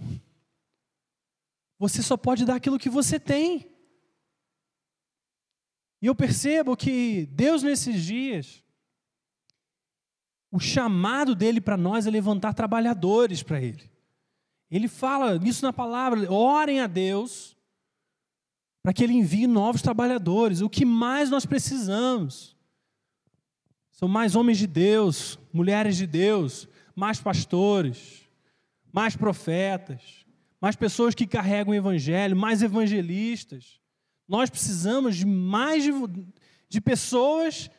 você 1.79 2.03
só 2.03 2.15
pode 2.15 2.45
dar 2.45 2.55
aquilo 2.55 2.77
que 2.77 2.89
você 2.89 3.19
tem. 3.19 3.67
E 6.01 6.05
eu 6.05 6.13
percebo 6.13 6.77
que 6.77 7.25
Deus, 7.31 7.63
nesses 7.63 8.03
dias, 8.03 8.63
o 10.51 10.59
chamado 10.59 11.33
dele 11.33 11.59
para 11.59 11.77
nós 11.77 12.05
é 12.05 12.11
levantar 12.11 12.53
trabalhadores 12.53 13.41
para 13.41 13.61
ele. 13.61 13.89
Ele 14.69 14.87
fala 14.87 15.35
isso 15.43 15.65
na 15.65 15.73
palavra: 15.73 16.31
orem 16.31 16.79
a 16.79 16.87
Deus 16.87 17.57
para 18.81 18.93
que 18.93 19.03
ele 19.03 19.13
envie 19.13 19.47
novos 19.47 19.81
trabalhadores. 19.81 20.61
O 20.61 20.69
que 20.69 20.85
mais 20.85 21.29
nós 21.29 21.45
precisamos 21.45 22.55
são 23.91 24.07
mais 24.07 24.35
homens 24.35 24.57
de 24.57 24.65
Deus, 24.65 25.37
mulheres 25.53 25.95
de 25.95 26.07
Deus, 26.07 26.67
mais 26.95 27.19
pastores, 27.19 28.27
mais 28.91 29.15
profetas, 29.15 30.25
mais 30.59 30.75
pessoas 30.75 31.13
que 31.13 31.27
carregam 31.27 31.71
o 31.71 31.75
evangelho, 31.75 32.35
mais 32.35 32.63
evangelistas. 32.63 33.79
Nós 34.27 34.49
precisamos 34.49 35.15
de 35.15 35.25
mais 35.25 35.83
de, 35.83 35.91
de 36.67 36.81
pessoas 36.81 37.69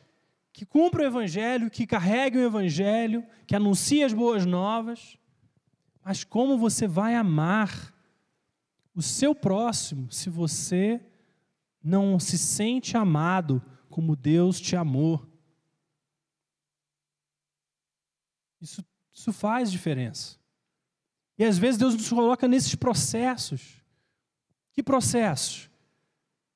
que 0.53 0.65
cumprem 0.65 1.05
o 1.05 1.09
evangelho, 1.09 1.69
que 1.69 1.85
carreguem 1.85 2.41
o 2.41 2.45
evangelho, 2.45 3.25
que 3.45 3.55
anunciem 3.55 4.03
as 4.03 4.13
boas 4.13 4.45
novas. 4.45 5.17
Mas 6.05 6.23
como 6.23 6.57
você 6.57 6.87
vai 6.87 7.15
amar 7.15 7.92
o 8.95 9.01
seu 9.01 9.33
próximo 9.33 10.11
se 10.11 10.29
você 10.29 11.01
não 11.83 12.19
se 12.19 12.37
sente 12.37 12.95
amado 12.95 13.61
como 13.89 14.15
Deus 14.15 14.59
te 14.59 14.75
amou? 14.75 15.25
Isso, 18.61 18.85
isso 19.11 19.33
faz 19.33 19.71
diferença. 19.71 20.37
E 21.37 21.43
às 21.43 21.57
vezes 21.57 21.79
Deus 21.79 21.95
nos 21.95 22.09
coloca 22.09 22.47
nesses 22.47 22.75
processos. 22.75 23.81
Que 24.71 24.81
processos? 24.81 25.69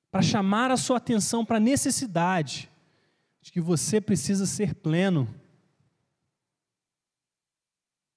Para 0.10 0.22
chamar 0.22 0.72
a 0.72 0.78
sua 0.78 0.98
atenção 0.98 1.46
para 1.46 1.58
a 1.58 1.60
necessidade 1.60 2.70
de 3.42 3.52
que 3.52 3.60
você 3.60 4.00
precisa 4.00 4.46
ser 4.46 4.76
pleno. 4.76 5.28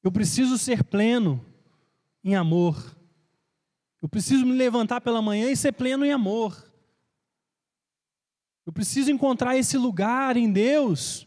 Eu 0.02 0.12
preciso 0.12 0.56
ser 0.56 0.84
pleno 0.84 1.44
em 2.22 2.34
amor. 2.34 2.96
Eu 4.01 4.09
preciso 4.09 4.46
me 4.46 4.53
levantar 4.53 5.01
pela 5.01 5.20
manhã 5.20 5.51
e 5.51 5.57
ser 5.57 5.72
pleno 5.72 6.05
em 6.05 6.12
amor. 6.12 6.70
Eu 8.64 8.72
preciso 8.72 9.11
encontrar 9.11 9.57
esse 9.57 9.76
lugar 9.76 10.36
em 10.36 10.51
Deus 10.51 11.26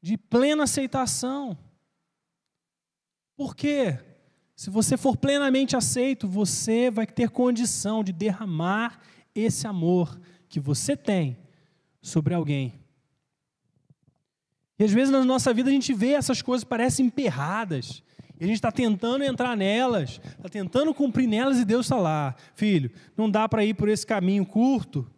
de 0.00 0.16
plena 0.16 0.64
aceitação. 0.64 1.58
Por 3.36 3.54
quê? 3.54 3.98
Se 4.54 4.70
você 4.70 4.96
for 4.96 5.16
plenamente 5.16 5.76
aceito, 5.76 6.28
você 6.28 6.90
vai 6.90 7.06
ter 7.06 7.30
condição 7.30 8.02
de 8.02 8.12
derramar 8.12 9.00
esse 9.34 9.66
amor 9.66 10.20
que 10.48 10.58
você 10.58 10.96
tem 10.96 11.38
sobre 12.02 12.34
alguém. 12.34 12.74
E 14.78 14.84
às 14.84 14.92
vezes 14.92 15.10
na 15.10 15.24
nossa 15.24 15.52
vida 15.52 15.70
a 15.70 15.72
gente 15.72 15.92
vê 15.92 16.10
essas 16.10 16.42
coisas 16.42 16.64
parecem 16.64 17.06
emperradas. 17.06 18.02
E 18.40 18.44
a 18.44 18.46
gente 18.46 18.56
está 18.56 18.70
tentando 18.70 19.24
entrar 19.24 19.56
nelas, 19.56 20.20
está 20.24 20.48
tentando 20.48 20.94
cumprir 20.94 21.26
nelas 21.26 21.58
e 21.58 21.64
Deus 21.64 21.86
está 21.86 21.96
lá. 21.96 22.36
Filho, 22.54 22.90
não 23.16 23.28
dá 23.28 23.48
para 23.48 23.64
ir 23.64 23.74
por 23.74 23.88
esse 23.88 24.06
caminho 24.06 24.46
curto, 24.46 25.10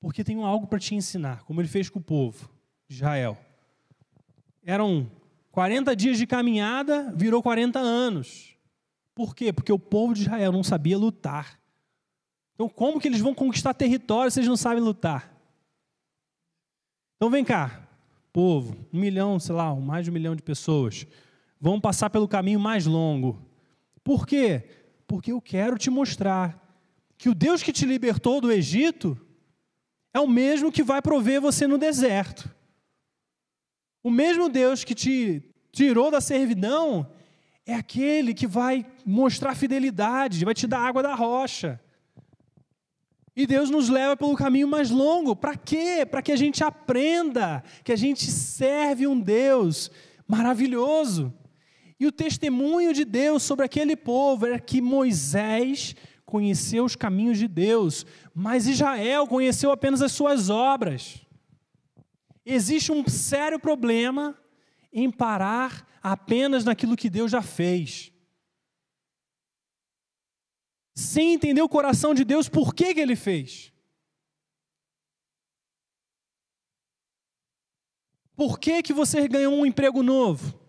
porque 0.00 0.24
tem 0.24 0.42
algo 0.42 0.66
para 0.66 0.78
te 0.78 0.94
ensinar, 0.94 1.42
como 1.44 1.60
ele 1.60 1.68
fez 1.68 1.90
com 1.90 1.98
o 1.98 2.02
povo 2.02 2.48
de 2.88 2.96
Israel. 2.96 3.38
Eram 4.64 5.10
40 5.50 5.94
dias 5.94 6.16
de 6.16 6.26
caminhada 6.26 7.12
virou 7.14 7.42
40 7.42 7.78
anos. 7.78 8.56
Por 9.14 9.34
quê? 9.34 9.52
Porque 9.52 9.72
o 9.72 9.78
povo 9.78 10.14
de 10.14 10.22
Israel 10.22 10.52
não 10.52 10.62
sabia 10.62 10.96
lutar. 10.96 11.60
Então, 12.54 12.68
como 12.68 12.98
que 12.98 13.08
eles 13.08 13.20
vão 13.20 13.34
conquistar 13.34 13.74
território 13.74 14.30
se 14.30 14.40
eles 14.40 14.48
não 14.48 14.56
sabem 14.56 14.82
lutar? 14.82 15.30
Então, 17.16 17.30
vem 17.30 17.44
cá, 17.44 17.86
povo, 18.32 18.76
um 18.92 18.98
milhão, 18.98 19.38
sei 19.38 19.54
lá, 19.54 19.74
mais 19.74 20.04
de 20.04 20.10
um 20.10 20.14
milhão 20.14 20.34
de 20.34 20.42
pessoas, 20.42 21.06
vão 21.62 21.80
passar 21.80 22.10
pelo 22.10 22.26
caminho 22.26 22.58
mais 22.58 22.86
longo. 22.86 23.40
Por 24.02 24.26
quê? 24.26 24.64
Porque 25.06 25.30
eu 25.30 25.40
quero 25.40 25.78
te 25.78 25.88
mostrar 25.90 26.60
que 27.16 27.28
o 27.28 27.34
Deus 27.34 27.62
que 27.62 27.72
te 27.72 27.86
libertou 27.86 28.40
do 28.40 28.50
Egito 28.50 29.16
é 30.12 30.18
o 30.18 30.26
mesmo 30.26 30.72
que 30.72 30.82
vai 30.82 31.00
prover 31.00 31.40
você 31.40 31.68
no 31.68 31.78
deserto. 31.78 32.52
O 34.02 34.10
mesmo 34.10 34.48
Deus 34.48 34.82
que 34.82 34.92
te 34.92 35.40
tirou 35.70 36.10
da 36.10 36.20
servidão 36.20 37.08
é 37.64 37.74
aquele 37.74 38.34
que 38.34 38.48
vai 38.48 38.84
mostrar 39.06 39.54
fidelidade, 39.54 40.44
vai 40.44 40.54
te 40.54 40.66
dar 40.66 40.80
água 40.80 41.00
da 41.00 41.14
rocha. 41.14 41.80
E 43.36 43.46
Deus 43.46 43.70
nos 43.70 43.88
leva 43.88 44.16
pelo 44.16 44.34
caminho 44.34 44.66
mais 44.66 44.90
longo. 44.90 45.36
Para 45.36 45.56
quê? 45.56 46.04
Para 46.04 46.20
que 46.22 46.32
a 46.32 46.36
gente 46.36 46.64
aprenda 46.64 47.62
que 47.84 47.92
a 47.92 47.96
gente 47.96 48.28
serve 48.32 49.06
um 49.06 49.18
Deus 49.18 49.92
maravilhoso. 50.26 51.32
E 52.02 52.06
o 52.06 52.10
testemunho 52.10 52.92
de 52.92 53.04
Deus 53.04 53.44
sobre 53.44 53.64
aquele 53.64 53.94
povo 53.94 54.44
era 54.44 54.58
que 54.58 54.80
Moisés 54.80 55.94
conheceu 56.26 56.84
os 56.84 56.96
caminhos 56.96 57.38
de 57.38 57.46
Deus, 57.46 58.04
mas 58.34 58.66
Israel 58.66 59.24
conheceu 59.28 59.70
apenas 59.70 60.02
as 60.02 60.10
suas 60.10 60.50
obras. 60.50 61.24
Existe 62.44 62.90
um 62.90 63.06
sério 63.08 63.56
problema 63.56 64.36
em 64.92 65.12
parar 65.12 65.86
apenas 66.02 66.64
naquilo 66.64 66.96
que 66.96 67.08
Deus 67.08 67.30
já 67.30 67.40
fez. 67.40 68.12
Sem 70.96 71.34
entender 71.34 71.62
o 71.62 71.68
coração 71.68 72.14
de 72.14 72.24
Deus, 72.24 72.48
por 72.48 72.74
que, 72.74 72.94
que 72.94 73.00
ele 73.00 73.14
fez? 73.14 73.72
Por 78.34 78.58
que, 78.58 78.82
que 78.82 78.92
você 78.92 79.28
ganhou 79.28 79.54
um 79.54 79.64
emprego 79.64 80.02
novo? 80.02 80.61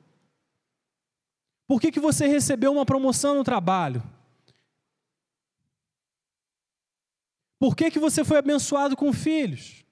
Por 1.67 1.79
que, 1.79 1.91
que 1.91 1.99
você 1.99 2.27
recebeu 2.27 2.71
uma 2.71 2.85
promoção 2.85 3.35
no 3.35 3.43
trabalho? 3.43 4.03
Por 7.59 7.75
que, 7.75 7.89
que 7.89 7.99
você 7.99 8.25
foi 8.25 8.37
abençoado 8.37 8.95
com 8.95 9.13
filhos? 9.13 9.85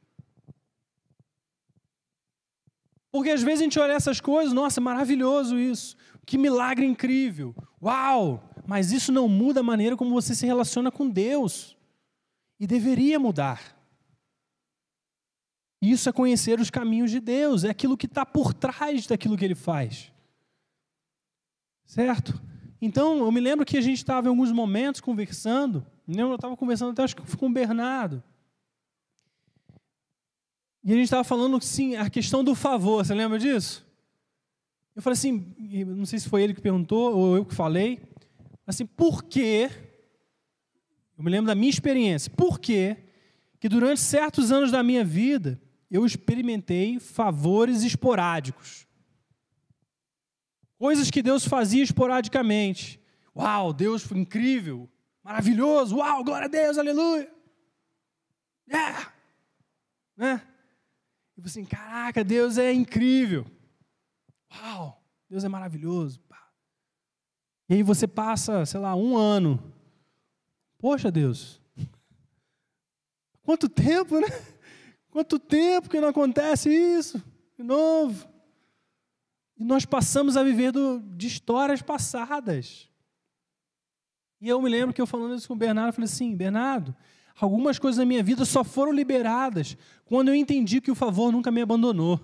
Porque 3.11 3.29
às 3.29 3.41
vezes 3.41 3.61
a 3.61 3.63
gente 3.63 3.79
olha 3.79 3.93
essas 3.93 4.19
coisas, 4.19 4.53
nossa, 4.53 4.79
maravilhoso 4.81 5.57
isso, 5.57 5.95
que 6.25 6.37
milagre 6.37 6.85
incrível, 6.85 7.55
uau! 7.81 8.43
Mas 8.65 8.91
isso 8.91 9.11
não 9.11 9.27
muda 9.27 9.59
a 9.59 9.63
maneira 9.63 9.97
como 9.97 10.11
você 10.11 10.35
se 10.35 10.45
relaciona 10.45 10.91
com 10.91 11.09
Deus. 11.09 11.75
E 12.59 12.67
deveria 12.67 13.19
mudar. 13.19 13.75
Isso 15.81 16.07
é 16.07 16.11
conhecer 16.11 16.59
os 16.59 16.69
caminhos 16.69 17.09
de 17.09 17.19
Deus, 17.19 17.63
é 17.63 17.69
aquilo 17.69 17.97
que 17.97 18.05
está 18.05 18.23
por 18.25 18.53
trás 18.53 19.07
daquilo 19.07 19.35
que 19.35 19.43
ele 19.43 19.55
faz. 19.55 20.11
Certo? 21.91 22.41
Então, 22.81 23.17
eu 23.17 23.31
me 23.33 23.41
lembro 23.41 23.65
que 23.65 23.75
a 23.75 23.81
gente 23.81 23.97
estava 23.97 24.25
em 24.25 24.29
alguns 24.29 24.49
momentos 24.49 25.01
conversando, 25.01 25.85
eu 26.07 26.35
estava 26.35 26.55
conversando 26.55 26.91
até 26.91 27.03
acho 27.03 27.13
que 27.13 27.35
com 27.35 27.47
o 27.47 27.51
Bernardo. 27.51 28.23
E 30.81 30.93
a 30.93 30.95
gente 30.95 31.03
estava 31.03 31.25
falando, 31.25 31.61
sim, 31.61 31.97
a 31.97 32.09
questão 32.09 32.45
do 32.45 32.55
favor, 32.55 33.05
você 33.05 33.13
lembra 33.13 33.37
disso? 33.37 33.85
Eu 34.95 35.01
falei 35.01 35.15
assim, 35.15 35.53
não 35.85 36.05
sei 36.05 36.17
se 36.17 36.29
foi 36.29 36.43
ele 36.43 36.53
que 36.53 36.61
perguntou 36.61 37.13
ou 37.13 37.35
eu 37.35 37.43
que 37.43 37.53
falei, 37.53 38.01
assim, 38.65 38.85
por 38.85 39.25
que, 39.25 39.69
eu 41.17 41.23
me 41.25 41.29
lembro 41.29 41.47
da 41.47 41.55
minha 41.55 41.69
experiência, 41.69 42.31
por 42.31 42.57
que 42.57 42.95
que 43.59 43.67
durante 43.67 43.99
certos 43.99 44.49
anos 44.49 44.71
da 44.71 44.81
minha 44.81 45.03
vida 45.03 45.61
eu 45.91 46.05
experimentei 46.05 47.01
favores 47.01 47.83
esporádicos? 47.83 48.87
Coisas 50.81 51.11
que 51.11 51.21
Deus 51.21 51.47
fazia 51.47 51.83
esporadicamente. 51.83 52.99
Uau, 53.35 53.71
Deus 53.71 54.01
foi 54.01 54.17
incrível, 54.17 54.89
maravilhoso, 55.21 55.97
uau, 55.97 56.23
glória 56.23 56.47
a 56.47 56.49
Deus, 56.49 56.75
aleluia. 56.75 57.31
Yeah! 58.67 59.13
Né? 60.17 60.41
E 61.37 61.41
você 61.41 61.59
assim, 61.59 61.69
caraca, 61.69 62.23
Deus 62.23 62.57
é 62.57 62.73
incrível. 62.73 63.45
Uau, 64.59 64.99
Deus 65.29 65.43
é 65.43 65.47
maravilhoso. 65.47 66.19
E 67.69 67.75
aí 67.75 67.83
você 67.83 68.07
passa, 68.07 68.65
sei 68.65 68.79
lá, 68.79 68.95
um 68.95 69.15
ano. 69.15 69.71
Poxa, 70.79 71.11
Deus. 71.11 71.61
Quanto 73.43 73.69
tempo, 73.69 74.19
né? 74.19 74.29
Quanto 75.11 75.37
tempo 75.37 75.91
que 75.91 76.01
não 76.01 76.07
acontece 76.07 76.71
isso 76.73 77.23
de 77.55 77.61
novo. 77.61 78.30
E 79.61 79.63
nós 79.63 79.85
passamos 79.85 80.35
a 80.35 80.43
viver 80.43 80.71
do, 80.71 80.99
de 81.15 81.27
histórias 81.27 81.81
passadas. 81.81 82.89
E 84.41 84.49
eu 84.49 84.61
me 84.61 84.69
lembro 84.69 84.93
que 84.93 85.01
eu 85.01 85.05
falando 85.05 85.35
isso 85.35 85.47
com 85.47 85.53
o 85.53 85.57
Bernardo, 85.57 85.89
eu 85.89 85.93
falei 85.93 86.05
assim, 86.05 86.35
Bernardo, 86.35 86.95
Algumas 87.41 87.79
coisas 87.79 87.97
na 87.97 88.05
minha 88.05 88.21
vida 88.21 88.45
só 88.45 88.63
foram 88.63 88.91
liberadas 88.91 89.75
quando 90.05 90.27
eu 90.27 90.35
entendi 90.35 90.79
que 90.79 90.91
o 90.91 90.95
favor 90.95 91.31
nunca 91.31 91.49
me 91.49 91.59
abandonou. 91.59 92.19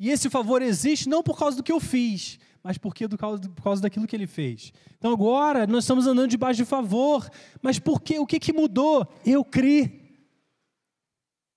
E 0.00 0.10
esse 0.10 0.28
favor 0.28 0.62
existe 0.62 1.08
não 1.08 1.22
por 1.22 1.38
causa 1.38 1.56
do 1.56 1.62
que 1.62 1.70
eu 1.70 1.78
fiz, 1.78 2.36
mas 2.60 2.76
porque 2.76 3.06
do 3.06 3.16
causa, 3.16 3.40
por 3.40 3.62
causa 3.62 3.80
daquilo 3.80 4.08
que 4.08 4.16
ele 4.16 4.26
fez. 4.26 4.72
Então 4.98 5.12
agora 5.12 5.64
nós 5.64 5.84
estamos 5.84 6.08
andando 6.08 6.28
debaixo 6.28 6.56
de 6.56 6.64
favor, 6.64 7.30
mas 7.62 7.78
por 7.78 8.00
quê? 8.00 8.18
O 8.18 8.26
que, 8.26 8.40
que 8.40 8.52
mudou? 8.52 9.06
Eu 9.24 9.44
criei. 9.44 10.00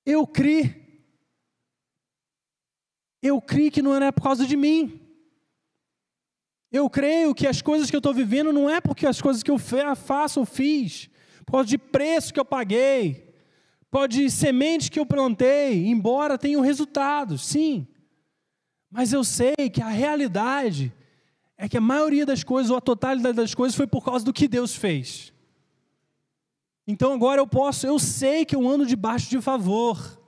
Eu 0.06 0.28
criei. 0.28 0.83
Eu 3.24 3.42
criei 3.42 3.72
que 3.72 3.82
não 3.82 3.96
era 3.96 4.12
por 4.12 4.22
causa 4.22 4.46
de 4.46 4.58
mim. 4.58 5.00
Eu 6.70 6.90
creio 6.90 7.34
que 7.34 7.48
as 7.48 7.62
coisas 7.62 7.90
que 7.90 7.96
eu 7.96 8.00
estou 8.00 8.14
vivendo 8.14 8.52
não 8.52 8.70
é 8.70 8.82
porque 8.82 9.08
as 9.08 9.22
coisas 9.22 9.42
que 9.42 9.50
eu 9.50 9.58
faço 9.58 10.42
ou 10.42 10.46
fiz, 10.46 11.10
por 11.46 11.54
causa 11.54 11.70
de 11.70 11.78
preço 11.78 12.34
que 12.34 12.40
eu 12.40 12.44
paguei, 12.44 13.34
por 13.90 14.00
causa 14.00 14.08
de 14.10 14.30
semente 14.30 14.92
que 14.92 15.00
eu 15.00 15.06
plantei, 15.06 15.88
embora 15.88 16.38
tenham 16.38 16.62
resultados, 16.62 17.46
sim. 17.46 17.88
Mas 18.92 19.14
eu 19.14 19.24
sei 19.24 19.70
que 19.72 19.82
a 19.82 19.88
realidade 19.88 20.92
é 21.58 21.70
que 21.70 21.78
a 21.78 21.82
maioria 21.82 22.26
das 22.26 22.44
coisas, 22.44 22.72
ou 22.72 22.78
a 22.78 22.82
totalidade 22.82 23.38
das 23.38 23.56
coisas, 23.56 23.76
foi 23.76 23.88
por 23.88 24.04
causa 24.04 24.26
do 24.26 24.34
que 24.34 24.48
Deus 24.48 24.76
fez. 24.76 25.32
Então 26.86 27.14
agora 27.14 27.40
eu 27.40 27.48
posso, 27.48 27.88
eu 27.88 27.98
sei 28.00 28.44
que 28.44 28.56
eu 28.56 28.68
ando 28.68 28.86
debaixo 28.86 29.30
de 29.30 29.40
favor. 29.40 30.20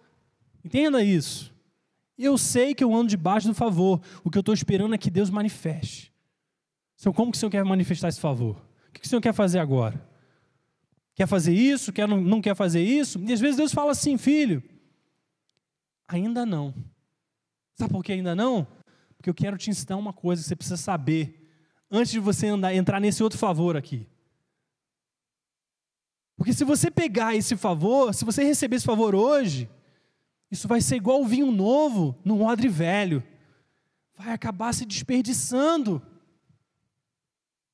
Entenda 0.63 1.03
isso. 1.03 1.55
Eu 2.18 2.38
sei 2.38 2.74
que 2.74 2.84
eu 2.84 2.93
ando 2.93 3.09
debaixo 3.09 3.47
do 3.47 3.53
favor. 3.53 4.01
O 4.24 4.30
que 4.30 4.38
eu 4.38 4.41
estou 4.41 4.53
esperando 4.53 4.95
é 4.95 4.97
que 4.97 5.09
Deus 5.09 5.30
manifeste. 5.30 6.13
Então, 6.97 7.11
como 7.11 7.32
que 7.32 7.38
o 7.38 7.39
Senhor 7.39 7.51
quer 7.51 7.63
manifestar 7.66 8.07
esse 8.07 8.20
favor? 8.20 8.55
O 8.89 8.91
que 8.93 9.05
o 9.05 9.07
Senhor 9.07 9.22
quer 9.22 9.34
fazer 9.34 9.59
agora? 9.59 10.01
Quer 11.13 11.28
fazer 11.28 11.53
isso? 11.53 11.93
Quer, 11.93 12.07
não, 12.07 12.20
não 12.22 12.41
quer 12.41 12.55
fazer 12.55 12.82
isso? 12.82 13.20
E 13.20 13.34
às 13.34 13.39
vezes 13.39 13.57
Deus 13.57 13.74
fala 13.74 13.91
assim, 13.91 14.18
filho, 14.18 14.63
ainda 16.07 16.45
não. 16.45 16.74
Sabe 17.76 17.91
por 17.91 18.03
que 18.03 18.13
ainda 18.13 18.36
não? 18.36 18.66
Porque 19.18 19.30
eu 19.30 19.34
quero 19.34 19.57
te 19.57 19.70
ensinar 19.70 19.97
uma 19.97 20.13
coisa 20.13 20.41
que 20.41 20.47
você 20.47 20.55
precisa 20.55 20.78
saber 20.78 21.49
antes 21.91 22.11
de 22.11 22.20
você 22.20 22.47
andar, 22.47 22.74
entrar 22.74 22.99
nesse 22.99 23.22
outro 23.22 23.38
favor 23.38 23.76
aqui. 23.76 24.07
Porque 26.38 26.53
se 26.53 26.63
você 26.63 26.91
pegar 26.91 27.36
esse 27.36 27.55
favor, 27.55 28.13
se 28.13 28.26
você 28.26 28.43
receber 28.43 28.76
esse 28.78 28.86
favor 28.86 29.16
hoje, 29.16 29.70
isso 30.56 30.68
vai 30.70 30.80
ser 30.80 30.95
igual 30.95 31.22
o 31.22 31.28
vinho 31.28 31.51
novo 31.51 32.18
num 32.24 32.41
odre 32.43 32.70
velho. 32.70 33.22
Vai 34.18 34.34
acabar 34.34 34.74
se 34.74 34.86
desperdiçando. 34.86 36.01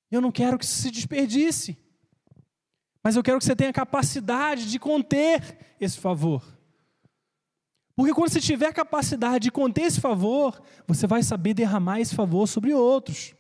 Eu 0.09 0.19
não 0.19 0.31
quero 0.31 0.57
que 0.57 0.65
isso 0.65 0.81
se 0.81 0.89
desperdice. 0.89 1.77
Mas 3.03 3.15
eu 3.15 3.23
quero 3.23 3.37
que 3.37 3.45
você 3.45 3.55
tenha 3.55 3.71
capacidade 3.71 4.69
de 4.69 4.79
conter 4.79 5.75
esse 5.79 5.99
favor. 5.99 6.43
Porque 7.95 8.13
quando 8.13 8.31
você 8.31 8.41
tiver 8.41 8.73
capacidade 8.73 9.43
de 9.43 9.51
conter 9.51 9.83
esse 9.83 10.01
favor, 10.01 10.59
você 10.87 11.05
vai 11.05 11.21
saber 11.21 11.53
derramar 11.53 11.99
esse 11.99 12.15
favor 12.15 12.47
sobre 12.47 12.73
outros. 12.73 13.35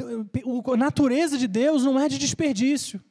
A 0.00 0.76
natureza 0.76 1.36
de 1.36 1.48
Deus 1.48 1.82
não 1.84 1.98
é 1.98 2.08
de 2.08 2.18
desperdício. 2.18 3.02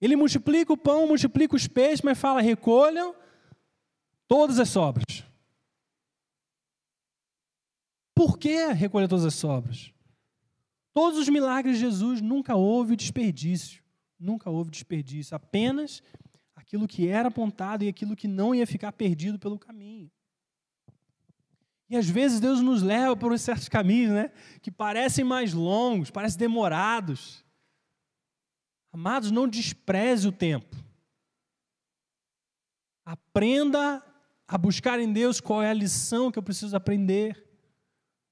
Ele 0.00 0.16
multiplica 0.16 0.72
o 0.72 0.76
pão, 0.76 1.06
multiplica 1.06 1.54
os 1.54 1.66
peixes, 1.66 2.02
mas 2.02 2.18
fala: 2.18 2.40
recolham 2.40 3.14
todas 4.26 4.58
as 4.58 4.68
sobras. 4.68 5.24
Por 8.14 8.38
que 8.38 8.66
recolher 8.72 9.08
todas 9.08 9.24
as 9.24 9.34
sobras? 9.34 9.92
Todos 10.92 11.18
os 11.18 11.28
milagres 11.28 11.76
de 11.76 11.82
Jesus 11.82 12.20
nunca 12.20 12.54
houve 12.54 12.96
desperdício. 12.96 13.82
Nunca 14.18 14.50
houve 14.50 14.70
desperdício. 14.70 15.34
Apenas 15.34 16.02
aquilo 16.54 16.86
que 16.86 17.08
era 17.08 17.28
apontado 17.28 17.84
e 17.84 17.88
aquilo 17.88 18.16
que 18.16 18.28
não 18.28 18.54
ia 18.54 18.66
ficar 18.66 18.92
perdido 18.92 19.38
pelo 19.38 19.58
caminho. 19.58 20.10
E 21.88 21.96
às 21.96 22.08
vezes 22.08 22.38
Deus 22.38 22.60
nos 22.60 22.82
leva 22.82 23.16
por 23.16 23.36
certos 23.38 23.68
caminhos, 23.68 24.12
né? 24.12 24.30
Que 24.62 24.70
parecem 24.70 25.24
mais 25.24 25.52
longos, 25.52 26.10
parecem 26.10 26.38
demorados. 26.38 27.44
Amados, 28.92 29.30
não 29.30 29.46
despreze 29.46 30.26
o 30.26 30.32
tempo. 30.32 30.76
Aprenda 33.04 34.04
a 34.46 34.58
buscar 34.58 34.98
em 34.98 35.12
Deus 35.12 35.40
qual 35.40 35.62
é 35.62 35.70
a 35.70 35.74
lição 35.74 36.30
que 36.30 36.38
eu 36.38 36.42
preciso 36.42 36.76
aprender, 36.76 37.46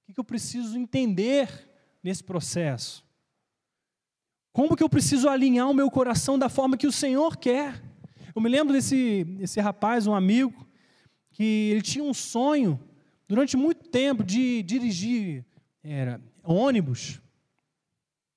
o 0.09 0.13
que 0.13 0.21
eu 0.21 0.25
preciso 0.25 0.77
entender 0.77 1.69
nesse 2.03 2.25
processo. 2.25 3.05
Como 4.53 4.77
que 4.77 4.83
eu 4.83 4.89
preciso 4.89 5.29
alinhar 5.29 5.71
o 5.71 5.75
meu 5.75 5.91
coração 5.91 6.39
da 6.39 6.49
forma 6.49 6.77
que 6.77 6.87
o 6.87 6.93
Senhor 6.93 7.37
quer? 7.37 7.81
Eu 8.35 8.43
me 8.43 8.49
lembro 8.49 8.73
desse, 8.73 9.25
desse 9.25 9.61
rapaz, 9.61 10.07
um 10.07 10.15
amigo, 10.15 10.67
que 11.31 11.71
ele 11.71 11.83
tinha 11.83 12.03
um 12.05 12.15
sonho 12.15 12.81
durante 13.29 13.57
muito 13.57 13.89
tempo 13.89 14.25
de 14.25 14.63
dirigir 14.65 15.45
era, 15.83 16.21
ônibus. 16.43 17.21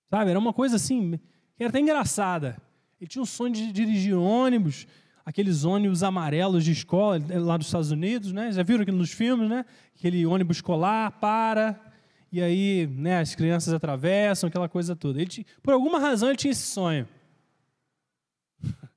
Sabe? 0.09 0.29
Era 0.29 0.39
uma 0.39 0.53
coisa 0.53 0.75
assim, 0.75 1.19
era 1.63 1.69
até 1.69 1.79
engraçada. 1.79 2.57
Ele 2.99 3.07
tinha 3.07 3.21
um 3.21 3.25
sonho 3.25 3.53
de 3.53 3.71
dirigir 3.71 4.17
ônibus, 4.17 4.87
aqueles 5.25 5.63
ônibus 5.63 6.03
amarelos 6.03 6.63
de 6.63 6.71
escola 6.71 7.19
lá 7.29 7.57
dos 7.57 7.67
Estados 7.67 7.91
Unidos, 7.91 8.31
né? 8.31 8.51
Já 8.51 8.63
viram 8.63 8.83
aqui 8.83 8.91
nos 8.91 9.11
filmes, 9.11 9.49
né? 9.49 9.65
Aquele 9.95 10.25
ônibus 10.25 10.57
escolar 10.57 11.11
para 11.19 11.79
e 12.31 12.41
aí, 12.41 12.87
né, 12.87 13.19
as 13.19 13.35
crianças 13.35 13.73
atravessam, 13.73 14.47
aquela 14.47 14.69
coisa 14.69 14.95
toda. 14.95 15.19
Ele 15.19 15.29
tinha, 15.29 15.45
por 15.61 15.73
alguma 15.73 15.99
razão 15.99 16.29
ele 16.29 16.37
tinha 16.37 16.51
esse 16.51 16.67
sonho. 16.67 17.07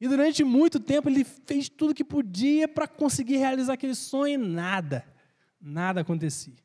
E 0.00 0.08
durante 0.08 0.42
muito 0.42 0.80
tempo 0.80 1.08
ele 1.08 1.22
fez 1.22 1.68
tudo 1.68 1.94
que 1.94 2.02
podia 2.02 2.66
para 2.66 2.88
conseguir 2.88 3.36
realizar 3.36 3.74
aquele 3.74 3.94
sonho 3.94 4.34
e 4.34 4.36
nada 4.36 5.04
nada 5.62 6.00
acontecia. 6.00 6.56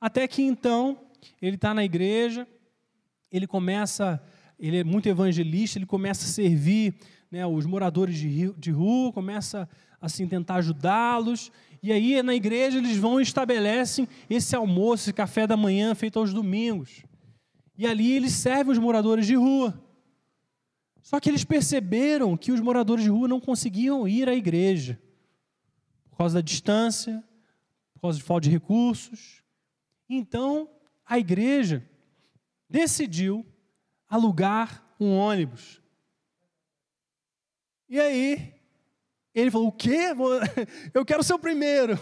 Até 0.00 0.26
que 0.26 0.42
então, 0.42 0.98
ele 1.40 1.56
está 1.56 1.74
na 1.74 1.84
igreja, 1.84 2.48
ele 3.30 3.46
começa, 3.46 4.22
ele 4.58 4.78
é 4.78 4.84
muito 4.84 5.08
evangelista, 5.08 5.78
ele 5.78 5.86
começa 5.86 6.24
a 6.24 6.28
servir 6.28 6.94
né, 7.30 7.46
os 7.46 7.66
moradores 7.66 8.16
de, 8.16 8.52
de 8.52 8.70
rua, 8.70 9.12
começa 9.12 9.68
assim 10.00 10.26
tentar 10.26 10.56
ajudá-los. 10.56 11.50
E 11.82 11.92
aí 11.92 12.22
na 12.22 12.34
igreja 12.34 12.78
eles 12.78 12.96
vão 12.96 13.20
e 13.20 13.22
estabelecem 13.22 14.08
esse 14.28 14.54
almoço, 14.54 15.04
esse 15.04 15.12
café 15.12 15.46
da 15.46 15.56
manhã 15.56 15.94
feito 15.94 16.18
aos 16.18 16.32
domingos. 16.32 17.04
E 17.76 17.86
ali 17.86 18.12
eles 18.12 18.32
servem 18.32 18.72
os 18.72 18.78
moradores 18.78 19.26
de 19.26 19.34
rua. 19.34 19.80
Só 21.02 21.20
que 21.20 21.28
eles 21.28 21.44
perceberam 21.44 22.36
que 22.36 22.52
os 22.52 22.60
moradores 22.60 23.04
de 23.04 23.10
rua 23.10 23.28
não 23.28 23.40
conseguiam 23.40 24.08
ir 24.08 24.28
à 24.28 24.34
igreja 24.34 24.98
por 26.08 26.18
causa 26.18 26.36
da 26.36 26.40
distância, 26.40 27.22
causa 28.04 28.18
de 28.18 28.24
falta 28.24 28.44
de 28.44 28.50
recursos. 28.50 29.42
Então, 30.06 30.68
a 31.06 31.18
igreja 31.18 31.82
decidiu 32.68 33.46
alugar 34.08 34.84
um 34.98 35.16
ônibus. 35.16 35.80
E 37.88 38.00
aí, 38.00 38.54
ele 39.34 39.50
falou: 39.50 39.68
O 39.68 39.72
quê? 39.72 40.08
Eu 40.94 41.04
quero 41.04 41.22
ser 41.22 41.34
o 41.34 41.38
primeiro. 41.38 41.98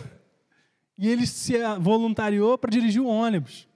E 0.99 1.09
ele 1.09 1.27
se 1.27 1.55
voluntariou 1.81 2.57
para 2.59 2.71
dirigir 2.71 3.01
o 3.01 3.07
ônibus. 3.07 3.67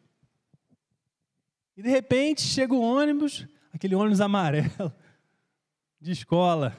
E 1.76 1.82
de 1.82 1.88
repente 1.88 2.42
chega 2.42 2.72
o 2.74 2.80
ônibus, 2.80 3.46
aquele 3.72 3.94
ônibus 3.94 4.20
amarelo, 4.20 4.92
de 6.00 6.12
escola. 6.12 6.76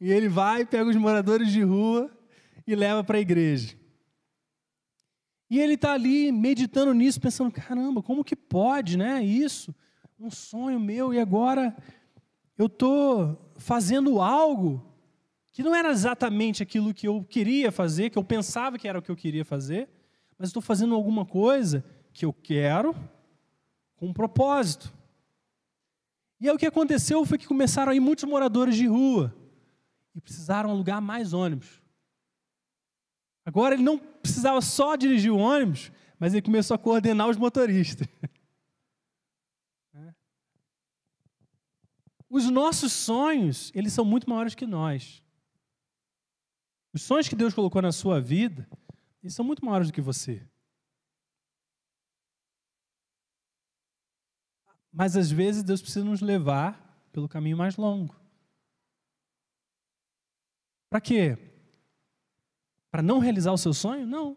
E 0.00 0.10
ele 0.10 0.28
vai, 0.28 0.64
pega 0.64 0.88
os 0.88 0.96
moradores 0.96 1.52
de 1.52 1.62
rua 1.62 2.10
e 2.66 2.74
leva 2.74 3.04
para 3.04 3.18
a 3.18 3.20
igreja. 3.20 3.76
E 5.50 5.58
ele 5.58 5.74
está 5.74 5.92
ali 5.92 6.32
meditando 6.32 6.94
nisso, 6.94 7.20
pensando: 7.20 7.50
caramba, 7.50 8.02
como 8.02 8.24
que 8.24 8.36
pode, 8.36 8.96
né? 8.96 9.22
Isso, 9.22 9.74
um 10.20 10.30
sonho 10.30 10.78
meu, 10.78 11.14
e 11.14 11.18
agora 11.18 11.74
eu 12.58 12.66
estou 12.66 13.52
fazendo 13.56 14.20
algo 14.20 14.86
que 15.50 15.62
não 15.62 15.74
era 15.74 15.90
exatamente 15.90 16.62
aquilo 16.62 16.92
que 16.92 17.08
eu 17.08 17.24
queria 17.24 17.72
fazer, 17.72 18.10
que 18.10 18.18
eu 18.18 18.24
pensava 18.24 18.78
que 18.78 18.86
era 18.86 18.98
o 18.98 19.02
que 19.02 19.10
eu 19.10 19.16
queria 19.16 19.46
fazer, 19.46 19.88
mas 20.38 20.50
estou 20.50 20.60
fazendo 20.60 20.94
alguma 20.94 21.24
coisa 21.24 21.82
que 22.12 22.24
eu 22.24 22.34
quero 22.34 22.94
com 23.96 24.08
um 24.08 24.12
propósito. 24.12 24.92
E 26.38 26.48
aí 26.48 26.54
o 26.54 26.58
que 26.58 26.66
aconteceu 26.66 27.24
foi 27.24 27.38
que 27.38 27.46
começaram 27.46 27.90
a 27.90 27.94
ir 27.94 28.00
muitos 28.00 28.24
moradores 28.24 28.76
de 28.76 28.86
rua 28.86 29.34
e 30.14 30.20
precisaram 30.20 30.70
alugar 30.70 31.00
mais 31.00 31.32
ônibus. 31.32 31.82
Agora 33.44 33.74
ele 33.74 33.82
não 33.82 33.98
precisava 33.98 34.60
só 34.60 34.96
dirigir 34.96 35.32
o 35.32 35.38
ônibus, 35.38 35.90
mas 36.18 36.34
ele 36.34 36.42
começou 36.42 36.74
a 36.74 36.78
coordenar 36.78 37.28
os 37.28 37.38
motoristas. 37.38 38.06
Os 42.30 42.48
nossos 42.48 42.92
sonhos, 42.92 43.72
eles 43.74 43.92
são 43.92 44.04
muito 44.04 44.30
maiores 44.30 44.54
que 44.54 44.64
nós. 44.64 45.20
Os 46.92 47.02
sonhos 47.02 47.28
que 47.28 47.34
Deus 47.34 47.52
colocou 47.52 47.82
na 47.82 47.90
sua 47.90 48.20
vida, 48.20 48.68
eles 49.20 49.34
são 49.34 49.44
muito 49.44 49.64
maiores 49.64 49.88
do 49.88 49.92
que 49.92 50.00
você. 50.00 50.48
Mas 54.92 55.16
às 55.16 55.30
vezes 55.30 55.64
Deus 55.64 55.82
precisa 55.82 56.04
nos 56.04 56.20
levar 56.20 57.08
pelo 57.12 57.28
caminho 57.28 57.56
mais 57.56 57.76
longo. 57.76 58.14
Para 60.88 61.00
quê? 61.00 61.36
Para 62.92 63.02
não 63.02 63.18
realizar 63.18 63.52
o 63.52 63.58
seu 63.58 63.74
sonho? 63.74 64.06
Não. 64.06 64.36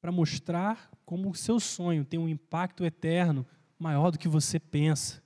Para 0.00 0.12
mostrar 0.12 0.90
como 1.06 1.30
o 1.30 1.34
seu 1.34 1.58
sonho 1.58 2.04
tem 2.04 2.18
um 2.18 2.28
impacto 2.28 2.84
eterno 2.84 3.46
maior 3.78 4.10
do 4.10 4.18
que 4.18 4.28
você 4.28 4.60
pensa. 4.60 5.22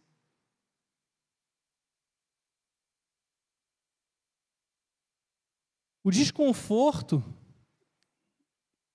O 6.07 6.11
desconforto 6.12 7.20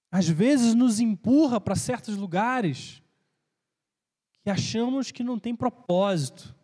às 0.10 0.30
vezes 0.30 0.74
nos 0.74 1.02
empurra 1.02 1.60
para 1.60 1.76
certos 1.76 2.16
lugares 2.16 3.04
que 4.42 4.50
achamos 4.50 5.12
que 5.12 5.22
não 5.22 5.38
tem 5.38 5.54
propósito. 5.54 6.56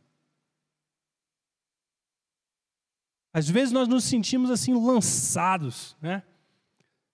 Às 3.33 3.49
vezes 3.49 3.73
nós 3.73 3.89
nos 3.89 4.05
sentimos 4.05 4.49
assim 4.49 4.73
lançados, 4.73 5.97
né? 6.01 6.23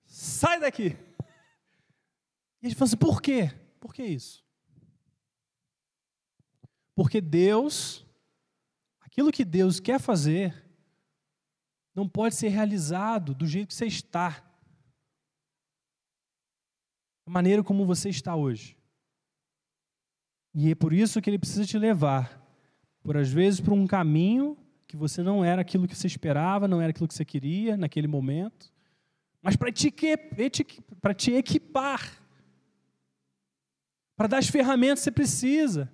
Sai 0.06 0.60
daqui! 0.60 0.96
E 2.62 2.68
a 2.68 2.70
gente 2.70 2.78
fala 2.78 2.86
assim: 2.86 2.98
por 2.98 3.20
quê? 3.20 3.52
Por 3.80 3.96
que 3.96 4.04
isso? 4.04 4.46
Porque 6.94 7.20
Deus, 7.20 8.06
aquilo 9.02 9.32
que 9.32 9.44
Deus 9.44 9.80
quer 9.80 10.00
fazer, 10.00 10.63
não 11.96 12.08
pode 12.08 12.36
ser 12.36 12.50
realizado 12.50 13.34
do 13.36 13.46
jeito 13.46 13.68
que 13.68 13.74
você 13.74 13.86
está. 13.86 14.44
A 17.26 17.30
maneira 17.30 17.64
como 17.64 17.86
você 17.86 18.10
está 18.10 18.36
hoje. 18.36 18.78
E 20.54 20.72
é 20.72 20.76
por 20.76 20.94
isso 20.94 21.22
que 21.22 21.30
ele 21.30 21.40
precisa 21.40 21.66
te 21.66 21.78
levar, 21.78 22.42
por 23.02 23.18
às 23.18 23.32
vezes, 23.32 23.60
para 23.60 23.74
um 23.74 23.88
caminho 23.88 24.58
que 24.88 24.96
você 24.96 25.24
não 25.24 25.44
era 25.44 25.62
aquilo 25.62 25.88
que 25.88 25.96
você 25.96 26.06
esperava, 26.06 26.68
não 26.68 26.80
era 26.80 26.92
aquilo 26.92 27.08
que 27.08 27.14
você 27.16 27.26
queria 27.26 27.76
naquele 27.76 28.08
momento, 28.08 28.72
mas 29.42 29.56
para 29.56 29.72
te, 29.72 29.92
para 31.02 31.14
te 31.14 31.32
equipar, 31.32 32.22
para 34.16 34.28
dar 34.28 34.38
as 34.38 34.48
ferramentas 34.48 35.00
que 35.00 35.06
você 35.06 35.12
precisa. 35.12 35.92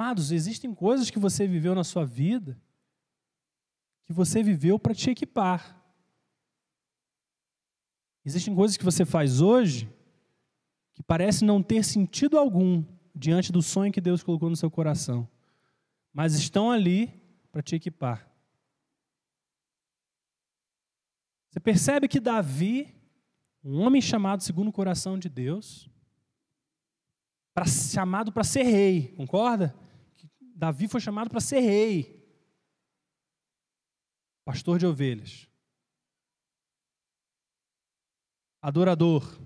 Amados, 0.00 0.32
existem 0.32 0.74
coisas 0.74 1.10
que 1.10 1.18
você 1.18 1.46
viveu 1.46 1.74
na 1.74 1.84
sua 1.84 2.06
vida 2.06 2.58
que 4.02 4.14
você 4.14 4.42
viveu 4.42 4.78
para 4.78 4.94
te 4.94 5.10
equipar. 5.10 5.78
Existem 8.24 8.54
coisas 8.54 8.78
que 8.78 8.84
você 8.84 9.04
faz 9.04 9.42
hoje 9.42 9.94
que 10.94 11.02
parece 11.02 11.44
não 11.44 11.62
ter 11.62 11.84
sentido 11.84 12.38
algum 12.38 12.82
diante 13.14 13.52
do 13.52 13.60
sonho 13.60 13.92
que 13.92 14.00
Deus 14.00 14.22
colocou 14.22 14.48
no 14.48 14.56
seu 14.56 14.70
coração, 14.70 15.28
mas 16.14 16.32
estão 16.32 16.70
ali 16.70 17.22
para 17.52 17.60
te 17.60 17.76
equipar. 17.76 18.26
Você 21.50 21.60
percebe 21.60 22.08
que 22.08 22.18
Davi, 22.18 22.96
um 23.62 23.82
homem 23.82 24.00
chamado 24.00 24.42
segundo 24.42 24.68
o 24.68 24.72
coração 24.72 25.18
de 25.18 25.28
Deus, 25.28 25.90
pra, 27.52 27.66
chamado 27.66 28.32
para 28.32 28.44
ser 28.44 28.62
rei, 28.62 29.08
concorda? 29.14 29.78
Davi 30.60 30.86
foi 30.88 31.00
chamado 31.00 31.30
para 31.30 31.40
ser 31.40 31.60
rei, 31.60 32.22
pastor 34.44 34.78
de 34.78 34.84
ovelhas, 34.84 35.48
adorador, 38.60 39.40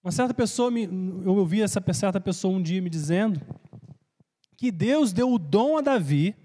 uma 0.00 0.12
certa 0.12 0.32
pessoa, 0.32 0.70
me, 0.70 0.84
eu 0.84 1.34
ouvi 1.34 1.60
essa 1.60 1.82
certa 1.92 2.20
pessoa 2.20 2.56
um 2.56 2.62
dia 2.62 2.80
me 2.80 2.88
dizendo 2.88 3.40
que 4.56 4.70
Deus 4.70 5.12
deu 5.12 5.32
o 5.32 5.40
dom 5.40 5.78
a 5.78 5.80
Davi, 5.80 6.36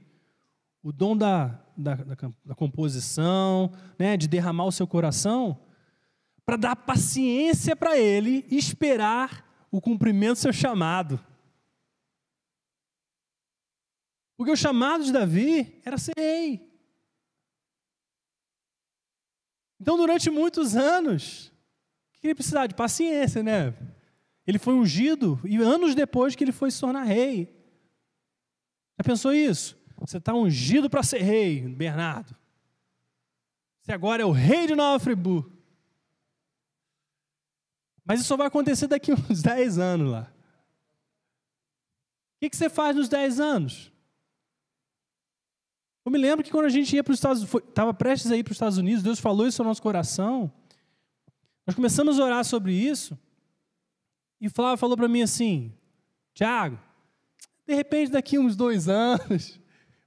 o 0.82 0.92
dom 0.92 1.16
da, 1.16 1.64
da, 1.78 1.94
da, 1.94 2.16
da 2.44 2.56
composição, 2.56 3.72
né, 4.00 4.18
de 4.18 4.28
derramar 4.28 4.66
o 4.66 4.72
seu 4.72 4.88
coração, 4.88 5.62
para 6.44 6.58
dar 6.58 6.76
paciência 6.76 7.76
para 7.76 7.96
ele 7.96 8.44
esperar 8.50 9.68
o 9.70 9.80
cumprimento 9.80 10.34
do 10.34 10.40
seu 10.40 10.54
chamado. 10.54 11.24
Porque 14.40 14.54
o 14.54 14.56
chamado 14.56 15.04
de 15.04 15.12
Davi 15.12 15.82
era 15.84 15.98
ser 15.98 16.14
rei. 16.18 16.66
Então, 19.78 19.98
durante 19.98 20.30
muitos 20.30 20.78
anos, 20.78 21.52
que 22.14 22.28
ele 22.28 22.36
precisava 22.36 22.66
de 22.66 22.74
paciência, 22.74 23.44
né? 23.44 23.74
Ele 24.48 24.58
foi 24.58 24.76
ungido 24.76 25.38
e 25.44 25.58
anos 25.58 25.94
depois 25.94 26.38
que 26.38 26.44
ele 26.46 26.54
foi 26.54 26.72
se 26.72 26.80
tornar 26.80 27.04
rei. 27.04 27.54
Já 28.98 29.04
pensou 29.04 29.34
isso? 29.34 29.78
Você 29.98 30.20
está 30.20 30.34
ungido 30.34 30.90
para 30.90 31.04
ser 31.04 31.20
rei, 31.22 31.68
Bernardo. 31.68 32.34
Você 33.82 33.92
agora 33.92 34.22
é 34.24 34.26
o 34.26 34.32
rei 34.32 34.68
de 34.68 34.74
Nova 34.74 35.04
Friburgo. 35.04 35.52
Mas 38.06 38.22
isso 38.22 38.30
só 38.30 38.38
vai 38.38 38.48
acontecer 38.48 38.88
daqui 38.88 39.12
uns 39.30 39.42
10 39.42 39.80
anos 39.80 40.12
lá. 40.12 40.34
O 42.38 42.40
que, 42.40 42.50
que 42.50 42.56
você 42.56 42.70
faz 42.70 42.96
nos 42.96 43.10
10 43.10 43.42
anos? 43.42 43.99
Eu 46.06 46.12
me 46.12 46.18
lembro 46.18 46.44
que 46.44 46.52
quando 46.52 46.66
a 46.66 46.70
gente 46.70 46.96
ia 46.96 47.04
para 47.04 47.12
os 47.12 47.18
Estados 47.18 47.42
Unidos, 47.42 47.70
estava 47.70 47.94
prestes 47.94 48.32
a 48.32 48.38
ir 48.38 48.44
para 48.44 48.52
os 48.52 48.56
Estados 48.56 48.78
Unidos, 48.78 49.04
Deus 49.04 49.20
falou 49.20 49.48
isso 49.48 49.62
no 49.62 49.70
nosso 49.70 49.82
coração. 49.82 50.52
Nós 51.66 51.76
começamos 51.76 52.20
a 52.20 52.24
orar 52.24 52.44
sobre 52.44 52.74
isso 52.74 53.18
e 54.40 54.50
Flávio 54.50 54.78
falou 54.78 54.96
para 54.96 55.08
mim 55.08 55.22
assim: 55.22 55.74
Tiago, 56.34 56.80
de 57.68 57.76
repente 57.76 58.12
daqui 58.12 58.40
uns 58.40 58.56
dois 58.56 58.88
anos. 58.88 59.60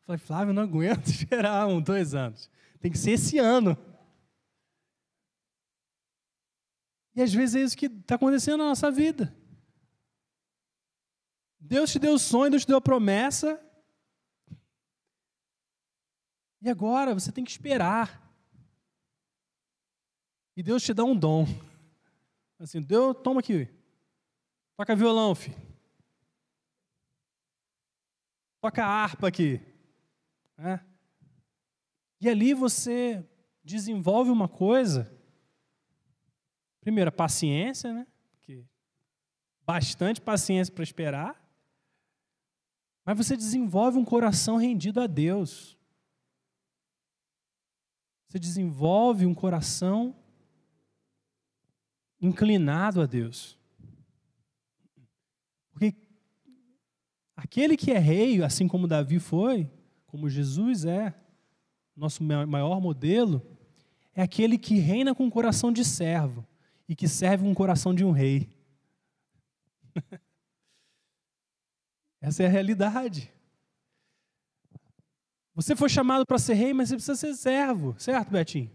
Eu 0.03 0.07
falei, 0.07 0.19
Flávio, 0.19 0.51
eu 0.51 0.55
não 0.55 0.63
aguento 0.63 1.07
esperar 1.09 1.67
uns 1.67 1.85
dois 1.85 2.15
anos. 2.15 2.51
Tem 2.81 2.91
que 2.91 2.99
ser 2.99 3.13
esse 3.13 3.39
ano. 3.39 3.77
E 7.15 7.23
às 7.23 7.33
vezes 7.33 7.55
é 7.55 7.61
isso 7.61 7.77
que 7.77 7.87
está 7.87 8.15
acontecendo 8.15 8.59
na 8.59 8.65
nossa 8.65 8.91
vida. 8.91 9.33
Deus 11.61 11.93
te 11.93 11.99
deu 11.99 12.15
o 12.15 12.19
sonho, 12.19 12.51
Deus 12.51 12.65
te 12.65 12.69
deu 12.69 12.79
a 12.79 12.81
promessa. 12.81 13.61
E 16.63 16.71
agora 16.71 17.13
você 17.13 17.33
tem 17.33 17.45
que 17.45 17.51
esperar. 17.51 18.23
E 20.57 20.63
Deus 20.63 20.83
te 20.85 20.95
dá 20.95 21.03
um 21.03 21.17
dom. 21.17 21.45
Assim, 22.59 22.81
Deus, 22.81 23.17
toma 23.25 23.41
aqui. 23.41 23.69
Toca 24.77 24.95
violão, 24.95 25.35
filho. 25.35 25.57
Toca 28.61 28.85
harpa 28.85 29.27
aqui. 29.27 29.61
É. 30.57 30.79
E 32.21 32.29
ali 32.29 32.55
você 32.55 33.29
desenvolve 33.65 34.31
uma 34.31 34.49
coisa. 34.49 35.13
Primeiro, 36.81 37.09
a 37.09 37.13
paciência, 37.13 37.93
né? 37.93 38.07
Porque 38.31 38.65
bastante 39.67 40.21
paciência 40.21 40.73
para 40.73 40.85
esperar. 40.85 41.45
Mas 43.05 43.17
você 43.17 43.37
desenvolve 43.37 43.99
um 43.99 44.05
coração 44.05 44.57
rendido 44.57 45.01
a 45.01 45.09
Deus. 45.09 45.77
Você 48.33 48.39
desenvolve 48.39 49.27
um 49.27 49.35
coração 49.35 50.17
inclinado 52.19 53.03
a 53.03 53.05
Deus. 53.05 53.59
Porque 55.71 55.95
aquele 57.37 57.77
que 57.77 57.91
é 57.91 57.99
rei, 57.99 58.43
assim 58.43 58.67
como 58.67 58.89
Davi 58.89 59.19
foi, 59.19 59.71
como 60.07 60.31
Jesus 60.31 60.87
é, 60.87 61.15
nosso 61.95 62.25
maior 62.25 62.81
modelo, 62.81 63.47
é 64.15 64.23
aquele 64.23 64.57
que 64.57 64.79
reina 64.79 65.15
com 65.15 65.27
o 65.27 65.31
coração 65.31 65.71
de 65.71 65.85
servo 65.85 66.43
e 66.89 66.97
que 66.97 67.07
serve 67.07 67.45
com 67.45 67.53
o 67.53 67.55
coração 67.55 67.95
de 67.95 68.03
um 68.03 68.13
rei. 68.13 68.49
Essa 72.19 72.45
é 72.45 72.47
a 72.47 72.49
realidade. 72.49 73.31
Você 75.55 75.77
foi 75.77 75.89
chamado 75.89 76.25
para 76.25 76.39
ser 76.39 76.55
rei, 76.55 76.73
mas 76.73 76.89
você 76.89 76.95
precisa 76.97 77.17
ser 77.17 77.35
servo, 77.35 77.95
certo, 77.99 78.31
Betinho? 78.31 78.71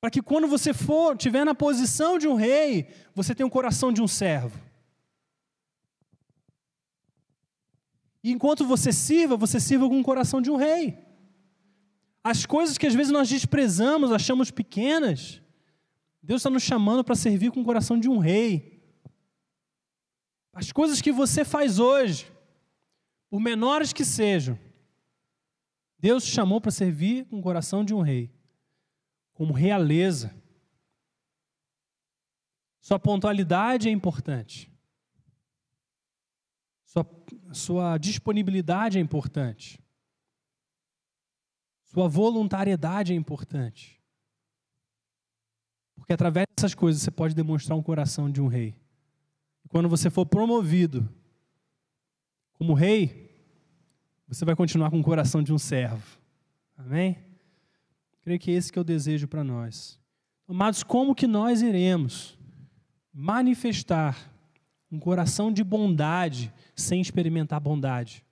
Para 0.00 0.10
que 0.10 0.22
quando 0.22 0.48
você 0.48 0.72
for, 0.72 1.16
tiver 1.16 1.44
na 1.44 1.54
posição 1.54 2.18
de 2.18 2.26
um 2.26 2.34
rei, 2.34 2.88
você 3.14 3.34
tenha 3.34 3.46
o 3.46 3.50
coração 3.50 3.92
de 3.92 4.00
um 4.00 4.08
servo. 4.08 4.58
E 8.24 8.32
enquanto 8.32 8.66
você 8.66 8.92
sirva, 8.92 9.36
você 9.36 9.60
sirva 9.60 9.88
com 9.88 10.00
o 10.00 10.04
coração 10.04 10.40
de 10.40 10.50
um 10.50 10.56
rei. 10.56 10.98
As 12.24 12.44
coisas 12.44 12.76
que 12.76 12.86
às 12.86 12.94
vezes 12.94 13.12
nós 13.12 13.28
desprezamos, 13.28 14.12
achamos 14.12 14.50
pequenas, 14.50 15.40
Deus 16.22 16.40
está 16.40 16.50
nos 16.50 16.62
chamando 16.62 17.02
para 17.02 17.14
servir 17.14 17.50
com 17.50 17.60
o 17.60 17.64
coração 17.64 17.98
de 17.98 18.08
um 18.08 18.18
rei. 18.18 18.82
As 20.52 20.72
coisas 20.72 21.00
que 21.00 21.12
você 21.12 21.44
faz 21.44 21.78
hoje, 21.78 22.30
por 23.30 23.40
menores 23.40 23.92
que 23.92 24.04
sejam, 24.04 24.58
Deus 25.98 26.24
te 26.24 26.32
chamou 26.32 26.60
para 26.60 26.72
servir 26.72 27.26
com 27.26 27.38
o 27.38 27.42
coração 27.42 27.84
de 27.84 27.94
um 27.94 28.00
rei 28.00 28.30
como 29.32 29.54
realeza. 29.54 30.34
Sua 32.80 32.98
pontualidade 32.98 33.88
é 33.88 33.92
importante. 33.92 34.70
Sua, 36.84 37.06
sua 37.52 37.98
disponibilidade 37.98 38.98
é 38.98 39.00
importante. 39.00 39.80
Sua 41.84 42.08
voluntariedade 42.08 43.12
é 43.12 43.16
importante. 43.16 44.02
Porque 45.94 46.12
através 46.12 46.46
dessas 46.56 46.74
coisas 46.74 47.00
você 47.00 47.10
pode 47.10 47.34
demonstrar 47.34 47.78
um 47.78 47.82
coração 47.82 48.30
de 48.30 48.40
um 48.40 48.46
rei. 48.46 48.74
E 49.64 49.68
quando 49.68 49.88
você 49.88 50.10
for 50.10 50.26
promovido 50.26 51.08
como 52.60 52.74
rei, 52.74 53.34
você 54.28 54.44
vai 54.44 54.54
continuar 54.54 54.90
com 54.90 55.00
o 55.00 55.02
coração 55.02 55.42
de 55.42 55.50
um 55.50 55.56
servo. 55.56 56.20
Amém? 56.76 57.16
Creio 58.20 58.38
que 58.38 58.50
esse 58.50 58.70
que 58.70 58.78
é 58.78 58.82
o 58.82 58.84
desejo 58.84 59.26
para 59.26 59.42
nós. 59.42 59.98
Amados, 60.46 60.82
como 60.82 61.14
que 61.14 61.26
nós 61.26 61.62
iremos 61.62 62.38
manifestar 63.14 64.30
um 64.92 65.00
coração 65.00 65.50
de 65.50 65.64
bondade 65.64 66.52
sem 66.76 67.00
experimentar 67.00 67.58
bondade? 67.58 68.22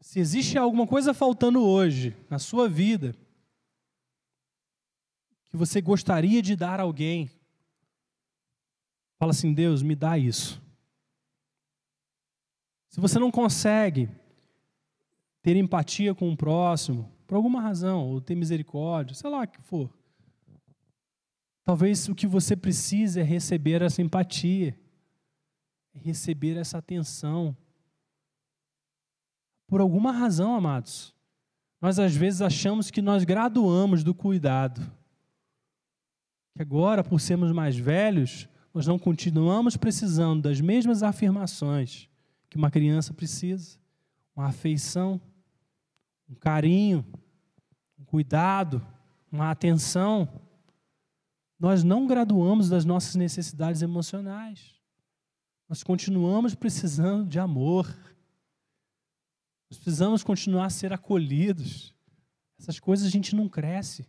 Se 0.00 0.18
existe 0.18 0.58
alguma 0.58 0.88
coisa 0.88 1.14
faltando 1.14 1.62
hoje 1.62 2.16
na 2.28 2.40
sua 2.40 2.68
vida, 2.68 3.14
que 5.48 5.56
você 5.56 5.80
gostaria 5.80 6.42
de 6.42 6.56
dar 6.56 6.80
a 6.80 6.82
alguém, 6.82 7.30
fala 9.18 9.30
assim: 9.30 9.52
Deus, 9.52 9.82
me 9.82 9.94
dá 9.94 10.16
isso. 10.18 10.62
Se 12.88 13.00
você 13.00 13.18
não 13.18 13.30
consegue 13.30 14.08
ter 15.42 15.56
empatia 15.56 16.14
com 16.14 16.30
o 16.30 16.36
próximo, 16.36 17.12
por 17.26 17.34
alguma 17.34 17.60
razão, 17.60 18.08
ou 18.08 18.20
ter 18.20 18.34
misericórdia, 18.34 19.14
sei 19.14 19.28
lá 19.28 19.42
o 19.42 19.46
que 19.46 19.60
for, 19.60 19.90
talvez 21.64 22.08
o 22.08 22.14
que 22.14 22.26
você 22.26 22.56
precisa 22.56 23.20
é 23.20 23.22
receber 23.22 23.82
essa 23.82 24.00
empatia, 24.00 24.78
é 25.94 25.98
receber 25.98 26.56
essa 26.56 26.78
atenção. 26.78 27.56
Por 29.66 29.80
alguma 29.80 30.12
razão, 30.12 30.54
amados, 30.54 31.14
nós 31.80 31.98
às 31.98 32.14
vezes 32.14 32.40
achamos 32.40 32.90
que 32.90 33.02
nós 33.02 33.24
graduamos 33.24 34.02
do 34.02 34.14
cuidado. 34.14 34.80
Que 36.54 36.62
agora, 36.62 37.04
por 37.04 37.20
sermos 37.20 37.52
mais 37.52 37.76
velhos, 37.76 38.48
nós 38.76 38.86
não 38.86 38.98
continuamos 38.98 39.74
precisando 39.74 40.42
das 40.42 40.60
mesmas 40.60 41.02
afirmações 41.02 42.10
que 42.50 42.58
uma 42.58 42.70
criança 42.70 43.14
precisa. 43.14 43.78
Uma 44.36 44.48
afeição, 44.48 45.18
um 46.28 46.34
carinho, 46.34 47.02
um 47.98 48.04
cuidado, 48.04 48.86
uma 49.32 49.50
atenção. 49.50 50.28
Nós 51.58 51.82
não 51.82 52.06
graduamos 52.06 52.68
das 52.68 52.84
nossas 52.84 53.14
necessidades 53.14 53.80
emocionais. 53.80 54.74
Nós 55.66 55.82
continuamos 55.82 56.54
precisando 56.54 57.26
de 57.26 57.38
amor. 57.38 57.86
Nós 59.70 59.78
precisamos 59.78 60.22
continuar 60.22 60.66
a 60.66 60.70
ser 60.70 60.92
acolhidos. 60.92 61.94
Essas 62.58 62.78
coisas 62.78 63.06
a 63.06 63.10
gente 63.10 63.34
não 63.34 63.48
cresce. 63.48 64.06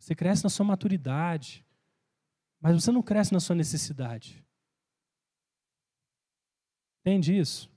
Você 0.00 0.12
cresce 0.12 0.42
na 0.42 0.50
sua 0.50 0.66
maturidade, 0.66 1.64
mas 2.62 2.80
você 2.80 2.92
não 2.92 3.02
cresce 3.02 3.32
na 3.32 3.40
sua 3.40 3.56
necessidade. 3.56 4.42
Entende 7.00 7.36
isso? 7.36 7.68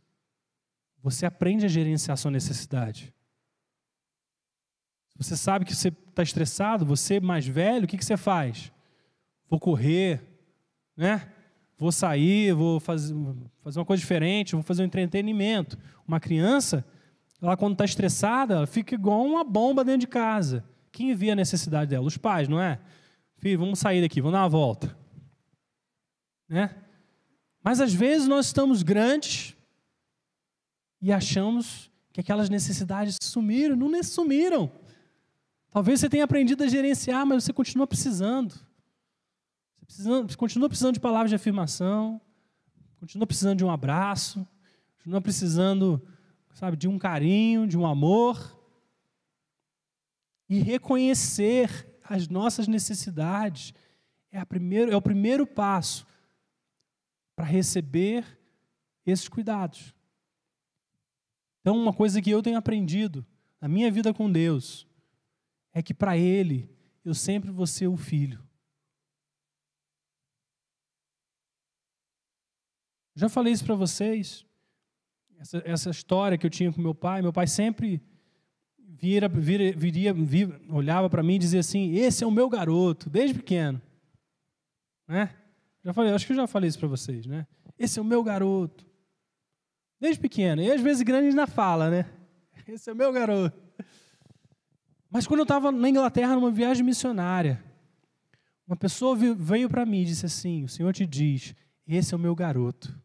Você 1.01 1.25
aprende 1.25 1.65
a 1.65 1.69
gerenciar 1.69 2.13
a 2.13 2.17
sua 2.17 2.29
necessidade. 2.29 3.11
Você 5.17 5.36
sabe 5.36 5.65
que 5.65 5.75
você 5.75 5.88
está 5.88 6.21
estressado, 6.21 6.86
você 6.86 7.19
mais 7.19 7.47
velho, 7.47 7.86
o 7.86 7.88
que, 7.88 7.97
que 7.97 8.05
você 8.05 8.15
faz? 8.15 8.71
Vou 9.49 9.59
correr, 9.59 10.21
né? 10.95 11.31
Vou 11.77 11.91
sair, 11.91 12.53
vou 12.53 12.79
fazer, 12.79 13.15
fazer 13.63 13.79
uma 13.79 13.86
coisa 13.86 13.99
diferente, 13.99 14.53
vou 14.53 14.63
fazer 14.63 14.83
um 14.83 14.86
entretenimento. 14.86 15.77
Uma 16.07 16.19
criança, 16.19 16.86
ela 17.41 17.57
quando 17.57 17.73
está 17.73 17.86
estressada, 17.86 18.53
ela 18.55 18.67
fica 18.67 18.93
igual 18.93 19.25
uma 19.25 19.43
bomba 19.43 19.83
dentro 19.83 20.01
de 20.01 20.07
casa. 20.07 20.63
Quem 20.91 21.13
vê 21.15 21.31
a 21.31 21.36
necessidade 21.36 21.89
dela? 21.89 22.05
Os 22.05 22.17
pais, 22.17 22.47
não 22.47 22.61
é? 22.61 22.79
Filho, 23.46 23.60
vamos 23.60 23.78
sair 23.78 24.02
daqui, 24.02 24.20
vamos 24.22 24.34
dar 24.34 24.41
uma 24.41 24.50
volta. 24.50 24.98
Né? 26.50 26.76
Mas 27.64 27.80
às 27.80 27.93
vezes 27.93 28.28
nós 28.28 28.48
estamos 28.48 28.82
grandes 28.82 29.56
e 31.00 31.12
achamos 31.12 31.91
que 32.12 32.20
aquelas 32.20 32.50
necessidades 32.50 33.18
sumiram. 33.22 33.76
Não 33.76 34.02
sumiram. 34.02 34.72
Talvez 35.70 36.00
você 36.00 36.10
tenha 36.10 36.24
aprendido 36.24 36.64
a 36.64 36.68
gerenciar, 36.68 37.24
mas 37.24 37.43
você 37.43 37.54
continua 37.54 37.86
precisando. 37.86 38.52
Você, 39.78 39.86
precisa, 39.86 40.38
continua 40.38 40.68
precisando 40.68 40.96
de 40.96 41.00
palavras 41.00 41.30
de 41.30 41.36
afirmação, 41.36 42.20
continua 43.00 43.28
precisando 43.28 43.60
de 43.60 43.64
um 43.64 43.70
abraço, 43.70 44.43
continua 44.98 45.22
precisando, 45.22 46.02
sabe, 46.56 46.76
de 46.76 46.88
um 46.88 46.98
carinho, 46.98 47.68
de 47.68 47.78
um 47.78 47.86
amor. 47.86 48.60
E 50.50 50.58
reconhecer 50.58 51.93
as 52.08 52.28
nossas 52.28 52.68
necessidades 52.68 53.74
é, 54.32 54.43
primeiro, 54.45 54.91
é 54.91 54.95
o 54.95 55.01
primeiro 55.01 55.45
passo 55.45 56.06
para 57.36 57.45
receber 57.45 58.26
esses 59.06 59.28
cuidados. 59.28 59.93
Então, 61.62 61.78
uma 61.78 61.93
coisa 61.93 62.22
que 62.22 62.30
eu 62.30 62.43
tenho 62.43 62.58
aprendido 62.58 63.26
na 63.60 63.68
minha 63.68 63.91
vida 63.91 64.14
com 64.14 64.32
Deus 64.32 64.88
é 65.74 65.82
que 65.82 65.93
para 65.93 66.18
Ele 66.18 66.70
eu 67.03 67.14
sempre 67.14 67.49
vou 67.51 67.66
ser 67.66 67.88
o 67.88 67.97
filho. 67.97 68.43
Já 73.16 73.30
falei 73.30 73.53
isso 73.53 73.66
para 73.66 73.76
vocês. 73.76 74.45
Essa, 75.38 75.62
essa, 75.66 75.89
história 75.89 76.38
que 76.38 76.45
eu 76.45 76.49
tinha 76.49 76.72
com 76.72 76.82
meu 76.82 76.93
pai. 76.93 77.22
Meu 77.22 77.32
pai 77.32 77.47
sempre 77.47 78.01
vira, 79.00 79.28
vira, 79.28 79.72
viria, 79.78 80.14
vira, 80.14 80.60
olhava 80.70 81.10
para 81.10 81.24
mim 81.24 81.36
e 81.36 81.39
dizia 81.39 81.60
assim: 81.60 81.93
Esse 81.96 82.24
é 82.24 82.28
o 82.28 82.32
meu 82.32 82.50
garoto, 82.50 83.10
desde 83.10 83.36
pequeno. 83.36 83.82
Né? 85.08 85.34
Já 85.84 85.93
falei, 85.93 86.14
acho 86.14 86.26
que 86.26 86.32
eu 86.32 86.38
já 86.38 86.48
falei 86.48 86.68
isso 86.68 86.80
para 86.80 86.88
vocês, 86.88 87.26
né? 87.28 87.46
Esse 87.78 88.00
é 88.00 88.02
o 88.02 88.06
meu 88.06 88.24
garoto. 88.24 88.86
Desde 90.00 90.20
pequeno. 90.20 90.62
E 90.62 90.72
às 90.72 90.82
vezes 90.82 91.04
grande 91.04 91.28
ainda 91.28 91.46
fala, 91.46 91.89
né? 91.89 92.06
Esse 92.68 92.89
é 92.89 92.93
o 92.93 92.96
meu 92.96 93.12
garoto. 93.12 93.56
Mas 95.10 95.28
quando 95.28 95.41
eu 95.41 95.43
estava 95.43 95.72
na 95.72 95.89
Inglaterra 95.89 96.36
numa 96.36 96.52
viagem 96.52 96.84
missionária, 96.84 97.64
uma 98.68 98.76
pessoa 98.76 99.16
veio 99.16 99.70
para 99.70 99.86
mim 99.86 100.02
e 100.02 100.06
disse 100.06 100.26
assim: 100.26 100.64
O 100.64 100.70
Senhor 100.70 100.91
te 100.91 101.06
diz, 101.06 101.54
esse 101.88 102.14
é 102.14 102.18
o 102.18 102.20
meu 102.20 102.36
garoto. 102.36 103.00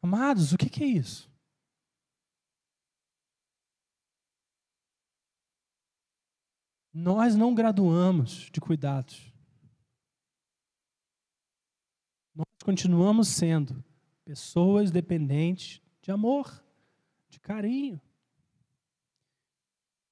Amados, 0.00 0.52
o 0.52 0.58
que, 0.58 0.68
que 0.68 0.84
é 0.84 0.86
isso? 0.86 1.31
Nós 6.92 7.34
não 7.34 7.54
graduamos 7.54 8.50
de 8.52 8.60
cuidados. 8.60 9.32
Nós 12.34 12.46
continuamos 12.62 13.28
sendo 13.28 13.82
pessoas 14.24 14.90
dependentes 14.90 15.80
de 16.02 16.10
amor, 16.10 16.62
de 17.30 17.40
carinho. 17.40 18.00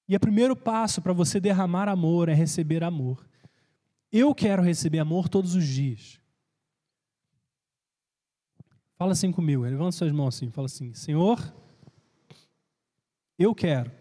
E 0.08 0.16
o 0.16 0.20
primeiro 0.20 0.56
passo 0.56 1.02
para 1.02 1.12
você 1.12 1.38
derramar 1.38 1.88
amor 1.88 2.28
é 2.28 2.34
receber 2.34 2.82
amor. 2.82 3.28
Eu 4.10 4.34
quero 4.34 4.62
receber 4.62 4.98
amor 4.98 5.28
todos 5.28 5.54
os 5.54 5.64
dias. 5.64 6.18
Fala 8.96 9.12
assim 9.12 9.30
comigo, 9.30 9.62
levanta 9.62 9.92
suas 9.92 10.12
mãos 10.12 10.34
assim, 10.34 10.50
fala 10.50 10.66
assim: 10.66 10.92
Senhor, 10.94 11.54
eu 13.38 13.54
quero 13.54 13.92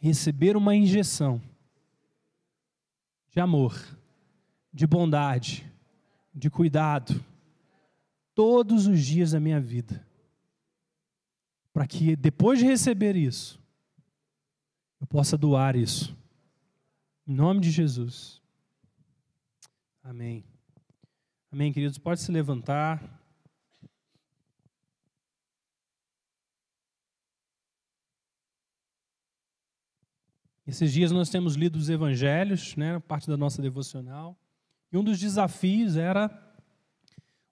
receber 0.00 0.56
uma 0.56 0.76
injeção 0.76 1.40
de 3.34 3.40
amor, 3.40 3.74
de 4.72 4.86
bondade, 4.86 5.68
de 6.32 6.48
cuidado, 6.48 7.20
todos 8.32 8.86
os 8.86 9.04
dias 9.04 9.32
da 9.32 9.40
minha 9.40 9.60
vida. 9.60 10.06
Para 11.72 11.84
que 11.84 12.14
depois 12.14 12.60
de 12.60 12.64
receber 12.64 13.16
isso, 13.16 13.60
eu 15.00 15.06
possa 15.08 15.36
doar 15.36 15.74
isso. 15.74 16.16
Em 17.26 17.34
nome 17.34 17.60
de 17.60 17.72
Jesus. 17.72 18.40
Amém. 20.00 20.44
Amém, 21.50 21.72
queridos. 21.72 21.98
Pode 21.98 22.20
se 22.20 22.30
levantar. 22.30 23.02
Esses 30.66 30.92
dias 30.92 31.12
nós 31.12 31.28
temos 31.28 31.54
lido 31.56 31.76
os 31.76 31.90
evangelhos, 31.90 32.74
né, 32.76 32.98
parte 33.00 33.28
da 33.28 33.36
nossa 33.36 33.60
devocional. 33.60 34.38
E 34.90 34.96
um 34.96 35.04
dos 35.04 35.18
desafios 35.18 35.96
era 35.96 36.30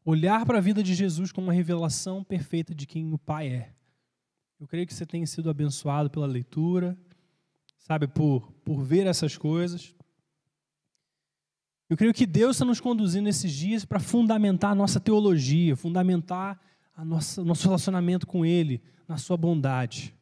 olhar 0.05 0.47
para 0.47 0.59
a 0.59 0.60
vida 0.60 0.82
de 0.82 0.94
Jesus 0.94 1.30
como 1.30 1.48
uma 1.48 1.52
revelação 1.52 2.24
perfeita 2.24 2.74
de 2.74 2.86
quem 2.86 3.12
o 3.12 3.18
Pai 3.18 3.48
é. 3.48 3.72
Eu 4.59 4.66
creio 4.66 4.86
que 4.86 4.94
você 4.94 5.05
tenha 5.05 5.26
sido 5.26 5.51
abençoado 5.51 6.09
pela 6.09 6.26
leitura, 6.26 6.97
sabe, 7.78 8.06
por, 8.06 8.52
por 8.64 8.82
ver 8.82 9.06
essas 9.06 9.36
coisas. 9.36 9.94
Eu 11.90 11.97
creio 11.97 12.14
que 12.14 12.24
Deus 12.24 12.56
está 12.56 12.64
nos 12.64 12.80
conduzindo 12.80 13.24
nesses 13.24 13.52
dias 13.52 13.84
para 13.84 14.01
fundamentar 14.01 14.70
a 14.70 14.74
nossa 14.74 14.98
teologia, 14.98 15.76
fundamentar 15.76 16.59
a 16.94 17.05
nossa, 17.05 17.44
nosso 17.44 17.64
relacionamento 17.64 18.26
com 18.26 18.47
Ele, 18.47 18.80
na 19.06 19.18
Sua 19.18 19.36
bondade. 19.36 20.14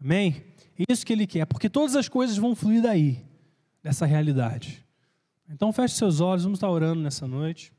Amém? 0.00 0.42
Isso 0.88 1.04
que 1.04 1.12
Ele 1.12 1.26
quer, 1.26 1.46
porque 1.46 1.68
todas 1.68 1.96
as 1.96 2.08
coisas 2.08 2.36
vão 2.36 2.54
fluir 2.54 2.82
daí, 2.82 3.24
dessa 3.82 4.06
realidade. 4.06 4.84
Então 5.48 5.72
feche 5.72 5.94
seus 5.94 6.20
olhos, 6.20 6.44
vamos 6.44 6.58
estar 6.58 6.70
orando 6.70 7.00
nessa 7.00 7.26
noite. 7.26 7.72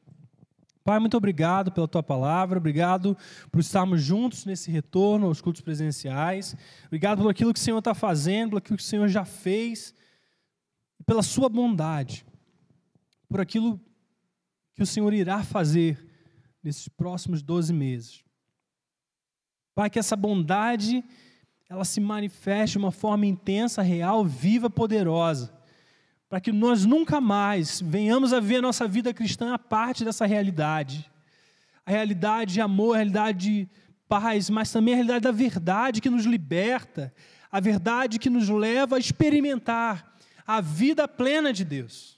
Pai, 0.83 0.99
muito 0.99 1.15
obrigado 1.15 1.71
pela 1.71 1.87
tua 1.87 2.01
palavra, 2.01 2.57
obrigado 2.57 3.15
por 3.51 3.59
estarmos 3.59 4.01
juntos 4.01 4.45
nesse 4.45 4.71
retorno 4.71 5.27
aos 5.27 5.39
cultos 5.39 5.61
presenciais, 5.61 6.55
obrigado 6.87 7.21
por 7.21 7.29
aquilo 7.29 7.53
que 7.53 7.59
o 7.59 7.63
Senhor 7.63 7.77
está 7.77 7.93
fazendo, 7.93 8.51
por 8.51 8.57
aquilo 8.57 8.77
que 8.77 8.83
o 8.83 8.87
Senhor 8.87 9.07
já 9.07 9.23
fez, 9.23 9.93
pela 11.05 11.21
sua 11.21 11.47
bondade, 11.47 12.25
por 13.29 13.39
aquilo 13.39 13.79
que 14.73 14.81
o 14.81 14.85
Senhor 14.85 15.13
irá 15.13 15.43
fazer 15.43 16.03
nesses 16.63 16.87
próximos 16.87 17.41
12 17.43 17.71
meses. 17.71 18.23
Pai, 19.75 19.89
que 19.89 19.99
essa 19.99 20.15
bondade 20.15 21.03
ela 21.69 21.85
se 21.85 22.01
manifeste 22.01 22.73
de 22.73 22.83
uma 22.83 22.91
forma 22.91 23.27
intensa, 23.27 23.83
real, 23.83 24.25
viva, 24.25 24.71
poderosa, 24.71 25.53
para 26.27 26.41
que 26.41 26.51
nós 26.51 26.83
nunca 26.83 27.21
mais 27.21 27.79
venhamos 27.79 28.33
a 28.33 28.39
ver 28.39 28.57
a 28.57 28.61
nossa 28.61 28.87
vida 28.87 29.13
cristã 29.13 29.53
a 29.53 29.59
parte 29.59 30.03
dessa 30.03 30.25
realidade. 30.25 31.09
A 31.85 31.91
realidade 31.91 32.53
de 32.53 32.61
amor, 32.61 32.93
a 32.93 32.97
realidade 32.97 33.37
de 33.37 33.69
paz, 34.07 34.49
mas 34.49 34.71
também 34.71 34.95
a 34.95 34.97
realidade 34.97 35.23
da 35.23 35.31
verdade 35.31 36.01
que 36.01 36.09
nos 36.09 36.25
liberta, 36.25 37.13
a 37.51 37.59
verdade 37.59 38.17
que 38.17 38.29
nos 38.29 38.49
leva 38.49 38.95
a 38.95 38.99
experimentar 38.99 40.15
a 40.47 40.61
vida 40.61 41.07
plena 41.07 41.53
de 41.53 41.63
Deus. 41.63 42.17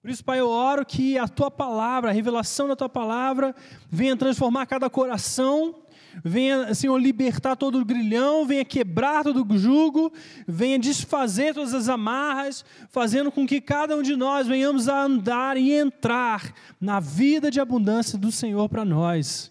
Por 0.00 0.10
isso, 0.10 0.24
Pai, 0.24 0.40
eu 0.40 0.48
oro 0.48 0.86
que 0.86 1.18
a 1.18 1.28
tua 1.28 1.50
palavra, 1.50 2.10
a 2.10 2.12
revelação 2.12 2.68
da 2.68 2.76
tua 2.76 2.88
palavra, 2.88 3.54
venha 3.90 4.16
transformar 4.16 4.64
cada 4.64 4.88
coração 4.88 5.82
venha, 6.24 6.74
Senhor, 6.74 6.98
libertar 6.98 7.56
todo 7.56 7.80
o 7.80 7.84
grilhão, 7.84 8.46
venha 8.46 8.64
quebrar 8.64 9.24
todo 9.24 9.46
o 9.48 9.58
jugo, 9.58 10.12
venha 10.46 10.78
desfazer 10.78 11.54
todas 11.54 11.74
as 11.74 11.88
amarras, 11.88 12.64
fazendo 12.90 13.30
com 13.30 13.46
que 13.46 13.60
cada 13.60 13.96
um 13.96 14.02
de 14.02 14.16
nós 14.16 14.46
venhamos 14.46 14.88
a 14.88 15.02
andar 15.02 15.56
e 15.56 15.72
entrar 15.72 16.52
na 16.80 17.00
vida 17.00 17.50
de 17.50 17.60
abundância 17.60 18.18
do 18.18 18.32
Senhor 18.32 18.68
para 18.68 18.84
nós. 18.84 19.50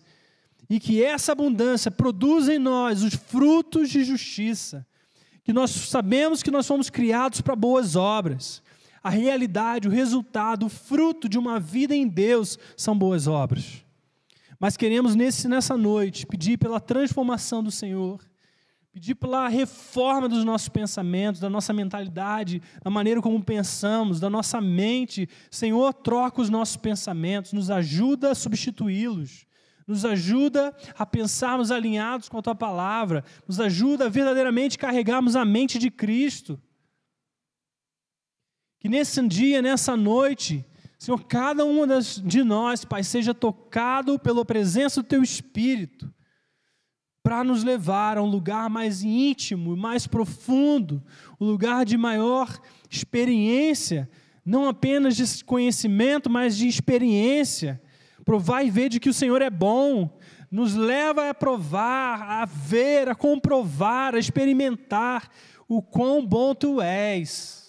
E 0.69 0.79
que 0.79 1.03
essa 1.03 1.31
abundância 1.31 1.91
produza 1.91 2.53
em 2.53 2.59
nós 2.59 3.03
os 3.03 3.13
frutos 3.13 3.89
de 3.89 4.03
justiça, 4.03 4.85
que 5.43 5.53
nós 5.53 5.69
sabemos 5.69 6.41
que 6.41 6.49
nós 6.49 6.65
fomos 6.65 6.89
criados 6.89 7.39
para 7.41 7.55
boas 7.55 7.95
obras. 7.95 8.63
A 9.03 9.09
realidade, 9.11 9.87
o 9.87 9.91
resultado, 9.91 10.65
o 10.65 10.69
fruto 10.69 11.29
de 11.29 11.37
uma 11.37 11.59
vida 11.59 11.95
em 11.95 12.07
Deus 12.07 12.57
são 12.75 12.97
boas 12.97 13.27
obras. 13.27 13.84
Mas 14.59 14.77
queremos 14.77 15.15
nesse, 15.15 15.47
nessa 15.47 15.75
noite 15.75 16.25
pedir 16.25 16.57
pela 16.57 16.79
transformação 16.79 17.63
do 17.63 17.71
Senhor, 17.71 18.21
pedir 18.91 19.15
pela 19.15 19.49
reforma 19.49 20.29
dos 20.29 20.45
nossos 20.45 20.69
pensamentos, 20.69 21.41
da 21.41 21.49
nossa 21.49 21.73
mentalidade, 21.73 22.61
da 22.81 22.89
maneira 22.89 23.21
como 23.21 23.43
pensamos, 23.43 24.19
da 24.19 24.29
nossa 24.29 24.61
mente. 24.61 25.27
Senhor, 25.51 25.93
troca 25.93 26.41
os 26.41 26.49
nossos 26.49 26.77
pensamentos, 26.77 27.51
nos 27.51 27.69
ajuda 27.69 28.31
a 28.31 28.35
substituí-los. 28.35 29.45
Nos 29.87 30.03
ajuda 30.03 30.75
a 30.97 31.05
pensarmos 31.05 31.69
alinhados 31.69 32.27
com 32.27 32.39
a 32.39 32.41
tua 32.41 32.55
palavra, 32.55 33.23
nos 33.47 33.59
ajuda 33.59 34.05
a 34.05 34.09
verdadeiramente 34.09 34.79
carregarmos 34.79 35.35
a 35.35 35.45
mente 35.45 35.77
de 35.77 35.91
Cristo. 35.91 36.59
Que 38.79 38.89
nesse 38.89 39.21
dia, 39.27 39.61
nessa 39.61 39.95
noite, 39.95 40.65
Senhor, 40.97 41.23
cada 41.25 41.65
um 41.65 41.85
de 42.23 42.43
nós, 42.43 42.85
Pai, 42.85 43.03
seja 43.03 43.33
tocado 43.33 44.17
pela 44.17 44.45
presença 44.45 45.01
do 45.01 45.07
Teu 45.07 45.21
Espírito, 45.21 46.11
para 47.21 47.43
nos 47.43 47.63
levar 47.63 48.17
a 48.17 48.23
um 48.23 48.27
lugar 48.27 48.69
mais 48.69 49.03
íntimo, 49.03 49.75
mais 49.75 50.05
profundo, 50.05 51.03
um 51.39 51.45
lugar 51.45 51.83
de 51.83 51.97
maior 51.97 52.59
experiência, 52.89 54.09
não 54.45 54.67
apenas 54.67 55.15
de 55.15 55.43
conhecimento, 55.43 56.29
mas 56.29 56.55
de 56.55 56.67
experiência. 56.67 57.81
Provar 58.23 58.63
e 58.63 58.69
ver 58.69 58.89
de 58.89 58.99
que 58.99 59.09
o 59.09 59.13
Senhor 59.13 59.41
é 59.41 59.49
bom, 59.49 60.17
nos 60.51 60.75
leva 60.75 61.29
a 61.29 61.33
provar, 61.33 62.21
a 62.21 62.45
ver, 62.45 63.09
a 63.09 63.15
comprovar, 63.15 64.13
a 64.13 64.19
experimentar 64.19 65.29
o 65.67 65.81
quão 65.81 66.25
bom 66.25 66.53
Tu 66.53 66.79
és. 66.79 67.64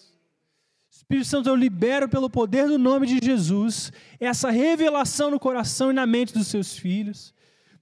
Espírito 1.07 1.28
Santo, 1.28 1.49
eu 1.49 1.55
libero 1.55 2.09
pelo 2.09 2.28
poder 2.28 2.66
do 2.66 2.77
nome 2.77 3.07
de 3.07 3.24
Jesus 3.24 3.93
essa 4.19 4.51
revelação 4.51 5.31
no 5.31 5.39
coração 5.39 5.93
e 5.93 5.95
na 5.95 6.05
mente 6.05 6.35
dos 6.35 6.49
seus 6.49 6.77
filhos. 6.77 7.33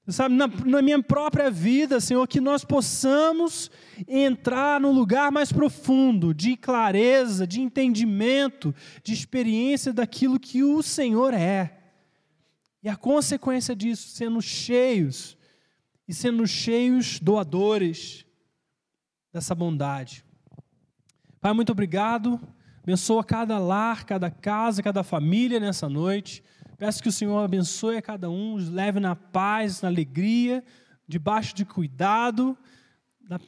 Sabe, 0.08 0.34
na, 0.34 0.46
na, 0.46 0.82
minha 0.82 1.02
própria 1.02 1.50
vida, 1.50 2.00
Senhor, 2.00 2.28
que 2.28 2.38
nós 2.38 2.66
possamos 2.66 3.70
entrar 4.06 4.78
no 4.78 4.92
lugar 4.92 5.32
mais 5.32 5.50
profundo 5.50 6.34
de 6.34 6.54
clareza, 6.54 7.46
de 7.46 7.62
entendimento, 7.62 8.74
de 9.02 9.14
experiência 9.14 9.90
daquilo 9.90 10.38
que 10.38 10.62
o 10.62 10.82
Senhor 10.82 11.32
é. 11.32 11.78
E 12.82 12.90
a 12.90 12.96
consequência 12.96 13.74
disso, 13.74 14.08
sendo 14.08 14.42
cheios, 14.42 15.34
e 16.06 16.12
sendo 16.12 16.46
cheios 16.46 17.18
doadores 17.18 18.26
dessa 19.32 19.54
bondade. 19.54 20.22
Pai, 21.40 21.54
muito 21.54 21.72
obrigado 21.72 22.38
Abençoa 22.84 23.24
cada 23.24 23.58
lar, 23.58 24.04
cada 24.04 24.30
casa, 24.30 24.82
cada 24.82 25.02
família 25.02 25.58
nessa 25.58 25.88
noite. 25.88 26.44
Peço 26.76 27.02
que 27.02 27.08
o 27.08 27.12
Senhor 27.12 27.38
abençoe 27.38 27.96
a 27.96 28.02
cada 28.02 28.28
um, 28.28 28.52
os 28.52 28.68
leve 28.68 29.00
na 29.00 29.16
paz, 29.16 29.80
na 29.80 29.88
alegria, 29.88 30.62
debaixo 31.08 31.54
de 31.54 31.64
cuidado, 31.64 32.56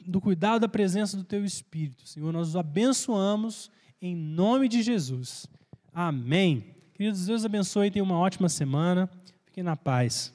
do 0.07 0.19
cuidado 0.19 0.61
da 0.61 0.67
presença 0.67 1.15
do 1.15 1.23
Teu 1.23 1.45
Espírito. 1.45 2.07
Senhor, 2.07 2.33
nós 2.33 2.49
os 2.49 2.55
abençoamos 2.55 3.69
em 4.01 4.15
nome 4.15 4.67
de 4.67 4.81
Jesus. 4.81 5.45
Amém. 5.93 6.75
Queridos, 6.95 7.27
Deus 7.27 7.45
abençoe 7.45 7.87
e 7.87 7.91
tenha 7.91 8.03
uma 8.03 8.17
ótima 8.17 8.49
semana. 8.49 9.07
Fiquem 9.45 9.63
na 9.63 9.75
paz. 9.75 10.33